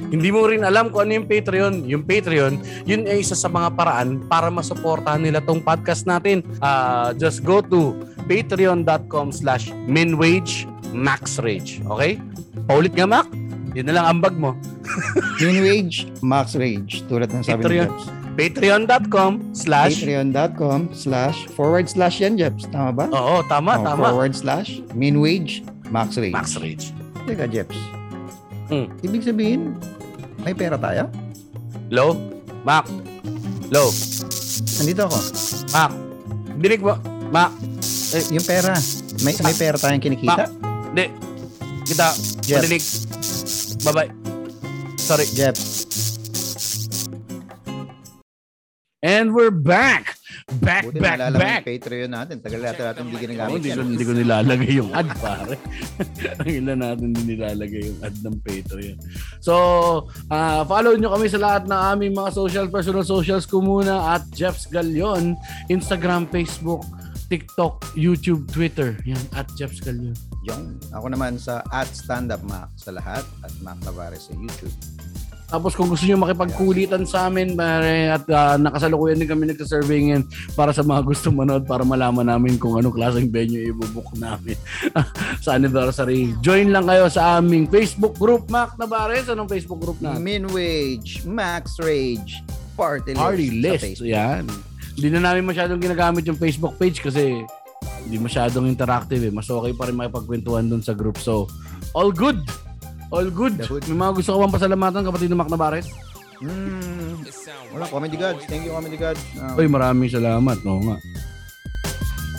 [0.06, 1.74] Hindi mo rin alam kung ano yung Patreon.
[1.84, 2.54] Yung Patreon,
[2.84, 6.46] yun ay isa sa mga paraan para masuportahan nila tong podcast natin.
[6.58, 7.94] Ah, just go to
[8.26, 11.82] patreon.com slash minwagemaxrage.
[11.84, 12.18] Okay?
[12.64, 13.26] Paulit nga, Mac.
[13.74, 14.56] Yun na lang ambag mo.
[15.42, 17.04] Min wage, max rage.
[17.06, 17.86] Tulad ng sabi Patreon.
[17.86, 18.04] ni Jeps.
[18.36, 22.68] Patreon.com slash Patreon.com slash forward slash yan, Jeps.
[22.68, 23.04] Tama ba?
[23.08, 24.12] Oo, tama, Oh, tama.
[24.12, 26.32] Forward slash min wage, max rage.
[26.32, 26.92] Max Rage.
[27.24, 27.76] Teka, Jeps.
[28.66, 28.90] Hmm.
[28.98, 29.78] Ibig sabihin,
[30.42, 31.06] may pera tayo?
[31.90, 32.18] Low?
[32.66, 32.86] Mac?
[33.70, 33.94] Low?
[34.82, 35.18] Nandito ako.
[35.70, 35.92] Mac?
[36.58, 36.94] Dinig mo?
[37.30, 37.54] Mac?
[38.34, 38.74] Yung pera.
[39.22, 40.50] May, may pera tayong kinikita?
[40.90, 41.06] Hindi.
[41.86, 42.08] Kita.
[42.42, 42.58] Jeff.
[42.62, 42.82] Madinig.
[43.86, 44.10] Bye-bye.
[44.98, 45.26] Sorry.
[45.30, 45.86] Jeps.
[49.06, 50.15] And we're back.
[50.46, 51.66] Back, Buti back, back.
[51.66, 52.38] yung Patreon natin.
[52.38, 55.58] Tagal natin natin hindi ginagamit hindi, ko, hindi ko nilalagay yung ad, pare.
[56.38, 58.94] Ang ilan natin din nilalagay yung ad ng Patreon.
[59.42, 59.54] So,
[60.30, 64.22] ah, follow nyo kami sa lahat ng aming mga social, personal socials ko muna at
[64.30, 65.34] Jeffs Galion,
[65.66, 66.86] Instagram, Facebook,
[67.26, 68.94] TikTok, YouTube, Twitter.
[69.02, 70.14] Yan, at Jeffs Galion.
[70.46, 74.70] Yung, ako naman sa at stand up Mac sa lahat at Mac Tavares sa YouTube.
[75.46, 80.24] Tapos kung gusto niyo makipagkulitan sa amin, pare, at ah, nakasalukuyan din kami nagsa-survey ngayon
[80.58, 84.58] para sa mga gusto manood para malaman namin kung anong klaseng venue ibubuk namin
[85.44, 86.34] sa anniversary.
[86.42, 89.30] Join lang kayo sa aming Facebook group, Mac Navares.
[89.30, 90.18] Anong Facebook group natin?
[90.18, 92.42] Min wage, max rage,
[92.74, 93.22] party list.
[93.22, 94.02] Party list.
[94.02, 94.50] Yan.
[94.98, 97.46] Hindi na namin masyadong ginagamit yung Facebook page kasi
[98.02, 99.30] hindi masyadong interactive eh.
[99.30, 101.22] Mas okay pa rin makipagkwentuhan dun sa group.
[101.22, 101.46] So,
[101.94, 102.42] all good.
[103.10, 103.54] All good.
[103.62, 103.86] The hood.
[103.86, 105.86] May mga gusto ko bang pasalamatan kapatid ng Mac Navares?
[106.42, 107.22] Hmm.
[107.72, 108.44] Wala, Comedy Gods.
[108.50, 109.22] Thank you, Comedy Gods.
[109.40, 110.58] Ah, Uy, maraming salamat.
[110.66, 110.96] Oo nga.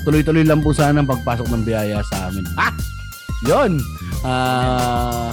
[0.07, 2.45] Tuloy-tuloy lang po sana ang pagpasok ng biyaya sa amin.
[2.55, 2.71] Ah!
[3.45, 3.79] Yun!
[4.23, 5.31] Ah...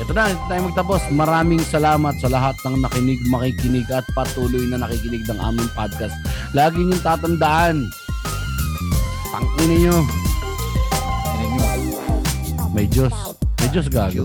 [0.00, 1.02] ito na, ito tayo magtapos.
[1.12, 6.16] Maraming salamat sa lahat ng nakinig, makikinig at patuloy na nakikinig ng aming podcast.
[6.56, 7.84] Lagi niyong tatandaan.
[9.30, 9.96] Tanginin niyo.
[11.28, 11.68] ano nyo?
[12.72, 13.14] May Diyos.
[13.60, 14.24] May Diyos gago.